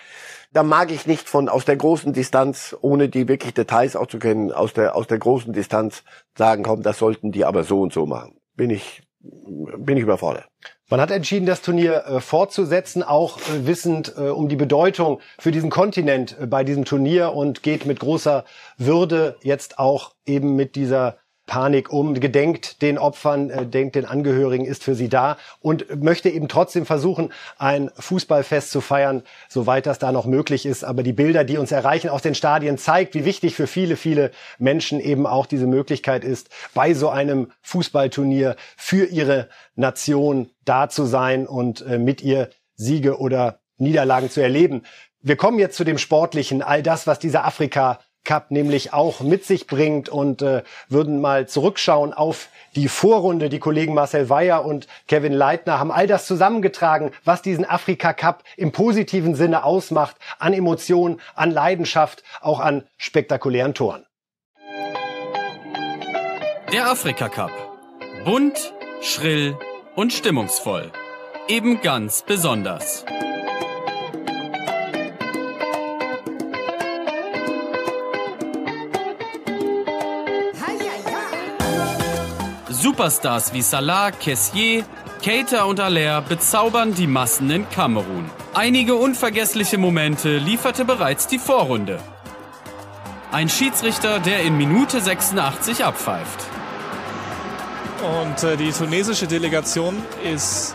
Da 0.52 0.64
mag 0.64 0.92
ich 0.92 1.06
nicht 1.06 1.30
von 1.30 1.48
aus 1.48 1.66
der 1.66 1.76
großen 1.76 2.12
Distanz, 2.14 2.76
ohne 2.82 3.08
die 3.08 3.28
wirklich 3.28 3.54
Details 3.54 3.96
auch 3.96 4.08
zu 4.08 4.18
kennen, 4.18 4.52
aus 4.52 4.74
der, 4.74 4.96
aus 4.96 5.06
der 5.06 5.20
großen 5.20 5.54
Distanz 5.54 6.04
sagen, 6.36 6.64
komm, 6.64 6.82
das 6.82 6.98
sollten 6.98 7.32
die 7.32 7.46
aber 7.46 7.64
so 7.64 7.82
und 7.82 7.94
so 7.94 8.08
machen. 8.08 8.40
Bin 8.56 8.72
ich 8.72 9.04
bin 9.22 9.98
ich 9.98 10.04
überfordert. 10.04 10.48
Man 10.90 11.02
hat 11.02 11.12
entschieden, 11.12 11.46
das 11.46 11.62
Turnier 11.62 12.06
äh, 12.06 12.20
fortzusetzen, 12.20 13.04
auch 13.04 13.38
äh, 13.38 13.68
wissend 13.68 14.14
äh, 14.18 14.30
um 14.30 14.50
die 14.50 14.56
Bedeutung 14.56 15.20
für 15.38 15.52
diesen 15.52 15.70
Kontinent 15.70 16.38
äh, 16.40 16.48
bei 16.48 16.64
diesem 16.64 16.86
Turnier 16.86 17.34
und 17.34 17.62
geht 17.62 17.86
mit 17.86 18.00
großer 18.00 18.46
Würde 18.78 19.38
jetzt 19.42 19.78
auch 19.78 20.16
eben 20.26 20.56
mit 20.56 20.76
dieser 20.76 21.18
Panik 21.50 21.92
um, 21.92 22.14
gedenkt 22.14 22.84
den 22.84 23.00
Opfern, 23.00 23.50
äh, 23.50 23.66
denkt 23.66 23.96
den 23.96 24.06
Angehörigen, 24.06 24.66
ist 24.66 24.84
für 24.84 24.94
sie 24.94 25.10
da 25.10 25.38
und 25.60 26.02
möchte 26.02 26.30
eben 26.30 26.48
trotzdem 26.48 26.86
versuchen, 26.86 27.34
ein 27.58 27.90
Fußballfest 27.98 28.70
zu 28.70 28.82
feiern, 28.82 29.24
soweit 29.50 29.88
das 29.88 29.98
da 29.98 30.12
noch 30.12 30.28
möglich 30.28 30.68
ist. 30.68 30.84
Aber 30.86 31.02
die 31.02 31.12
Bilder, 31.12 31.44
die 31.44 31.58
uns 31.58 31.72
erreichen 31.72 32.10
aus 32.10 32.22
den 32.22 32.36
Stadien, 32.36 32.78
zeigt, 32.78 33.16
wie 33.16 33.26
wichtig 33.26 33.56
für 33.56 33.66
viele, 33.66 33.98
viele 33.98 34.32
Menschen 34.60 35.00
eben 35.00 35.26
auch 35.26 35.48
diese 35.48 35.66
Möglichkeit 35.66 36.24
ist, 36.24 36.50
bei 36.76 36.94
so 36.94 37.10
einem 37.10 37.52
Fußballturnier 37.64 38.56
für 38.78 39.06
ihre 39.06 39.50
Nation 39.76 40.52
da 40.66 40.88
zu 40.88 41.06
sein 41.06 41.48
und 41.48 41.82
äh, 41.82 41.98
mit 41.98 42.22
ihr 42.22 42.52
Siege 42.76 43.18
oder 43.18 43.60
Niederlagen 43.78 44.30
zu 44.30 44.42
erleben. 44.42 44.84
Wir 45.22 45.36
kommen 45.36 45.58
jetzt 45.58 45.76
zu 45.76 45.84
dem 45.84 45.98
Sportlichen, 45.98 46.62
all 46.62 46.84
das, 46.84 47.08
was 47.08 47.18
dieser 47.18 47.44
Afrika 47.44 48.00
Cup 48.30 48.52
nämlich 48.52 48.94
auch 48.94 49.22
mit 49.22 49.44
sich 49.44 49.66
bringt 49.66 50.08
und 50.08 50.44
äh, 50.44 50.62
würden 50.88 51.20
mal 51.20 51.48
zurückschauen 51.48 52.14
auf 52.14 52.50
die 52.76 52.88
Vorrunde. 52.88 53.50
Die 53.50 53.58
Kollegen 53.58 53.96
Marcel 53.96 54.30
Weyer 54.30 54.66
und 54.66 54.88
Kevin 55.08 55.34
Leitner 55.34 55.80
haben 55.80 55.92
all 55.92 56.06
das 56.06 56.28
zusammengetragen, 56.28 57.10
was 57.26 57.42
diesen 57.42 57.66
Afrika 57.66 58.14
Cup 58.14 58.44
im 58.56 58.72
positiven 58.72 59.34
Sinne 59.34 59.64
ausmacht, 59.64 60.16
an 60.38 60.54
Emotionen, 60.54 61.20
an 61.34 61.50
Leidenschaft, 61.50 62.22
auch 62.40 62.60
an 62.60 62.84
spektakulären 62.98 63.74
Toren. 63.74 64.06
Der 66.72 66.86
Afrika 66.86 67.30
Cup. 67.30 67.52
Bunt, 68.26 68.76
schrill 69.02 69.58
und 69.96 70.14
stimmungsvoll. 70.14 70.92
Eben 71.48 71.82
ganz 71.82 72.22
besonders. 72.22 73.06
Superstars 82.82 83.52
wie 83.52 83.62
Salah, 83.62 84.12
Kessier, 84.12 84.86
Keita 85.24 85.64
und 85.64 85.82
Aller 85.82 86.22
bezaubern 86.22 86.94
die 86.94 87.08
Massen 87.08 87.52
in 87.52 87.70
Kamerun. 87.70 88.30
Einige 88.54 88.96
unvergessliche 88.96 89.78
Momente 89.78 90.38
lieferte 90.38 90.86
bereits 90.86 91.28
die 91.28 91.40
Vorrunde. 91.40 92.00
Ein 93.34 93.50
Schiedsrichter, 93.50 94.20
der 94.20 94.44
in 94.44 94.58
Minute 94.58 95.02
86 95.02 95.84
abpfeift. 95.84 96.46
Und 98.24 98.44
äh, 98.44 98.56
die 98.56 98.72
tunesische 98.72 99.28
Delegation 99.28 99.98
ist 100.24 100.74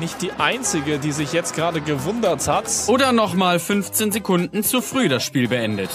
nicht 0.00 0.20
die 0.22 0.32
einzige, 0.32 0.98
die 0.98 1.12
sich 1.12 1.32
jetzt 1.32 1.54
gerade 1.54 1.80
gewundert 1.80 2.48
hat. 2.48 2.66
Oder 2.88 3.12
nochmal 3.12 3.60
15 3.60 4.10
Sekunden 4.10 4.64
zu 4.64 4.82
früh 4.82 5.08
das 5.08 5.22
Spiel 5.22 5.46
beendet. 5.46 5.90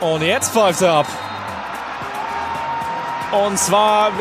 Und 0.00 0.22
jetzt 0.22 0.54
pfeift 0.54 0.80
er 0.80 0.94
ab. 0.94 1.06
Und 3.32 3.58
zwar 3.58 4.12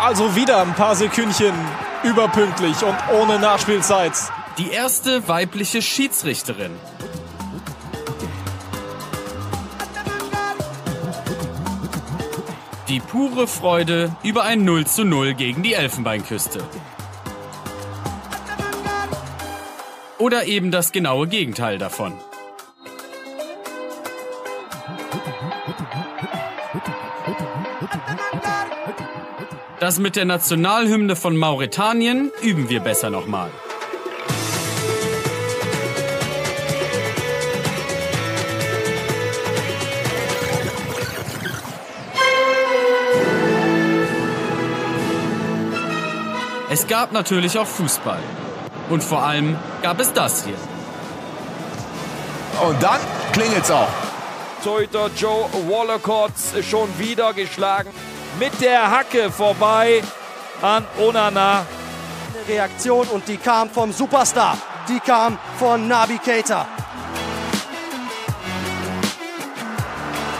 also 0.00 0.36
wieder 0.36 0.60
ein 0.60 0.74
paar 0.74 0.94
Sekündchen 0.94 1.54
überpünktlich 2.02 2.76
und 2.84 2.96
ohne 3.18 3.38
Nachspielzeit. 3.38 4.12
Die 4.58 4.70
erste 4.70 5.26
weibliche 5.28 5.80
Schiedsrichterin. 5.80 6.72
Die 12.88 13.00
pure 13.00 13.46
Freude 13.46 14.14
über 14.22 14.44
ein 14.44 14.64
0 14.64 14.86
zu 14.86 15.04
0 15.04 15.32
gegen 15.34 15.62
die 15.62 15.72
Elfenbeinküste. 15.72 16.62
Oder 20.18 20.44
eben 20.44 20.70
das 20.70 20.92
genaue 20.92 21.26
Gegenteil 21.26 21.78
davon. 21.78 22.12
Das 29.82 29.98
mit 29.98 30.14
der 30.14 30.26
Nationalhymne 30.26 31.16
von 31.16 31.36
Mauretanien 31.36 32.30
üben 32.40 32.68
wir 32.68 32.78
besser 32.78 33.10
nochmal. 33.10 33.50
Es 46.70 46.86
gab 46.86 47.10
natürlich 47.10 47.58
auch 47.58 47.66
Fußball. 47.66 48.20
Und 48.88 49.02
vor 49.02 49.24
allem 49.24 49.58
gab 49.82 49.98
es 49.98 50.12
das 50.12 50.44
hier. 50.44 50.54
Und 52.68 52.80
dann 52.80 53.00
klingelt's 53.32 53.72
auch. 53.72 53.88
Torhüter 54.62 55.10
Joe 55.16 55.48
Wallacott 55.68 56.30
schon 56.70 56.88
wieder 57.00 57.32
geschlagen 57.32 57.90
mit 58.38 58.60
der 58.60 58.90
Hacke 58.90 59.30
vorbei 59.30 60.02
an 60.60 60.86
Onana. 60.98 61.64
Eine 62.34 62.48
Reaktion 62.48 63.06
und 63.08 63.26
die 63.28 63.36
kam 63.36 63.70
vom 63.70 63.92
Superstar. 63.92 64.56
Die 64.88 65.00
kam 65.00 65.38
von 65.58 65.86
Nabi 65.88 66.18
Keita. 66.18 66.66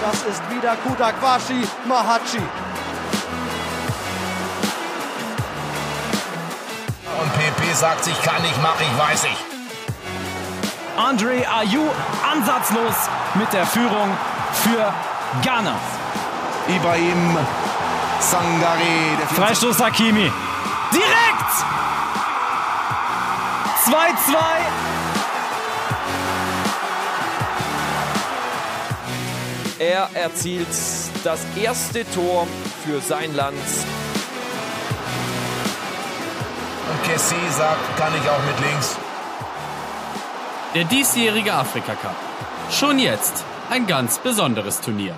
Das 0.03 0.23
ist 0.23 0.43
wieder 0.51 0.77
Kudakwashi 0.77 1.63
Mahachi. 1.87 2.43
Und 7.21 7.33
PP 7.35 7.75
sagt 7.75 8.05
sich, 8.05 8.21
kann 8.23 8.43
ich, 8.45 8.57
mach 8.63 8.81
ich, 8.81 8.99
weiß 8.99 9.25
ich. 9.25 9.37
Andre 10.97 11.47
Ayew 11.49 11.89
ansatzlos 12.31 12.95
mit 13.35 13.53
der 13.53 13.67
Führung 13.67 14.17
für 14.53 14.93
Ghana. 15.43 15.75
Ibrahim 16.69 17.39
Sangare. 18.23 19.17
Der 19.19 19.27
Freistoß 19.27 19.83
Hakimi. 19.83 20.31
Direkt! 20.93 21.53
2-2. 23.85 23.95
Er 29.81 30.09
erzielt 30.15 30.69
das 31.25 31.41
erste 31.61 32.09
Tor 32.13 32.47
für 32.85 33.01
sein 33.01 33.35
Land. 33.35 33.57
Und 36.89 37.03
Kessie 37.11 37.35
sagt, 37.51 37.97
kann 37.97 38.13
ich 38.15 38.31
auch 38.31 38.43
mit 38.45 38.61
links. 38.71 38.97
Der 40.75 40.85
diesjährige 40.85 41.53
Afrika 41.53 41.95
Cup. 41.95 42.15
Schon 42.71 43.01
jetzt 43.01 43.45
ein 43.71 43.87
ganz 43.89 44.19
besonderes 44.19 44.81
Turnier. 44.81 45.17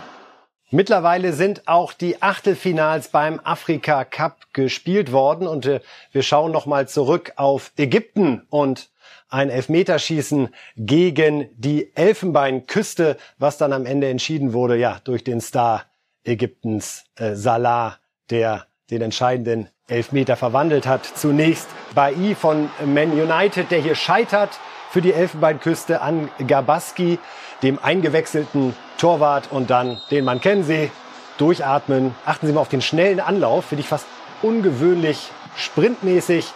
Mittlerweile 0.70 1.32
sind 1.32 1.68
auch 1.68 1.92
die 1.92 2.22
Achtelfinals 2.22 3.08
beim 3.08 3.40
Afrika 3.44 4.04
Cup 4.04 4.52
gespielt 4.52 5.12
worden 5.12 5.46
und 5.46 5.66
äh, 5.66 5.80
wir 6.12 6.22
schauen 6.22 6.52
noch 6.52 6.66
mal 6.66 6.88
zurück 6.88 7.32
auf 7.36 7.72
Ägypten 7.76 8.46
und 8.50 8.90
ein 9.28 9.50
Elfmeterschießen 9.50 10.48
gegen 10.76 11.48
die 11.56 11.94
Elfenbeinküste, 11.96 13.16
was 13.38 13.58
dann 13.58 13.72
am 13.72 13.84
Ende 13.84 14.08
entschieden 14.08 14.52
wurde, 14.52 14.76
ja, 14.76 15.00
durch 15.04 15.24
den 15.24 15.40
Star 15.40 15.84
Ägyptens 16.24 17.04
äh, 17.16 17.34
Salah, 17.34 17.98
der 18.30 18.66
den 18.90 19.02
entscheidenden 19.02 19.68
Elfmeter 19.88 20.36
verwandelt 20.36 20.86
hat. 20.86 21.04
Zunächst 21.04 21.68
Bai 21.94 22.34
von 22.34 22.70
Man 22.86 23.12
United, 23.12 23.70
der 23.70 23.80
hier 23.80 23.94
scheitert 23.94 24.58
für 24.90 25.02
die 25.02 25.12
Elfenbeinküste 25.12 26.00
an 26.00 26.30
Gabaski, 26.46 27.18
dem 27.62 27.78
eingewechselten 27.82 28.74
Torwart 28.98 29.50
und 29.50 29.70
dann 29.70 30.00
den 30.10 30.24
Mann 30.24 30.40
kennen 30.40 30.64
Sie, 30.64 30.90
durchatmen. 31.38 32.14
Achten 32.24 32.46
Sie 32.46 32.52
mal 32.52 32.60
auf 32.60 32.68
den 32.68 32.82
schnellen 32.82 33.20
Anlauf, 33.20 33.66
finde 33.66 33.80
ich 33.82 33.88
fast 33.88 34.06
ungewöhnlich 34.42 35.30
sprintmäßig. 35.56 36.52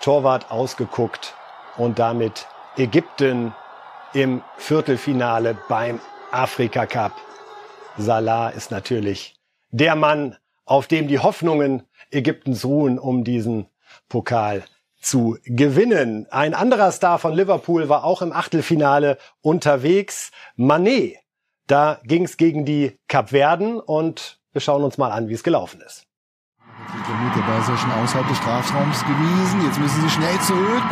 Torwart 0.00 0.50
ausgeguckt 0.50 1.34
und 1.76 1.98
damit 1.98 2.46
Ägypten 2.76 3.54
im 4.12 4.42
Viertelfinale 4.56 5.56
beim 5.68 6.00
Afrika 6.30 6.86
Cup. 6.86 7.12
Salah 7.96 8.50
ist 8.50 8.70
natürlich 8.70 9.36
der 9.70 9.96
Mann, 9.96 10.36
auf 10.64 10.86
dem 10.86 11.08
die 11.08 11.18
Hoffnungen 11.18 11.84
Ägyptens 12.10 12.64
ruhen, 12.64 12.98
um 12.98 13.24
diesen 13.24 13.66
Pokal 14.08 14.64
zu 15.00 15.36
gewinnen. 15.44 16.26
Ein 16.30 16.54
anderer 16.54 16.90
Star 16.92 17.18
von 17.18 17.34
Liverpool 17.34 17.88
war 17.88 18.04
auch 18.04 18.22
im 18.22 18.32
Achtelfinale 18.32 19.18
unterwegs, 19.42 20.30
Manet. 20.56 21.16
Da 21.66 21.98
ging 22.04 22.24
es 22.24 22.36
gegen 22.36 22.64
die 22.64 22.98
Kapverden 23.08 23.80
und 23.80 24.38
wir 24.52 24.60
schauen 24.60 24.84
uns 24.84 24.98
mal 24.98 25.10
an, 25.10 25.28
wie 25.28 25.32
es 25.34 25.42
gelaufen 25.42 25.80
ist. 25.80 26.06
Der 27.36 27.42
Ball 27.42 27.60
ist 27.60 27.68
ja 27.68 27.76
schon 27.76 27.90
außerhalb 27.90 28.28
des 28.28 28.36
Strafraums 28.38 29.00
gewesen. 29.04 29.64
Jetzt 29.64 29.80
müssen 29.80 30.02
sie 30.02 30.10
schnell 30.10 30.38
zurück. 30.40 30.84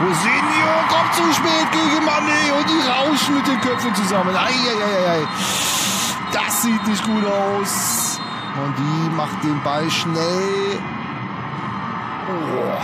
Rosinho 0.00 0.74
kommt 0.88 1.14
zu 1.14 1.32
spät 1.32 1.72
gegen 1.72 2.04
Manet 2.04 2.52
und 2.58 2.68
die 2.68 2.88
rauschen 2.88 3.34
mit 3.36 3.46
den 3.46 3.60
Köpfen 3.60 3.94
zusammen. 3.94 4.34
Eieieiei. 4.34 5.26
Das 6.32 6.62
sieht 6.62 6.86
nicht 6.86 7.04
gut 7.04 7.24
aus. 7.24 8.20
Und 8.62 8.74
die 8.76 9.16
macht 9.16 9.42
den 9.44 9.62
Ball 9.62 9.90
schnell 9.90 10.78
Oh. 12.28 12.78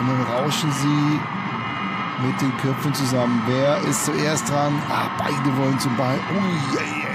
Und 0.00 0.08
dann 0.08 0.22
rauschen 0.34 0.70
sie 0.70 1.20
mit 2.18 2.40
den 2.40 2.56
Köpfen 2.58 2.94
zusammen. 2.94 3.42
Wer 3.46 3.78
ist 3.88 4.06
zuerst 4.06 4.48
dran? 4.48 4.82
Ah, 4.88 5.10
beide 5.18 5.56
wollen 5.56 5.78
zum 5.78 5.96
Ball. 5.96 6.18
Ui, 6.34 7.06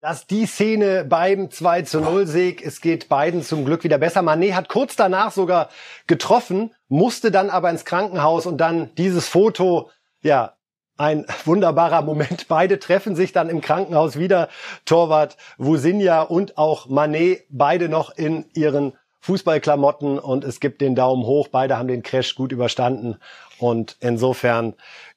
dass 0.00 0.28
die 0.28 0.46
Szene 0.46 1.04
beim 1.04 1.50
2 1.50 1.82
zu 1.82 2.00
0 2.00 2.26
Sieg, 2.26 2.64
es 2.64 2.80
geht 2.80 3.08
beiden 3.08 3.42
zum 3.42 3.64
Glück 3.64 3.82
wieder 3.82 3.98
besser. 3.98 4.22
Manet 4.22 4.54
hat 4.54 4.68
kurz 4.68 4.94
danach 4.94 5.32
sogar 5.32 5.70
getroffen, 6.06 6.72
musste 6.88 7.32
dann 7.32 7.50
aber 7.50 7.68
ins 7.68 7.84
Krankenhaus 7.84 8.46
und 8.46 8.58
dann 8.58 8.94
dieses 8.94 9.26
Foto, 9.26 9.90
ja, 10.22 10.54
ein 10.96 11.26
wunderbarer 11.44 12.02
Moment. 12.02 12.46
Beide 12.48 12.78
treffen 12.78 13.16
sich 13.16 13.32
dann 13.32 13.48
im 13.48 13.60
Krankenhaus 13.60 14.18
wieder. 14.18 14.48
Torwart 14.84 15.36
Wusinja 15.56 16.22
und 16.22 16.58
auch 16.58 16.88
Manet, 16.88 17.44
beide 17.50 17.88
noch 17.88 18.16
in 18.16 18.46
ihren 18.54 18.96
Fußballklamotten 19.20 20.20
und 20.20 20.44
es 20.44 20.60
gibt 20.60 20.80
den 20.80 20.94
Daumen 20.94 21.24
hoch. 21.24 21.48
Beide 21.48 21.76
haben 21.76 21.88
den 21.88 22.04
Crash 22.04 22.36
gut 22.36 22.52
überstanden 22.52 23.16
und 23.58 23.96
insofern 24.00 24.74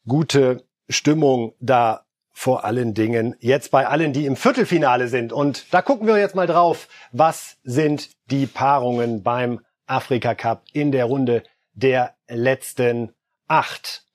gute 0.07 0.63
Stimmung 0.89 1.53
da 1.59 2.05
vor 2.31 2.63
allen 2.63 2.93
Dingen 2.93 3.35
jetzt 3.39 3.71
bei 3.71 3.87
allen, 3.87 4.13
die 4.13 4.25
im 4.25 4.35
Viertelfinale 4.35 5.07
sind. 5.07 5.31
Und 5.31 5.71
da 5.73 5.81
gucken 5.81 6.07
wir 6.07 6.17
jetzt 6.17 6.35
mal 6.35 6.47
drauf. 6.47 6.87
Was 7.11 7.57
sind 7.63 8.09
die 8.31 8.47
Paarungen 8.47 9.21
beim 9.21 9.59
Afrika 9.85 10.33
Cup 10.33 10.63
in 10.73 10.91
der 10.91 11.05
Runde 11.05 11.43
der 11.73 12.15
letzten 12.27 13.13
acht? 13.47 14.05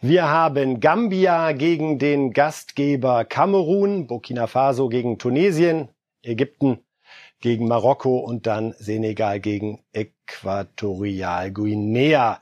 Wir 0.00 0.28
haben 0.28 0.80
Gambia 0.80 1.52
gegen 1.52 1.98
den 1.98 2.32
Gastgeber 2.32 3.26
Kamerun, 3.26 4.06
Burkina 4.06 4.46
Faso 4.46 4.88
gegen 4.88 5.18
Tunesien, 5.18 5.90
Ägypten 6.22 6.82
gegen 7.40 7.68
Marokko 7.68 8.18
und 8.18 8.46
dann 8.46 8.74
Senegal 8.78 9.40
gegen 9.40 9.84
Äquatorial 9.92 11.52
Guinea. 11.52 12.38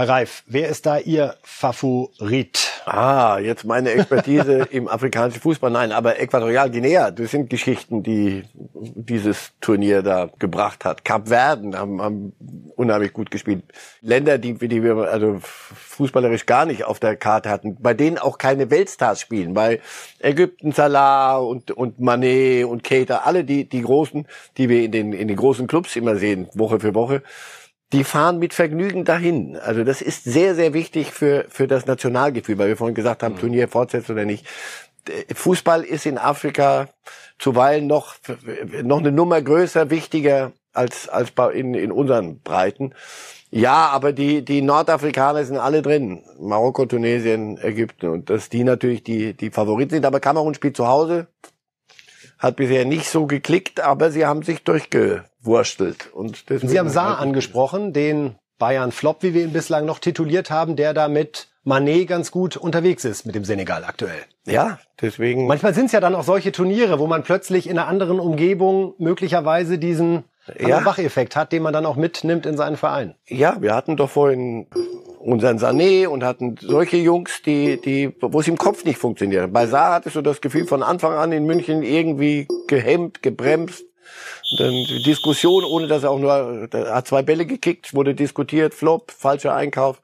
Herr 0.00 0.08
Reif, 0.08 0.44
wer 0.46 0.70
ist 0.70 0.86
da 0.86 0.96
Ihr 0.96 1.36
Favorit? 1.42 2.70
Ah, 2.86 3.38
jetzt 3.38 3.66
meine 3.66 3.90
Expertise 3.90 4.60
im 4.70 4.88
afrikanischen 4.88 5.42
Fußball. 5.42 5.70
Nein, 5.70 5.92
aber 5.92 6.18
Äquatorial 6.18 6.70
Guinea, 6.70 7.10
das 7.10 7.32
sind 7.32 7.50
Geschichten, 7.50 8.02
die 8.02 8.44
dieses 8.54 9.52
Turnier 9.60 10.00
da 10.00 10.30
gebracht 10.38 10.86
hat. 10.86 11.04
Kap 11.04 11.28
Verden 11.28 11.76
haben, 11.76 12.00
haben 12.00 12.32
unheimlich 12.76 13.12
gut 13.12 13.30
gespielt. 13.30 13.62
Länder, 14.00 14.38
die, 14.38 14.54
die 14.54 14.82
wir 14.82 14.96
also 14.96 15.38
fußballerisch 15.42 16.46
gar 16.46 16.64
nicht 16.64 16.84
auf 16.84 16.98
der 16.98 17.16
Karte 17.16 17.50
hatten, 17.50 17.76
bei 17.78 17.92
denen 17.92 18.16
auch 18.16 18.38
keine 18.38 18.70
Weltstars 18.70 19.20
spielen. 19.20 19.52
Bei 19.52 19.80
Ägypten, 20.18 20.72
Salah 20.72 21.36
und, 21.36 21.72
und 21.72 22.00
Manet 22.00 22.64
und 22.64 22.84
Keita, 22.84 23.18
alle 23.18 23.44
die, 23.44 23.68
die 23.68 23.82
großen, 23.82 24.26
die 24.56 24.70
wir 24.70 24.82
in 24.82 24.92
den, 24.92 25.12
in 25.12 25.28
den 25.28 25.36
großen 25.36 25.66
Clubs 25.66 25.94
immer 25.94 26.16
sehen, 26.16 26.48
Woche 26.54 26.80
für 26.80 26.94
Woche 26.94 27.22
die 27.92 28.04
fahren 28.04 28.38
mit 28.38 28.54
Vergnügen 28.54 29.04
dahin. 29.04 29.56
Also 29.56 29.84
das 29.84 30.00
ist 30.00 30.24
sehr, 30.24 30.54
sehr 30.54 30.72
wichtig 30.72 31.12
für, 31.12 31.46
für 31.48 31.66
das 31.66 31.86
Nationalgefühl, 31.86 32.58
weil 32.58 32.68
wir 32.68 32.76
vorhin 32.76 32.94
gesagt 32.94 33.22
haben, 33.22 33.34
mhm. 33.34 33.40
Turnier 33.40 33.68
fortsetzt 33.68 34.10
oder 34.10 34.24
nicht. 34.24 34.46
Fußball 35.34 35.82
ist 35.82 36.06
in 36.06 36.18
Afrika 36.18 36.88
zuweilen 37.38 37.86
noch, 37.86 38.16
noch 38.82 38.98
eine 38.98 39.12
Nummer 39.12 39.40
größer, 39.40 39.90
wichtiger 39.90 40.52
als, 40.72 41.08
als 41.08 41.32
in, 41.54 41.74
in 41.74 41.90
unseren 41.90 42.40
Breiten. 42.40 42.94
Ja, 43.50 43.88
aber 43.88 44.12
die, 44.12 44.44
die 44.44 44.62
Nordafrikaner 44.62 45.44
sind 45.44 45.56
alle 45.56 45.82
drin. 45.82 46.22
Marokko, 46.38 46.86
Tunesien, 46.86 47.58
Ägypten. 47.58 48.08
Und 48.08 48.30
dass 48.30 48.48
die 48.48 48.62
natürlich 48.62 49.02
die, 49.02 49.34
die 49.34 49.50
Favoriten 49.50 49.90
sind. 49.90 50.06
Aber 50.06 50.20
Kamerun 50.20 50.54
spielt 50.54 50.76
zu 50.76 50.86
Hause. 50.86 51.26
Hat 52.38 52.56
bisher 52.56 52.84
nicht 52.84 53.08
so 53.08 53.26
geklickt, 53.26 53.80
aber 53.80 54.12
sie 54.12 54.24
haben 54.24 54.42
sich 54.42 54.62
durchgewurstelt. 55.42 56.12
Und 56.12 56.44
Sie 56.48 56.78
haben 56.78 56.88
Saar 56.88 57.18
angesprochen, 57.18 57.92
den 57.92 58.36
Bayern 58.58 58.92
Flop, 58.92 59.22
wie 59.22 59.34
wir 59.34 59.42
ihn 59.42 59.52
bislang 59.52 59.86
noch 59.86 59.98
tituliert 59.98 60.50
haben, 60.50 60.76
der 60.76 60.92
da 60.94 61.08
mit 61.08 61.48
Manet 61.64 62.08
ganz 62.08 62.30
gut 62.30 62.56
unterwegs 62.56 63.04
ist 63.04 63.26
mit 63.26 63.34
dem 63.34 63.44
Senegal 63.44 63.84
aktuell. 63.84 64.20
Ja, 64.46 64.78
deswegen. 65.00 65.46
Manchmal 65.46 65.74
sind 65.74 65.86
es 65.86 65.92
ja 65.92 66.00
dann 66.00 66.14
auch 66.14 66.24
solche 66.24 66.52
Turniere, 66.52 66.98
wo 66.98 67.06
man 67.06 67.22
plötzlich 67.22 67.68
in 67.68 67.78
einer 67.78 67.86
anderen 67.86 68.18
Umgebung 68.18 68.94
möglicherweise 68.98 69.78
diesen 69.78 70.24
ja. 70.58 70.84
Wacheffekt 70.84 71.36
hat, 71.36 71.52
den 71.52 71.62
man 71.62 71.72
dann 71.72 71.86
auch 71.86 71.96
mitnimmt 71.96 72.46
in 72.46 72.56
seinen 72.56 72.76
Verein. 72.76 73.14
Ja, 73.26 73.60
wir 73.60 73.74
hatten 73.74 73.96
doch 73.96 74.10
vorhin 74.10 74.66
unseren 75.20 75.58
Sané 75.58 76.06
und 76.06 76.24
hatten 76.24 76.56
solche 76.58 76.96
Jungs, 76.96 77.42
die, 77.42 77.78
die, 77.80 78.14
wo 78.20 78.40
es 78.40 78.48
im 78.48 78.56
Kopf 78.56 78.84
nicht 78.84 78.98
funktioniert. 78.98 79.52
Bei 79.52 79.66
Saar 79.66 79.92
hattest 79.92 80.16
du 80.16 80.22
das 80.22 80.40
Gefühl 80.40 80.66
von 80.66 80.82
Anfang 80.82 81.12
an 81.12 81.30
in 81.32 81.44
München 81.44 81.82
irgendwie 81.82 82.48
gehemmt, 82.68 83.22
gebremst. 83.22 83.84
Dann 84.58 84.72
die 84.72 85.02
Diskussion, 85.02 85.64
ohne 85.64 85.86
dass 85.86 86.02
er 86.02 86.10
auch 86.10 86.18
nur, 86.18 86.68
er 86.72 86.94
hat 86.94 87.06
zwei 87.06 87.22
Bälle 87.22 87.46
gekickt, 87.46 87.94
wurde 87.94 88.14
diskutiert, 88.14 88.74
Flop, 88.74 89.10
falscher 89.12 89.54
Einkauf. 89.54 90.02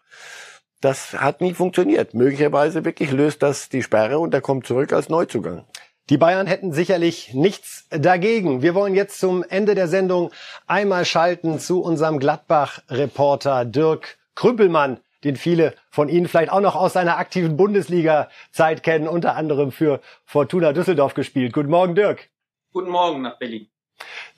Das 0.81 1.15
hat 1.15 1.41
nie 1.41 1.55
funktioniert. 1.55 2.15
Möglicherweise 2.15 2.85
wirklich 2.85 3.11
löst 3.11 3.43
das 3.43 3.69
die 3.69 3.83
Sperre 3.83 4.19
und 4.19 4.33
er 4.35 4.41
kommt 4.41 4.67
zurück 4.67 4.93
als 4.93 5.09
Neuzugang. 5.09 5.65
Die 6.11 6.19
Bayern 6.19 6.47
hätten 6.47 6.73
sicherlich 6.73 7.35
nichts 7.35 7.89
dagegen. 7.91 8.63
Wir 8.63 8.77
wollen 8.77 8.95
jetzt 8.95 9.19
zum 9.19 9.43
Ende 9.43 9.75
der 9.75 9.89
Sendung 9.89 10.31
einmal 10.69 11.05
schalten 11.05 11.59
zu 11.59 11.83
unserem 11.83 12.21
Gladbach-Reporter 12.21 13.65
Dirk 13.65 14.17
Krümpelmann, 14.37 15.01
den 15.25 15.35
viele 15.35 15.75
von 15.91 16.09
Ihnen 16.09 16.29
vielleicht 16.29 16.53
auch 16.53 16.61
noch 16.61 16.77
aus 16.77 16.93
seiner 16.93 17.17
aktiven 17.19 17.57
Bundesliga-Zeit 17.57 18.85
kennen, 18.85 19.09
unter 19.09 19.35
anderem 19.35 19.73
für 19.73 20.01
Fortuna 20.25 20.73
Düsseldorf 20.73 21.15
gespielt. 21.15 21.53
Guten 21.53 21.71
Morgen, 21.71 21.97
Dirk. 21.97 22.29
Guten 22.73 22.91
Morgen 22.91 23.23
nach 23.23 23.39
Berlin. 23.39 23.67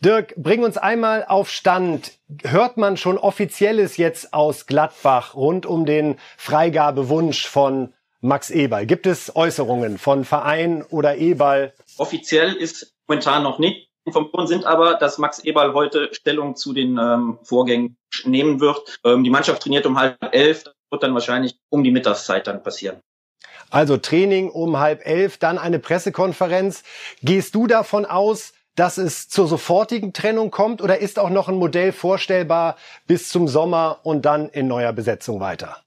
Dirk, 0.01 0.35
bring 0.37 0.63
uns 0.63 0.77
einmal 0.77 1.25
auf 1.27 1.51
Stand. 1.51 2.13
Hört 2.43 2.77
man 2.77 2.97
schon 2.97 3.19
Offizielles 3.19 3.97
jetzt 3.97 4.33
aus 4.33 4.67
Gladbach 4.67 5.35
rund 5.35 5.67
um 5.67 5.87
den 5.87 6.19
Freigabewunsch 6.37 7.47
von 7.47 7.93
Max 8.21 8.51
Eberl? 8.51 8.87
Gibt 8.87 9.07
es 9.07 9.35
Äußerungen 9.35 9.99
von 9.99 10.25
Verein 10.25 10.85
oder 10.85 11.17
Eberl? 11.17 11.73
Offiziell 11.97 12.55
ist 12.55 12.95
momentan 13.07 13.43
noch 13.43 13.59
nicht. 13.59 13.89
Informationen 14.05 14.47
sind 14.47 14.65
aber, 14.65 14.95
dass 14.95 15.19
Max 15.19 15.41
Eberl 15.41 15.75
heute 15.75 16.09
Stellung 16.13 16.57
zu 16.57 16.73
den 16.73 16.99
ähm, 16.99 17.39
Vorgängen 17.43 17.97
nehmen 18.25 18.61
wird. 18.61 19.01
Ähm, 19.05 19.23
die 19.23 19.31
Mannschaft 19.31 19.63
trainiert 19.63 19.87
um 19.87 19.99
halb 19.99 20.17
elf, 20.33 20.65
das 20.65 20.75
wird 20.91 21.03
dann 21.03 21.15
wahrscheinlich 21.15 21.57
um 21.69 21.85
die 21.85 21.91
Mittagszeit 21.91 22.47
dann 22.47 22.63
passieren. 22.63 23.01
Also 23.71 23.99
Training 23.99 24.51
um 24.51 24.79
halb 24.79 25.07
elf, 25.07 25.37
dann 25.37 25.59
eine 25.59 25.79
Pressekonferenz. 25.79 26.85
Gehst 27.23 27.55
du 27.55 27.67
davon 27.67 28.07
aus, 28.07 28.55
dass 28.79 28.97
es 28.97 29.29
zur 29.29 29.49
sofortigen 29.49 30.13
Trennung 30.13 30.51
kommt 30.51 30.81
oder 30.81 30.99
ist 30.99 31.19
auch 31.19 31.31
noch 31.31 31.49
ein 31.49 31.57
Modell 31.57 31.93
vorstellbar 31.93 32.77
bis 33.07 33.29
zum 33.29 33.49
Sommer 33.49 34.01
und 34.05 34.25
dann 34.25 34.49
in 34.49 34.69
neuer 34.69 34.93
Besetzung 34.93 35.41
weiter? 35.41 35.83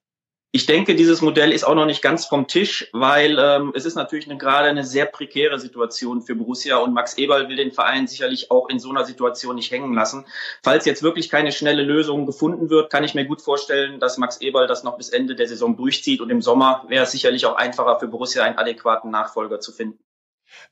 Ich 0.54 0.66
denke, 0.66 0.96
dieses 0.96 1.22
Modell 1.22 1.54
ist 1.54 1.64
auch 1.64 1.76
noch 1.76 1.86
nicht 1.86 2.02
ganz 2.02 2.26
vom 2.26 2.46
Tisch, 2.46 2.90
weil 2.92 3.40
ähm, 3.40 3.72
es 3.74 3.86
ist 3.86 3.96
natürlich 3.96 4.30
eine, 4.30 4.38
gerade 4.38 4.68
eine 4.68 4.84
sehr 4.84 5.06
prekäre 5.06 5.58
Situation 5.58 6.22
für 6.22 6.36
Borussia 6.36 6.76
und 6.80 6.94
Max 6.94 7.18
Eberl 7.18 7.48
will 7.48 7.56
den 7.56 7.72
Verein 7.72 8.06
sicherlich 8.06 8.52
auch 8.52 8.68
in 8.68 8.78
so 8.78 8.90
einer 8.90 9.06
Situation 9.06 9.56
nicht 9.56 9.72
hängen 9.72 9.94
lassen. 9.94 10.26
Falls 10.62 10.84
jetzt 10.84 11.04
wirklich 11.04 11.30
keine 11.30 11.54
schnelle 11.54 11.84
Lösung 11.84 12.26
gefunden 12.26 12.70
wird, 12.70 12.92
kann 12.92 13.06
ich 13.06 13.16
mir 13.16 13.24
gut 13.24 13.42
vorstellen, 13.42 14.02
dass 14.02 14.18
Max 14.18 14.42
Eberl 14.42 14.68
das 14.68 14.84
noch 14.84 14.98
bis 14.98 15.08
Ende 15.08 15.36
der 15.36 15.48
Saison 15.48 15.78
durchzieht 15.78 16.20
und 16.20 16.30
im 16.30 16.42
Sommer 16.42 16.84
wäre 16.90 17.06
es 17.06 17.14
sicherlich 17.14 17.46
auch 17.46 17.56
einfacher 17.56 17.98
für 18.02 18.10
Borussia 18.10 18.44
einen 18.44 18.58
adäquaten 18.58 19.10
Nachfolger 19.10 19.62
zu 19.62 19.72
finden. 19.72 20.00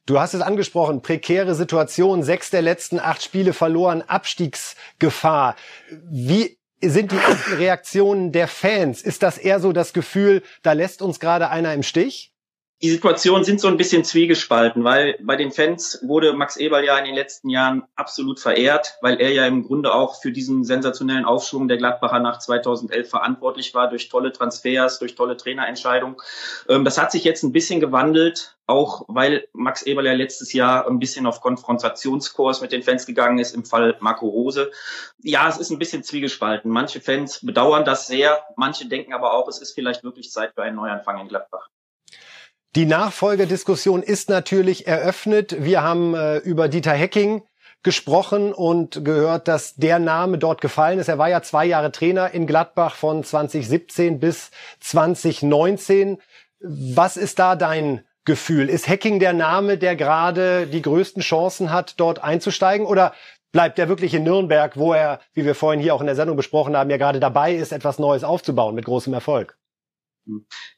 Du 0.06 0.20
hast 0.20 0.34
es 0.34 0.42
angesprochen, 0.42 1.02
prekäre 1.02 1.56
Situation, 1.56 2.24
sechs 2.24 2.50
der 2.50 2.62
letzten 2.62 3.00
acht 3.00 3.24
Spiele 3.24 3.54
verloren, 3.54 4.02
Abstiegsgefahr. 4.02 5.56
Wie 6.10 6.58
sind 6.82 7.12
die 7.12 7.18
ersten 7.18 7.54
Reaktionen 7.56 8.32
der 8.32 8.48
Fans? 8.48 9.02
Ist 9.02 9.24
das 9.24 9.38
eher 9.38 9.60
so 9.60 9.72
das 9.74 9.94
Gefühl, 9.94 10.44
da 10.62 10.74
lässt 10.74 11.02
uns 11.02 11.20
gerade 11.20 11.50
einer 11.50 11.74
im 11.74 11.84
Stich? 11.84 12.29
Die 12.82 12.90
Situationen 12.90 13.44
sind 13.44 13.60
so 13.60 13.68
ein 13.68 13.76
bisschen 13.76 14.06
zwiegespalten, 14.06 14.86
weil 14.86 15.18
bei 15.22 15.36
den 15.36 15.52
Fans 15.52 16.00
wurde 16.02 16.32
Max 16.32 16.56
Eberl 16.56 16.86
ja 16.86 16.98
in 16.98 17.04
den 17.04 17.16
letzten 17.16 17.50
Jahren 17.50 17.84
absolut 17.98 18.40
verehrt, 18.40 18.96
weil 19.02 19.20
er 19.20 19.34
ja 19.34 19.46
im 19.46 19.66
Grunde 19.66 19.94
auch 19.94 20.22
für 20.22 20.32
diesen 20.32 20.64
sensationellen 20.64 21.26
Aufschwung 21.26 21.68
der 21.68 21.76
Gladbacher 21.76 22.20
nach 22.20 22.40
2011 22.40 23.10
verantwortlich 23.10 23.74
war, 23.74 23.90
durch 23.90 24.08
tolle 24.08 24.32
Transfers, 24.32 24.98
durch 25.00 25.16
tolle 25.16 25.36
Trainerentscheidungen. 25.36 26.16
Ähm, 26.70 26.86
das 26.86 26.98
hat 26.98 27.12
sich 27.12 27.26
jetzt 27.26 27.44
ein 27.44 27.52
bisschen 27.52 27.82
gewandelt, 27.82 28.56
auch 28.66 29.04
weil 29.10 29.50
Max 29.52 29.82
Eberl 29.84 30.06
ja 30.06 30.14
letztes 30.14 30.54
Jahr 30.54 30.88
ein 30.88 31.00
bisschen 31.00 31.26
auf 31.26 31.42
Konfrontationskurs 31.42 32.62
mit 32.62 32.72
den 32.72 32.84
Fans 32.84 33.06
gegangen 33.06 33.40
ist, 33.40 33.54
im 33.54 33.66
Fall 33.66 33.98
Marco 34.00 34.26
Rose. 34.26 34.72
Ja, 35.22 35.50
es 35.50 35.58
ist 35.58 35.70
ein 35.70 35.80
bisschen 35.80 36.06
zwiegespalten. 36.06 36.72
Manche 36.72 37.02
Fans 37.02 37.46
bedauern 37.46 37.84
das 37.84 38.08
sehr, 38.08 38.42
manche 38.56 38.88
denken 38.88 39.12
aber 39.12 39.34
auch, 39.34 39.50
es 39.50 39.60
ist 39.60 39.74
vielleicht 39.74 40.06
wirklich 40.06 40.32
Zeit 40.32 40.54
für 40.56 40.64
einen 40.64 40.78
Neuanfang 40.78 41.20
in 41.20 41.28
Gladbach. 41.28 41.70
Die 42.76 42.86
Nachfolgediskussion 42.86 44.04
ist 44.04 44.30
natürlich 44.30 44.86
eröffnet. 44.86 45.64
Wir 45.64 45.82
haben 45.82 46.14
äh, 46.14 46.38
über 46.38 46.68
Dieter 46.68 46.94
Hecking 46.94 47.42
gesprochen 47.82 48.54
und 48.54 49.04
gehört, 49.04 49.48
dass 49.48 49.74
der 49.76 49.98
Name 49.98 50.38
dort 50.38 50.62
gefallen 50.62 51.00
ist. 51.00 51.08
Er 51.08 51.18
war 51.18 51.30
ja 51.30 51.42
zwei 51.42 51.66
Jahre 51.66 51.92
Trainer 51.92 52.30
in 52.32 52.46
Gladbach 52.46 52.94
von 52.94 53.24
2017 53.24 54.20
bis 54.20 54.52
2019. 54.82 56.20
Was 56.60 57.18
ist 57.18 57.40
da 57.40 57.56
dein 57.56 58.06
Gefühl? 58.24 58.70
Ist 58.70 58.88
Hacking 58.88 59.20
der 59.20 59.34
Name, 59.34 59.80
der 59.80 59.96
gerade 59.96 60.68
die 60.68 60.84
größten 60.84 61.24
Chancen 61.24 61.72
hat, 61.72 62.00
dort 62.00 62.24
einzusteigen? 62.24 62.86
Oder 62.86 63.14
bleibt 63.52 63.80
er 63.80 63.90
wirklich 63.90 64.14
in 64.14 64.24
Nürnberg, 64.24 64.78
wo 64.78 64.94
er, 64.94 65.22
wie 65.34 65.44
wir 65.44 65.56
vorhin 65.56 65.82
hier 65.82 65.96
auch 65.96 66.02
in 66.02 66.08
der 66.08 66.16
Sendung 66.16 66.38
besprochen 66.38 66.78
haben, 66.78 66.92
ja 66.92 66.98
gerade 66.98 67.20
dabei 67.20 67.56
ist, 67.56 67.72
etwas 67.72 67.98
Neues 67.98 68.24
aufzubauen 68.24 68.76
mit 68.76 68.86
großem 68.86 69.12
Erfolg? 69.12 69.58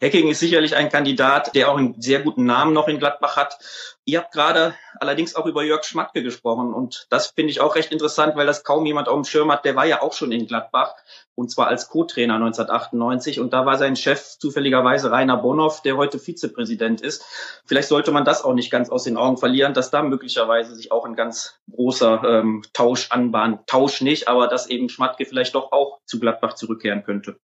Hacking 0.02 0.30
ist 0.30 0.40
sicherlich 0.40 0.76
ein 0.76 0.90
Kandidat, 0.90 1.56
der 1.56 1.70
auch 1.70 1.78
einen 1.78 2.02
sehr 2.02 2.22
guten 2.22 2.46
Namen 2.46 2.74
noch 2.74 2.88
in 2.88 3.00
Gladbach 3.00 3.38
hat. 3.38 3.58
Ihr 4.06 4.20
habt 4.20 4.34
gerade 4.34 4.74
allerdings 5.00 5.36
auch 5.36 5.46
über 5.46 5.64
Jörg 5.64 5.84
Schmatke 5.84 6.24
gesprochen 6.24 6.74
und 6.74 7.06
das 7.10 7.28
finde 7.28 7.52
ich 7.52 7.62
auch 7.62 7.76
recht 7.76 7.92
interessant, 7.92 8.36
weil 8.36 8.48
das 8.48 8.64
kaum 8.64 8.86
jemand 8.86 9.08
auf 9.08 9.16
dem 9.16 9.26
Schirm 9.26 9.52
hat. 9.52 9.64
Der 9.64 9.76
war 9.76 9.86
ja 9.86 10.02
auch 10.02 10.14
schon 10.14 10.32
in 10.32 10.48
Gladbach 10.48 10.96
und 11.36 11.52
zwar 11.52 11.68
als 11.68 11.88
Co-Trainer 11.88 12.36
1998 12.36 13.40
und 13.40 13.54
da 13.54 13.66
war 13.66 13.78
sein 13.78 13.96
Chef 13.96 14.38
zufälligerweise 14.40 15.12
Rainer 15.12 15.38
Bonhoff, 15.38 15.82
der 15.82 15.98
heute 15.98 16.18
Vizepräsident 16.20 17.02
ist. 17.02 17.24
Vielleicht 17.66 17.90
sollte 17.90 18.12
man 18.12 18.26
das 18.26 18.44
auch 18.44 18.54
nicht 18.54 18.72
ganz 18.72 18.90
aus 18.90 19.04
den 19.04 19.18
Augen 19.18 19.38
verlieren, 19.38 19.74
dass 19.74 19.92
da 19.92 20.02
möglicherweise 20.02 20.76
sich 20.76 20.92
auch 20.92 21.06
ein 21.06 21.16
ganz 21.16 21.60
großer 21.72 22.24
ähm, 22.26 22.64
Tausch 22.74 23.12
anbahnt. 23.12 23.68
Tausch 23.68 24.02
nicht, 24.02 24.28
aber 24.28 24.48
dass 24.48 24.68
eben 24.68 24.90
Schmatke 24.90 25.26
vielleicht 25.26 25.56
doch 25.56 25.72
auch 25.72 26.00
zu 26.06 26.20
Gladbach 26.20 26.56
zurückkehren 26.56 27.04
könnte. 27.04 27.38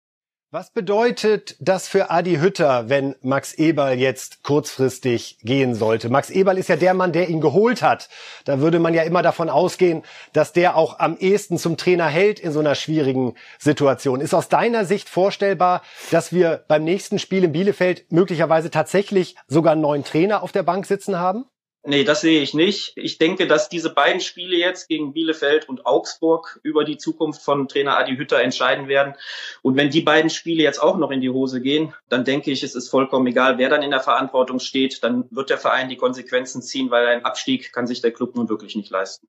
Was 0.55 0.71
bedeutet 0.71 1.57
das 1.59 1.89
für 1.89 2.13
Adi 2.13 2.37
Hütter, 2.37 2.89
wenn 2.89 3.17
Max 3.23 3.55
Eberl 3.55 3.99
jetzt 3.99 4.45
kurzfristig 4.45 5.39
gehen 5.43 5.75
sollte? 5.75 6.11
Max 6.11 6.31
Eberl 6.31 6.59
ist 6.59 6.69
ja 6.69 6.77
der 6.77 6.95
Mann, 6.95 7.11
der 7.11 7.29
ihn 7.29 7.41
geholt 7.41 7.83
hat. 7.83 8.09
Da 8.45 8.61
würde 8.61 8.79
man 8.79 8.95
ja 8.95 9.03
immer 9.03 9.23
davon 9.23 9.51
ausgehen, 9.51 10.05
dass 10.33 10.53
der 10.53 10.77
auch 10.77 11.01
am 11.01 11.17
ehesten 11.17 11.59
zum 11.59 11.77
Trainer 11.77 12.07
hält 12.07 12.39
in 12.39 12.53
so 12.53 12.61
einer 12.61 12.77
schwierigen 12.77 13.35
Situation. 13.59 14.21
Ist 14.21 14.33
aus 14.33 14.49
deiner 14.49 14.85
Sicht 14.85 15.09
vorstellbar, 15.09 15.83
dass 16.13 16.33
wir 16.33 16.65
beim 16.69 16.85
nächsten 16.85 17.19
Spiel 17.19 17.43
in 17.43 17.51
Bielefeld 17.51 18.13
möglicherweise 18.13 18.71
tatsächlich 18.71 19.35
sogar 19.49 19.73
einen 19.73 19.83
neuen 19.83 20.05
Trainer 20.05 20.45
auf 20.45 20.53
der 20.53 20.63
Bank 20.63 20.87
sitzen 20.87 21.19
haben? 21.19 21.47
Nee, 21.87 22.05
das 22.05 22.23
sehe 22.23 22.41
ich 22.41 22.55
nicht. 22.55 22.95
Ich 22.97 23.19
denke, 23.19 23.47
dass 23.47 23.69
diese 23.69 23.91
beiden 23.91 24.23
Spiele 24.23 24.57
jetzt 24.57 24.89
gegen 24.89 25.13
Bielefeld 25.13 25.69
und 25.69 25.85
Augsburg 25.85 26.59
über 26.63 26.83
die 26.83 26.97
Zukunft 26.97 27.43
von 27.43 27.69
Trainer 27.69 27.99
Adi 27.99 28.17
Hütter 28.17 28.41
entscheiden 28.41 28.89
werden. 28.89 29.17
Und 29.61 29.77
wenn 29.77 29.91
die 29.91 30.01
beiden 30.01 30.31
Spiele 30.31 30.63
jetzt 30.63 30.83
auch 30.83 30.97
noch 30.97 31.11
in 31.11 31.21
die 31.21 31.29
Hose 31.29 31.61
gehen, 31.61 31.93
dann 32.09 32.25
denke 32.25 32.51
ich, 32.51 32.63
es 32.63 32.75
ist 32.75 32.89
vollkommen 32.89 33.27
egal, 33.27 33.59
wer 33.59 33.69
dann 33.69 33.83
in 33.83 33.91
der 33.91 34.01
Verantwortung 34.01 34.61
steht. 34.61 35.05
Dann 35.05 35.27
wird 35.31 35.51
der 35.51 35.59
Verein 35.59 35.91
die 35.91 35.99
Konsequenzen 35.99 36.63
ziehen, 36.63 36.91
weil 36.91 37.07
ein 37.07 37.27
Abstieg 37.27 37.71
kann 37.71 37.87
sich 37.87 38.01
der 38.01 38.13
Club 38.13 38.35
nun 38.35 38.49
wirklich 38.49 38.77
nicht 38.77 38.89
leisten. 38.89 39.29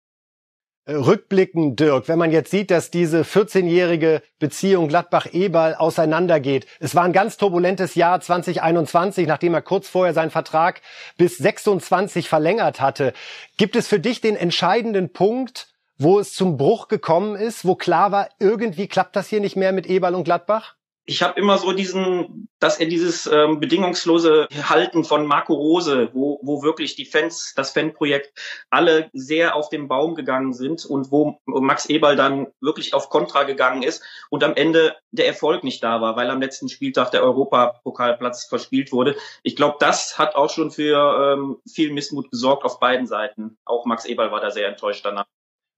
Rückblicken, 0.87 1.75
Dirk, 1.75 2.07
wenn 2.07 2.19
man 2.19 2.31
jetzt 2.31 2.51
sieht, 2.51 2.69
dass 2.69 2.91
diese 2.91 3.21
14-jährige 3.23 4.21
Beziehung 4.37 4.87
Gladbach-Eberl 4.87 5.75
auseinandergeht. 5.75 6.67
Es 6.79 6.93
war 6.93 7.03
ein 7.03 7.13
ganz 7.13 7.37
turbulentes 7.37 7.95
Jahr 7.95 8.21
2021, 8.21 9.25
nachdem 9.25 9.55
er 9.55 9.63
kurz 9.63 9.89
vorher 9.89 10.13
seinen 10.13 10.29
Vertrag 10.29 10.81
bis 11.17 11.37
26 11.37 12.29
verlängert 12.29 12.81
hatte. 12.81 13.13
Gibt 13.57 13.75
es 13.75 13.87
für 13.87 13.99
dich 13.99 14.21
den 14.21 14.35
entscheidenden 14.35 15.11
Punkt, 15.11 15.69
wo 15.97 16.19
es 16.19 16.33
zum 16.33 16.57
Bruch 16.57 16.87
gekommen 16.87 17.35
ist, 17.35 17.65
wo 17.65 17.75
klar 17.75 18.11
war, 18.11 18.29
irgendwie 18.39 18.87
klappt 18.87 19.15
das 19.15 19.27
hier 19.27 19.39
nicht 19.39 19.55
mehr 19.55 19.71
mit 19.71 19.87
Eberl 19.87 20.13
und 20.13 20.25
Gladbach? 20.25 20.75
Ich 21.07 21.21
habe 21.21 21.39
immer 21.39 21.57
so 21.57 21.71
diesen, 21.71 22.49
dass 22.59 22.79
er 22.79 22.87
dieses 22.87 23.27
ähm, 23.27 23.59
bedingungslose 23.59 24.47
Halten 24.67 25.03
von 25.03 25.27
Marco 25.27 25.53
Rose, 25.53 26.09
wo, 26.13 26.39
wo 26.41 26.63
wirklich 26.63 26.95
die 26.95 27.05
Fans, 27.05 27.53
das 27.55 27.71
Fanprojekt 27.71 28.33
alle 28.71 29.09
sehr 29.13 29.55
auf 29.55 29.69
den 29.69 29.87
Baum 29.87 30.15
gegangen 30.15 30.53
sind 30.53 30.83
und 30.83 31.11
wo 31.11 31.39
Max 31.45 31.85
Eberl 31.85 32.15
dann 32.15 32.47
wirklich 32.59 32.95
auf 32.95 33.09
Kontra 33.09 33.43
gegangen 33.43 33.83
ist 33.83 34.03
und 34.31 34.43
am 34.43 34.55
Ende 34.55 34.95
der 35.11 35.27
Erfolg 35.27 35.63
nicht 35.63 35.83
da 35.83 36.01
war, 36.01 36.15
weil 36.15 36.29
am 36.31 36.41
letzten 36.41 36.69
Spieltag 36.69 37.11
der 37.11 37.23
Europapokalplatz 37.23 38.45
verspielt 38.45 38.91
wurde. 38.91 39.15
Ich 39.43 39.55
glaube, 39.55 39.77
das 39.79 40.17
hat 40.17 40.35
auch 40.35 40.49
schon 40.49 40.71
für 40.71 41.35
ähm, 41.37 41.57
viel 41.71 41.93
Missmut 41.93 42.31
gesorgt 42.31 42.63
auf 42.63 42.79
beiden 42.79 43.05
Seiten. 43.05 43.57
Auch 43.63 43.85
Max 43.85 44.05
Eberl 44.05 44.31
war 44.31 44.41
da 44.41 44.49
sehr 44.49 44.67
enttäuscht 44.67 45.05
danach. 45.05 45.25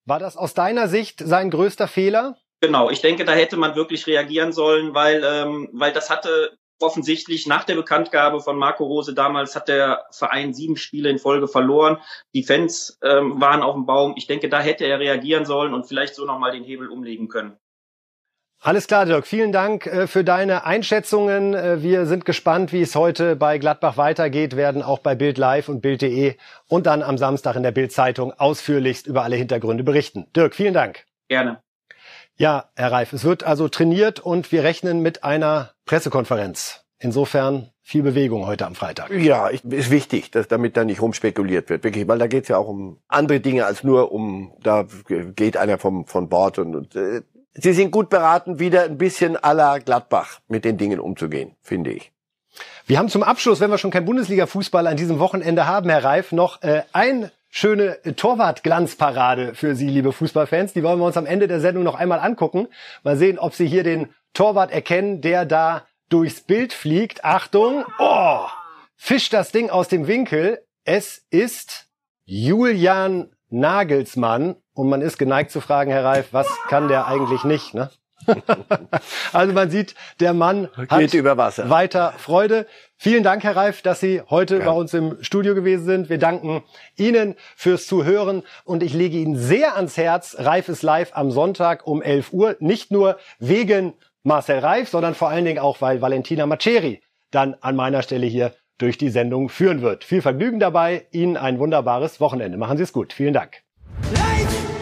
War 0.06 0.20
das 0.20 0.38
aus 0.38 0.54
deiner 0.54 0.88
Sicht 0.88 1.20
sein 1.20 1.50
größter 1.52 1.90
Fehler? 1.90 2.38
Genau, 2.60 2.90
ich 2.90 3.02
denke, 3.02 3.24
da 3.24 3.34
hätte 3.34 3.58
man 3.58 3.76
wirklich 3.76 4.08
reagieren 4.08 4.52
sollen, 4.52 4.96
weil, 4.96 5.24
ähm, 5.24 5.70
weil 5.74 5.94
das 5.94 6.10
hatte 6.10 6.58
offensichtlich 6.80 7.48
nach 7.48 7.64
der 7.64 7.76
Bekanntgabe 7.76 8.40
von 8.40 8.58
Marco 8.58 8.86
Rose 8.86 9.14
damals 9.14 9.56
hat 9.56 9.68
der 9.68 10.06
Verein 10.12 10.54
sieben 10.54 10.76
Spiele 10.76 11.10
in 11.10 11.20
Folge 11.20 11.48
verloren. 11.48 11.98
Die 12.34 12.44
Fans 12.44 13.00
ähm, 13.04 13.40
waren 13.42 13.64
auf 13.64 13.74
dem 13.74 13.86
Baum. 13.86 14.14
Ich 14.16 14.28
denke, 14.28 14.50
da 14.50 14.60
hätte 14.60 14.86
er 14.86 15.00
reagieren 15.00 15.46
sollen 15.46 15.74
und 15.74 15.88
vielleicht 15.88 16.16
so 16.16 16.26
nochmal 16.26 16.52
den 16.52 16.64
Hebel 16.64 16.90
umlegen 16.90 17.28
können. 17.28 17.58
Alles 18.60 18.88
klar, 18.88 19.06
Dirk. 19.06 19.28
Vielen 19.28 19.52
Dank 19.52 19.86
äh, 19.86 20.08
für 20.08 20.24
deine 20.24 20.66
Einschätzungen. 20.66 21.54
Äh, 21.54 21.84
wir 21.84 22.08
sind 22.08 22.26
gespannt, 22.26 22.74
wie 22.74 22.82
es 22.82 22.96
heute 22.96 23.36
bei 23.36 23.60
Gladbach 23.60 23.98
weitergeht, 23.98 24.56
werden 24.56 24.82
auch 24.82 25.00
bei 25.00 25.14
Bild 25.14 25.38
Live 25.38 25.70
und 25.70 25.82
Bild.de 25.82 26.36
und 26.68 26.88
dann 26.88 27.04
am 27.04 27.20
Samstag 27.20 27.56
in 27.56 27.64
der 27.64 27.72
Bild 27.72 27.92
Zeitung 27.92 28.34
ausführlichst 28.34 29.06
über 29.06 29.24
alle 29.24 29.36
Hintergründe 29.36 29.84
berichten. 29.84 30.26
Dirk, 30.36 30.56
vielen 30.56 30.74
Dank. 30.74 31.06
Gerne. 31.28 31.62
Ja, 32.40 32.66
Herr 32.76 32.92
Reif, 32.92 33.14
es 33.14 33.24
wird 33.24 33.44
also 33.44 33.68
trainiert 33.68 34.20
und 34.20 34.52
wir 34.52 34.64
rechnen 34.64 35.02
mit 35.02 35.24
einer 35.24 35.72
Pressekonferenz. 35.86 36.84
Insofern 37.00 37.72
viel 37.82 38.04
Bewegung 38.04 38.46
heute 38.46 38.68
am 38.68 38.76
Freitag. 38.76 39.10
Ja, 39.12 39.48
ist 39.48 39.90
wichtig, 39.90 40.30
dass 40.30 40.48
damit 40.48 40.78
da 40.78 40.84
nicht 40.84 41.02
rumspekuliert 41.02 41.70
wird, 41.70 41.84
wirklich, 41.84 42.08
weil 42.08 42.20
da 42.20 42.28
geht 42.28 42.44
es 42.44 42.50
ja 42.50 42.58
auch 42.58 42.68
um 42.68 43.00
andere 43.08 43.40
Dinge 43.40 43.66
als 43.66 43.84
nur 43.84 44.12
um, 44.12 44.54
da 44.62 44.86
geht 45.36 45.58
einer 45.58 45.80
vom 45.80 46.06
von 46.06 46.30
Bord 46.30 46.60
und, 46.60 46.76
und 46.76 46.96
äh, 46.96 47.24
sie 47.56 47.74
sind 47.74 47.90
gut 47.90 48.10
beraten, 48.12 48.60
wieder 48.60 48.84
ein 48.84 49.00
bisschen 49.00 49.36
à 49.36 49.54
la 49.54 49.80
Gladbach 49.80 50.40
mit 50.48 50.64
den 50.64 50.78
Dingen 50.78 51.00
umzugehen, 51.00 51.56
finde 51.64 51.92
ich. 51.92 52.12
Wir 52.86 53.00
haben 53.00 53.10
zum 53.10 53.24
Abschluss, 53.24 53.60
wenn 53.62 53.72
wir 53.72 53.80
schon 53.80 53.92
kein 53.92 54.06
Bundesliga-Fußball 54.06 54.86
an 54.86 54.98
diesem 54.98 55.18
Wochenende 55.18 55.66
haben, 55.66 55.90
Herr 55.90 56.04
Reif, 56.04 56.32
noch 56.32 56.62
äh, 56.62 56.84
ein 56.94 57.32
schöne 57.58 58.00
Torwart-Glanzparade 58.16 59.56
für 59.56 59.76
Sie, 59.76 59.90
liebe 59.90 60.12
Fußballfans. 60.12 60.74
Die 60.74 60.84
wollen 60.84 61.00
wir 61.00 61.06
uns 61.06 61.18
am 61.18 61.26
Ende 61.26 61.48
der 61.48 61.60
Sendung 61.60 61.84
noch 61.84 61.96
einmal 61.96 62.20
angucken. 62.20 62.68
Mal 63.04 63.18
sehen, 63.18 63.40
ob 63.40 63.56
Sie 63.56 63.68
hier 63.68 63.84
den 63.84 64.14
Torwart 64.34 64.72
erkennen, 64.72 65.22
der 65.22 65.46
da 65.46 65.88
durchs 66.08 66.42
Bild 66.42 66.72
fliegt. 66.72 67.26
Achtung! 67.26 67.84
Oh! 67.98 68.46
Fischt 68.96 69.34
das 69.34 69.52
Ding 69.52 69.72
aus 69.72 69.88
dem 69.88 70.06
Winkel. 70.06 70.64
Es 70.84 71.26
ist 71.32 71.88
Julian 72.26 73.32
Nagelsmann. 73.50 74.58
Und 74.74 74.90
man 74.90 75.02
ist 75.02 75.18
geneigt 75.18 75.50
zu 75.50 75.60
fragen, 75.60 75.90
Herr 75.90 76.06
Reif, 76.06 76.34
was 76.34 76.48
kann 76.68 76.88
der 76.88 77.08
eigentlich 77.08 77.44
nicht, 77.44 77.74
ne? 77.74 77.90
also 79.34 79.54
man 79.54 79.70
sieht, 79.70 79.96
der 80.20 80.34
Mann 80.34 80.70
hat 80.90 81.14
über 81.14 81.38
Wasser. 81.38 81.70
weiter 81.70 82.14
Freude. 82.18 82.68
Vielen 82.98 83.24
Dank, 83.24 83.44
Herr 83.44 83.56
Reif, 83.56 83.82
dass 83.82 84.00
Sie 84.00 84.22
heute 84.30 84.58
ja. 84.58 84.66
bei 84.66 84.72
uns 84.72 84.94
im 84.94 85.18
Studio 85.22 85.54
gewesen 85.54 85.86
sind. 85.86 86.10
Wir 86.10 86.18
danken 86.18 86.64
Ihnen 86.96 87.36
fürs 87.56 87.86
Zuhören 87.86 88.44
und 88.66 88.82
ich 88.84 88.94
lege 88.94 89.18
Ihnen 89.18 89.36
sehr 89.36 89.76
ans 89.76 89.98
Herz, 89.98 90.36
Reif 90.40 90.68
ist 90.70 90.84
live 90.84 91.12
am 91.14 91.32
Sonntag 91.32 91.86
um 91.86 92.02
11 92.02 92.34
Uhr. 92.34 92.56
Nicht 92.60 92.92
nur 92.92 93.18
wegen 93.40 93.94
Marcel 94.24 94.60
Reif, 94.60 94.90
sondern 94.90 95.16
vor 95.16 95.30
allen 95.30 95.46
Dingen 95.46 95.60
auch, 95.60 95.82
weil 95.82 96.02
Valentina 96.02 96.46
Maceri 96.46 97.02
dann 97.32 97.56
an 97.62 97.76
meiner 97.76 98.02
Stelle 98.02 98.26
hier 98.26 98.54
durch 98.78 98.98
die 98.98 99.10
Sendung 99.10 99.50
führen 99.50 99.82
wird. 99.82 100.04
Viel 100.04 100.22
Vergnügen 100.22 100.60
dabei. 100.60 101.08
Ihnen 101.12 101.38
ein 101.38 101.60
wunderbares 101.60 102.20
Wochenende. 102.20 102.58
Machen 102.58 102.78
Sie 102.78 102.84
es 102.84 102.94
gut. 102.94 103.14
Vielen 103.14 103.34
Dank. 103.34 103.64
Life! 104.14 104.77